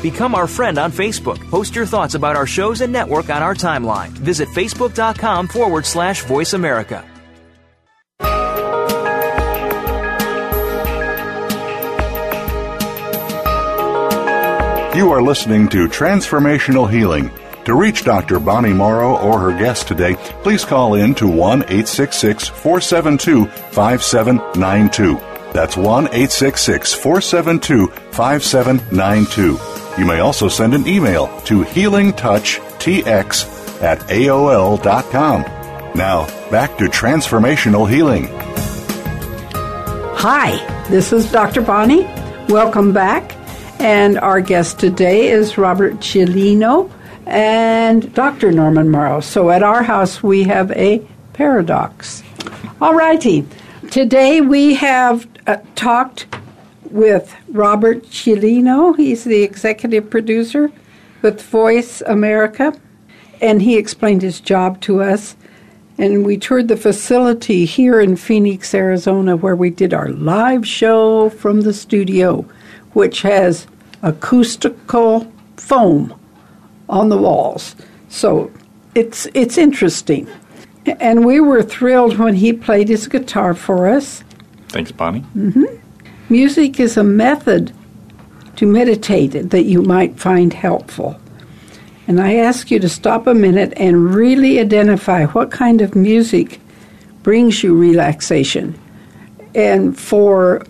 Become 0.02 0.36
our 0.36 0.48
friend 0.48 0.78
on 0.78 0.92
Facebook. 0.92 1.40
Post 1.50 1.78
your 1.78 1.86
thoughts 1.86 2.16
about 2.16 2.36
our 2.36 2.46
shows 2.46 2.82
and 2.82 2.92
network 2.92 3.30
on 3.30 3.42
our 3.42 3.56
timeline. 3.56 4.10
Visit 4.10 4.50
facebook.com 4.50 5.48
forward 5.48 5.86
slash 5.86 6.26
voice 6.26 6.52
America. 6.52 7.06
You 14.96 15.12
are 15.12 15.24
listening 15.24 15.68
to 15.70 15.88
Transformational 15.88 16.88
Healing. 16.88 17.32
To 17.66 17.74
reach 17.74 18.04
Dr. 18.04 18.40
Bonnie 18.40 18.74
Morrow 18.74 19.18
or 19.18 19.40
her 19.40 19.58
guest 19.58 19.88
today, 19.88 20.14
please 20.44 20.64
call 20.64 20.94
in 20.94 21.16
to 21.16 21.28
1 21.28 21.64
866 21.64 22.50
472 22.50 23.48
5792. 23.48 25.16
That's 25.52 25.76
1 25.76 26.06
866 26.06 26.94
472 26.94 27.88
5792. 27.88 29.60
You 30.00 30.06
may 30.06 30.20
also 30.20 30.48
send 30.48 30.76
an 30.76 30.88
email 30.88 31.26
to 31.46 31.64
healingtouchtx 31.64 33.82
at 33.82 34.00
AOL.com. 34.02 35.42
Now, 35.96 36.28
back 36.52 36.78
to 36.78 36.86
transformational 36.86 37.90
healing. 37.90 38.28
Hi, 40.18 40.52
this 40.90 41.12
is 41.12 41.32
Dr. 41.32 41.64
Bonnie. 41.64 42.04
Welcome 42.48 42.94
back. 42.94 43.43
And 43.84 44.18
our 44.20 44.40
guest 44.40 44.80
today 44.80 45.28
is 45.28 45.58
Robert 45.58 45.96
Ciolino, 45.96 46.90
and 47.26 48.14
Dr. 48.14 48.50
Norman 48.50 48.90
Morrow. 48.90 49.20
So 49.20 49.50
at 49.50 49.62
our 49.62 49.84
house, 49.84 50.24
we 50.24 50.44
have 50.44 50.72
a 50.72 51.06
paradox. 51.34 52.24
All 52.82 52.94
righty. 52.96 53.46
Today 53.92 54.40
we 54.40 54.74
have 54.76 55.28
uh, 55.48 55.58
talked 55.76 56.28
with 56.92 57.36
Robert 57.50 58.04
Ciolino. 58.04 58.96
He's 58.96 59.26
the 59.26 59.44
executive 59.44 60.10
producer 60.10 60.72
with 61.22 61.42
Voice 61.42 62.00
America, 62.04 62.74
and 63.42 63.62
he 63.62 63.76
explained 63.76 64.22
his 64.22 64.40
job 64.40 64.80
to 64.84 65.02
us. 65.02 65.36
And 65.98 66.26
we 66.26 66.38
toured 66.38 66.70
the 66.70 66.78
facility 66.78 67.66
here 67.66 68.00
in 68.00 68.16
Phoenix, 68.16 68.74
Arizona, 68.74 69.36
where 69.36 69.58
we 69.58 69.72
did 69.72 69.94
our 69.94 70.08
live 70.08 70.66
show 70.66 71.30
from 71.32 71.62
the 71.62 71.74
studio, 71.74 72.46
which 72.94 73.22
has 73.22 73.68
acoustical 74.02 75.32
foam 75.58 76.14
on 76.90 77.10
the 77.10 77.18
walls. 77.18 77.76
So 78.10 78.52
it's 78.96 79.28
it's 79.34 79.58
interesting. 79.58 80.28
And 80.86 81.26
we 81.26 81.40
were 81.40 81.64
thrilled 81.64 82.18
when 82.18 82.36
he 82.36 82.52
played 82.54 82.90
his 82.90 83.08
guitar 83.08 83.54
for 83.54 83.88
us. 83.88 84.24
Thanks, 84.70 84.92
Bonnie. 84.92 85.22
Mm-hmm. 85.36 85.66
Music 86.30 86.80
is 86.80 86.98
a 86.98 87.04
method 87.04 87.72
to 88.58 88.66
meditate 88.66 89.50
that 89.50 89.64
you 89.64 89.82
might 89.82 90.20
find 90.20 90.54
helpful. 90.54 91.20
And 92.08 92.20
I 92.20 92.36
ask 92.36 92.70
you 92.70 92.80
to 92.80 92.90
stop 92.90 93.28
a 93.28 93.34
minute 93.34 93.74
and 93.78 94.14
really 94.14 94.60
identify 94.60 95.26
what 95.28 95.52
kind 95.52 95.82
of 95.82 95.96
music 95.96 96.60
brings 97.24 97.64
you 97.64 97.74
relaxation. 97.76 98.78
And 99.56 99.98
for 99.98 100.66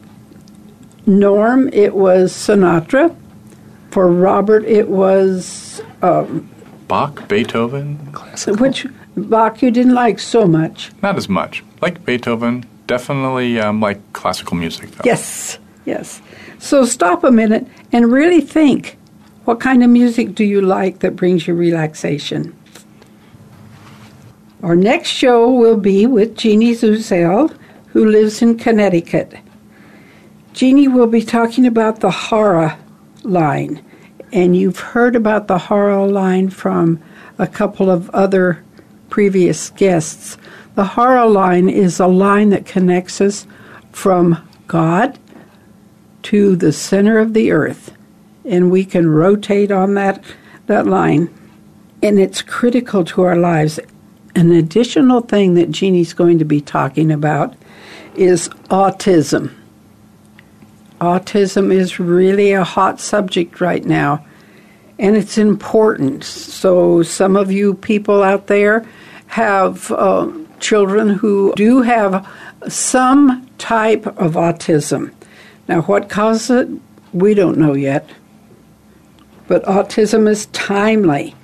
Norm, 1.05 1.69
it 1.73 1.95
was 1.95 2.33
Sinatra. 2.33 3.15
For 3.91 4.07
Robert, 4.11 4.63
it 4.65 4.89
was 4.89 5.81
um, 6.01 6.49
Bach, 6.87 7.27
Beethoven, 7.27 8.11
classical. 8.11 8.55
which 8.59 8.87
Bach 9.15 9.61
you 9.61 9.69
didn't 9.69 9.93
like 9.93 10.19
so 10.19 10.47
much. 10.47 10.91
not 11.03 11.15
as 11.15 11.29
much. 11.29 11.63
Like 11.81 12.03
Beethoven, 12.05 12.65
definitely 12.87 13.59
um, 13.59 13.79
like 13.81 13.99
classical 14.13 14.57
music. 14.57 14.89
Though. 14.91 15.03
Yes, 15.05 15.59
yes. 15.85 16.21
So 16.57 16.85
stop 16.85 17.23
a 17.23 17.31
minute 17.31 17.67
and 17.91 18.11
really 18.11 18.41
think 18.41 18.97
what 19.45 19.59
kind 19.59 19.83
of 19.83 19.89
music 19.89 20.33
do 20.33 20.43
you 20.45 20.61
like 20.61 20.99
that 20.99 21.15
brings 21.15 21.45
you 21.47 21.53
relaxation? 21.53 22.55
Our 24.63 24.75
next 24.75 25.09
show 25.09 25.51
will 25.51 25.77
be 25.77 26.05
with 26.05 26.37
Jeannie 26.37 26.73
Zuzel, 26.73 27.55
who 27.87 28.05
lives 28.05 28.41
in 28.41 28.57
Connecticut. 28.57 29.35
Jeannie 30.53 30.87
will 30.87 31.07
be 31.07 31.23
talking 31.23 31.65
about 31.65 31.99
the 31.99 32.11
Hara 32.11 32.77
line, 33.23 33.83
and 34.31 34.55
you've 34.55 34.79
heard 34.79 35.15
about 35.15 35.47
the 35.47 35.57
Hara 35.57 36.05
line 36.05 36.51
from 36.51 37.01
a 37.39 37.47
couple 37.47 37.89
of 37.89 38.07
other 38.11 38.63
previous 39.09 39.71
guests. 39.71 40.37
The 40.75 40.85
Hara 40.85 41.25
line 41.25 41.69
is 41.69 41.99
a 41.99 42.05
line 42.05 42.51
that 42.51 42.67
connects 42.67 43.19
us 43.19 43.47
from 43.91 44.47
God 44.67 45.17
to 46.23 46.55
the 46.55 46.71
center 46.71 47.17
of 47.17 47.33
the 47.33 47.51
earth, 47.51 47.91
and 48.45 48.69
we 48.69 48.85
can 48.85 49.09
rotate 49.09 49.71
on 49.71 49.95
that, 49.95 50.23
that 50.67 50.85
line, 50.85 51.33
and 52.03 52.19
it's 52.19 52.43
critical 52.43 53.03
to 53.05 53.23
our 53.23 53.37
lives. 53.37 53.79
An 54.35 54.51
additional 54.51 55.21
thing 55.21 55.55
that 55.55 55.71
Jeannie's 55.71 56.13
going 56.13 56.37
to 56.37 56.45
be 56.45 56.61
talking 56.61 57.11
about 57.11 57.55
is 58.15 58.49
autism. 58.69 59.51
Autism 61.03 61.69
is 61.69 61.99
really 61.99 62.53
a 62.53 62.63
hot 62.63 62.97
subject 62.97 63.59
right 63.59 63.83
now, 63.83 64.25
and 64.97 65.17
it's 65.17 65.37
important. 65.37 66.23
So, 66.23 67.03
some 67.03 67.35
of 67.35 67.51
you 67.51 67.73
people 67.73 68.23
out 68.23 68.47
there 68.47 68.85
have 69.27 69.91
uh, 69.91 70.31
children 70.61 71.09
who 71.09 71.53
do 71.57 71.81
have 71.81 72.25
some 72.69 73.45
type 73.57 74.07
of 74.07 74.35
autism. 74.35 75.13
Now, 75.67 75.81
what 75.81 76.07
causes 76.07 76.49
it, 76.49 76.69
we 77.11 77.33
don't 77.33 77.57
know 77.57 77.73
yet. 77.73 78.09
But 79.49 79.65
autism 79.65 80.25
is 80.25 80.45
timely, 80.47 81.35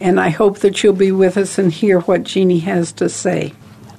and 0.00 0.18
I 0.18 0.30
hope 0.30 0.60
that 0.60 0.82
you'll 0.82 0.94
be 0.94 1.12
with 1.12 1.36
us 1.36 1.58
and 1.58 1.70
hear 1.70 2.00
what 2.00 2.24
Jeannie 2.24 2.60
has 2.60 2.90
to 2.92 3.10
say. 3.10 3.52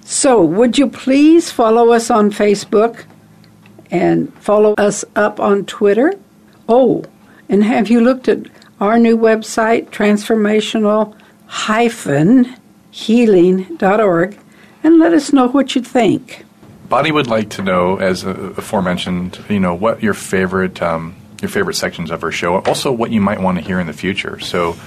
So, 0.03 0.43
would 0.43 0.79
you 0.79 0.89
please 0.89 1.51
follow 1.51 1.91
us 1.91 2.09
on 2.09 2.31
Facebook 2.31 3.05
and 3.95 4.33
follow 4.35 4.73
us 4.77 5.05
up 5.15 5.39
on 5.39 5.65
Twitter? 5.65 6.13
Oh, 6.67 7.03
and 7.47 7.63
have 7.63 7.89
you 7.89 8.01
looked 8.01 8.27
at 8.27 8.47
our 8.81 8.99
new 8.99 9.17
website, 9.17 9.89
transformational 9.89 11.15
healing.org, 12.91 14.39
and 14.83 14.99
let 14.99 15.13
us 15.13 15.33
know 15.33 15.47
what 15.47 15.75
you 15.75 15.81
think. 15.81 16.45
Bonnie 16.89 17.11
would 17.11 17.27
like 17.27 17.49
to 17.51 17.63
know, 17.63 17.97
as 17.97 18.23
aforementioned, 18.23 19.43
you 19.49 19.59
know, 19.59 19.73
what 19.73 20.03
your 20.03 20.13
favorite 20.13 20.81
um, 20.81 21.15
your 21.41 21.49
favorite 21.49 21.75
sections 21.75 22.11
of 22.11 22.21
her 22.21 22.31
show, 22.31 22.59
also 22.61 22.91
what 22.91 23.11
you 23.11 23.19
might 23.19 23.41
want 23.41 23.57
to 23.57 23.63
hear 23.63 23.79
in 23.79 23.87
the 23.87 23.93
future. 23.93 24.39
So, 24.39 24.77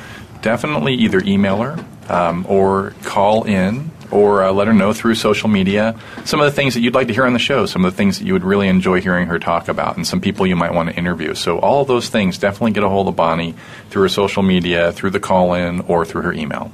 definitely 0.41 0.95
either 0.95 1.21
email 1.25 1.61
her 1.63 1.85
um, 2.09 2.47
or 2.49 2.95
call 3.03 3.45
in 3.45 3.91
or 4.11 4.43
uh, 4.43 4.53
let 4.53 4.67
her 4.67 4.73
know 4.73 4.93
through 4.93 5.15
social 5.15 5.49
media 5.49 5.99
some 6.25 6.41
of 6.41 6.47
the 6.47 6.53
things 6.53 6.75
that 6.75 6.81
you'd 6.81 6.95
like 6.95 7.09
to 7.09 7.15
hear 7.15 7.27
on 7.27 7.33
the 7.33 7.39
show, 7.39 7.67
some 7.67 7.85
of 7.85 7.93
the 7.93 7.97
things 7.97 8.19
that 8.19 8.25
you 8.25 8.33
would 8.33 8.45
really 8.45 8.69
enjoy 8.69 9.01
hearing 9.01 9.27
her 9.27 9.39
talk 9.39 9.69
about, 9.69 9.97
and 9.97 10.07
some 10.07 10.21
people 10.21 10.47
you 10.47 10.57
might 10.57 10.75
want 10.75 10.89
to 10.89 10.97
interview. 10.97 11.35
So, 11.35 11.59
all 11.59 11.85
those 11.85 12.09
things, 12.09 12.39
definitely 12.39 12.73
get 12.73 12.85
a 12.85 12.89
hold 12.89 13.09
of 13.09 13.17
Bonnie 13.17 13.55
through 13.91 14.03
her 14.03 14.09
social 14.09 14.43
media, 14.43 14.93
through 14.93 15.11
the 15.11 15.21
call 15.21 15.55
in, 15.55 15.81
or 15.83 16.05
through 16.05 16.23
her 16.23 16.33
email. 16.33 16.73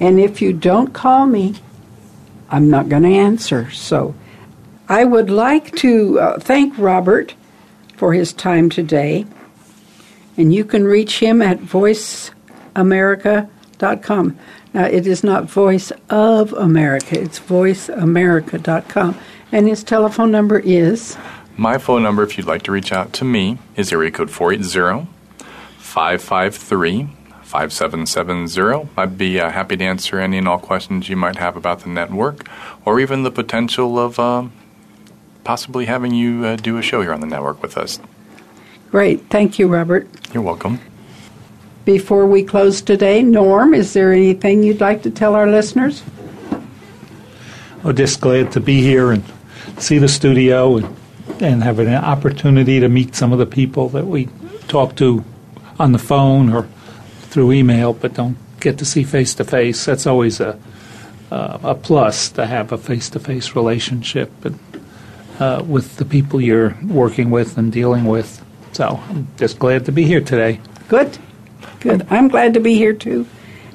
And 0.00 0.20
if 0.20 0.40
you 0.40 0.52
don't 0.52 0.92
call 0.92 1.26
me, 1.26 1.56
I'm 2.50 2.70
not 2.70 2.88
going 2.88 3.02
to 3.02 3.08
answer. 3.08 3.70
So 3.70 4.14
I 4.88 5.04
would 5.04 5.28
like 5.28 5.74
to 5.76 6.18
uh, 6.18 6.38
thank 6.38 6.78
Robert 6.78 7.34
for 7.96 8.14
his 8.14 8.32
time 8.32 8.70
today. 8.70 9.26
And 10.36 10.54
you 10.54 10.64
can 10.64 10.84
reach 10.84 11.18
him 11.18 11.42
at 11.42 11.58
voiceamerica.com. 11.58 14.38
Now, 14.74 14.84
it 14.84 15.06
is 15.06 15.24
not 15.24 15.44
Voice 15.44 15.92
of 16.10 16.52
America, 16.52 17.20
it's 17.20 17.40
voiceamerica.com. 17.40 19.18
And 19.50 19.66
his 19.66 19.82
telephone 19.82 20.30
number 20.30 20.58
is 20.58 21.16
My 21.56 21.78
phone 21.78 22.02
number, 22.02 22.22
if 22.22 22.36
you'd 22.36 22.46
like 22.46 22.62
to 22.64 22.72
reach 22.72 22.92
out 22.92 23.12
to 23.14 23.24
me, 23.24 23.58
is 23.76 23.92
area 23.92 24.10
code 24.10 24.30
480 24.30 25.08
553 25.78 27.08
5770. 27.42 28.90
I'd 28.98 29.16
be 29.16 29.40
uh, 29.40 29.50
happy 29.50 29.78
to 29.78 29.84
answer 29.84 30.20
any 30.20 30.36
and 30.36 30.46
all 30.46 30.58
questions 30.58 31.08
you 31.08 31.16
might 31.16 31.36
have 31.36 31.56
about 31.56 31.80
the 31.80 31.88
network 31.88 32.46
or 32.84 33.00
even 33.00 33.22
the 33.22 33.30
potential 33.30 33.98
of 33.98 34.18
uh, 34.18 34.48
possibly 35.44 35.86
having 35.86 36.12
you 36.14 36.44
uh, 36.44 36.56
do 36.56 36.76
a 36.76 36.82
show 36.82 37.00
here 37.00 37.14
on 37.14 37.20
the 37.20 37.26
network 37.26 37.62
with 37.62 37.78
us. 37.78 38.00
great. 38.90 39.30
Thank 39.30 39.58
you, 39.58 39.66
Robert. 39.66 40.06
You're 40.34 40.42
welcome. 40.42 40.78
Before 41.88 42.26
we 42.26 42.42
close 42.42 42.82
today, 42.82 43.22
Norm, 43.22 43.72
is 43.72 43.94
there 43.94 44.12
anything 44.12 44.62
you'd 44.62 44.78
like 44.78 45.04
to 45.04 45.10
tell 45.10 45.34
our 45.34 45.46
listeners? 45.46 46.02
I'm 47.82 47.96
just 47.96 48.20
glad 48.20 48.52
to 48.52 48.60
be 48.60 48.82
here 48.82 49.10
and 49.10 49.24
see 49.78 49.96
the 49.96 50.06
studio 50.06 50.76
and, 50.76 50.96
and 51.40 51.62
have 51.62 51.78
an 51.78 51.88
opportunity 51.94 52.78
to 52.78 52.90
meet 52.90 53.14
some 53.14 53.32
of 53.32 53.38
the 53.38 53.46
people 53.46 53.88
that 53.88 54.06
we 54.06 54.28
talk 54.66 54.96
to 54.96 55.24
on 55.78 55.92
the 55.92 55.98
phone 55.98 56.52
or 56.52 56.68
through 57.22 57.52
email, 57.52 57.94
but 57.94 58.12
don't 58.12 58.36
get 58.60 58.76
to 58.76 58.84
see 58.84 59.02
face 59.02 59.34
to 59.36 59.44
face. 59.44 59.86
That's 59.86 60.06
always 60.06 60.40
a 60.40 60.60
uh, 61.30 61.58
a 61.62 61.74
plus 61.74 62.28
to 62.32 62.44
have 62.44 62.70
a 62.70 62.76
face 62.76 63.08
to 63.08 63.18
face 63.18 63.56
relationship 63.56 64.30
and, 64.44 64.58
uh, 65.40 65.64
with 65.66 65.96
the 65.96 66.04
people 66.04 66.38
you're 66.38 66.76
working 66.84 67.30
with 67.30 67.56
and 67.56 67.72
dealing 67.72 68.04
with. 68.04 68.44
So 68.72 69.00
I'm 69.08 69.26
just 69.38 69.58
glad 69.58 69.86
to 69.86 69.92
be 69.92 70.04
here 70.04 70.20
today. 70.20 70.60
Good. 70.88 71.18
Good. 71.80 72.06
I'm 72.10 72.28
glad 72.28 72.54
to 72.54 72.60
be 72.60 72.74
here 72.74 72.92
too. 72.92 73.26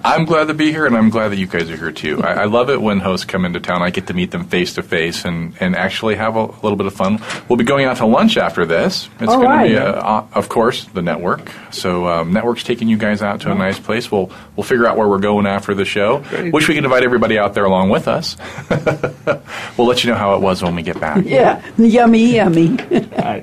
I'm 0.05 0.25
glad 0.25 0.49
to 0.49 0.53
be 0.53 0.69
here, 0.69 0.86
and 0.86 0.97
I'm 0.97 1.09
glad 1.09 1.29
that 1.29 1.38
you 1.38 1.47
guys 1.47 1.69
are 1.69 1.77
here 1.77 1.91
too. 1.91 2.21
I, 2.21 2.41
I 2.41 2.45
love 2.45 2.69
it 2.69 2.81
when 2.81 2.99
hosts 2.99 3.25
come 3.25 3.45
into 3.45 3.61
town. 3.61 3.81
I 3.81 3.89
get 3.89 4.07
to 4.07 4.13
meet 4.13 4.31
them 4.31 4.43
face 4.43 4.73
to 4.73 4.84
face 4.84 5.23
and 5.23 5.55
and 5.61 5.77
actually 5.77 6.15
have 6.15 6.36
a, 6.36 6.43
little 6.45 6.75
bit 6.75 6.88
of 6.88 6.93
fun. 6.93 7.21
We'll 7.47 7.55
be 7.55 7.63
going 7.63 7.86
out 7.86 7.97
to 7.97 8.05
lunch 8.05 8.36
after 8.36 8.65
this. 8.65 9.09
It's 9.21 9.31
All 9.31 9.41
going 9.41 9.59
to 9.59 9.67
be, 9.69 9.75
right. 9.75 9.88
uh, 9.88 9.91
uh, 10.01 10.27
of 10.34 10.49
course, 10.49 10.84
the 10.86 11.01
network. 11.01 11.49
So 11.71 12.05
um, 12.07 12.34
network's 12.34 12.65
taking 12.65 12.89
you 12.89 12.97
guys 12.97 13.21
out 13.21 13.39
to 13.41 13.51
a 13.51 13.55
nice 13.55 13.79
place. 13.79 14.11
We'll 14.11 14.29
we'll 14.57 14.65
figure 14.65 14.86
out 14.86 14.97
where 14.97 15.07
we're 15.07 15.19
going 15.19 15.47
after 15.47 15.73
the 15.73 15.86
show. 15.86 16.19
Great. 16.19 16.53
Wish 16.53 16.67
we 16.67 16.75
could 16.75 16.84
invite 16.84 17.03
everybody 17.03 17.39
out 17.39 17.53
there 17.53 17.65
along 17.65 17.89
with 17.89 18.09
us. 18.09 18.36
we'll 19.77 19.88
let 19.88 20.03
you 20.03 20.09
know 20.09 20.17
how 20.17 20.36
it 20.36 20.41
was 20.41 20.61
when 20.61 20.75
we 20.75 20.81
get 20.81 20.99
back. 20.99 21.23
Yeah. 21.25 21.61
Yummy, 21.77 22.36
yummy. 22.36 22.77
I 23.17 23.41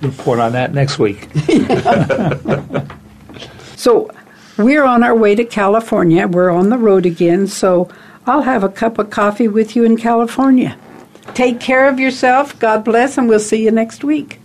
report 0.00 0.38
on 0.38 0.52
that 0.52 0.72
next 0.72 0.98
week. 0.98 1.28
So 3.76 4.10
we're 4.56 4.84
on 4.84 5.02
our 5.02 5.14
way 5.14 5.34
to 5.34 5.44
California. 5.44 6.26
We're 6.26 6.50
on 6.50 6.68
the 6.68 6.78
road 6.78 7.06
again, 7.06 7.46
so 7.46 7.88
I'll 8.26 8.42
have 8.42 8.64
a 8.64 8.68
cup 8.68 8.98
of 8.98 9.10
coffee 9.10 9.48
with 9.48 9.76
you 9.76 9.84
in 9.84 9.96
California. 9.96 10.78
Take 11.34 11.60
care 11.60 11.88
of 11.88 11.98
yourself. 11.98 12.58
God 12.58 12.84
bless, 12.84 13.18
and 13.18 13.28
we'll 13.28 13.40
see 13.40 13.64
you 13.64 13.70
next 13.70 14.04
week. 14.04 14.40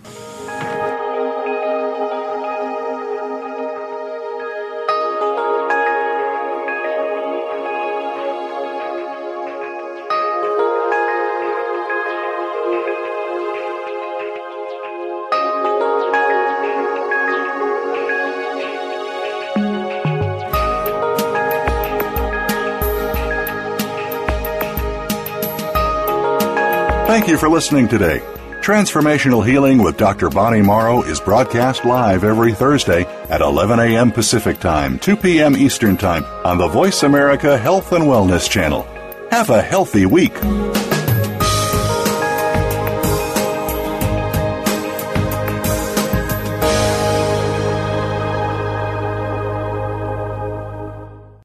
You 27.30 27.38
for 27.38 27.48
listening 27.48 27.86
today. 27.86 28.18
Transformational 28.60 29.46
Healing 29.46 29.78
with 29.82 29.96
Dr. 29.96 30.28
Bonnie 30.28 30.62
Morrow 30.62 31.02
is 31.02 31.20
broadcast 31.20 31.84
live 31.84 32.24
every 32.24 32.52
Thursday 32.52 33.04
at 33.28 33.40
11 33.40 33.78
a.m. 33.78 34.10
Pacific 34.10 34.58
Time, 34.58 34.98
2 34.98 35.16
p.m. 35.16 35.56
Eastern 35.56 35.96
Time 35.96 36.24
on 36.44 36.58
the 36.58 36.66
Voice 36.66 37.04
America 37.04 37.56
Health 37.56 37.92
and 37.92 38.04
Wellness 38.04 38.50
Channel. 38.50 38.82
Have 39.30 39.50
a 39.50 39.62
healthy 39.62 40.06
week. 40.06 40.34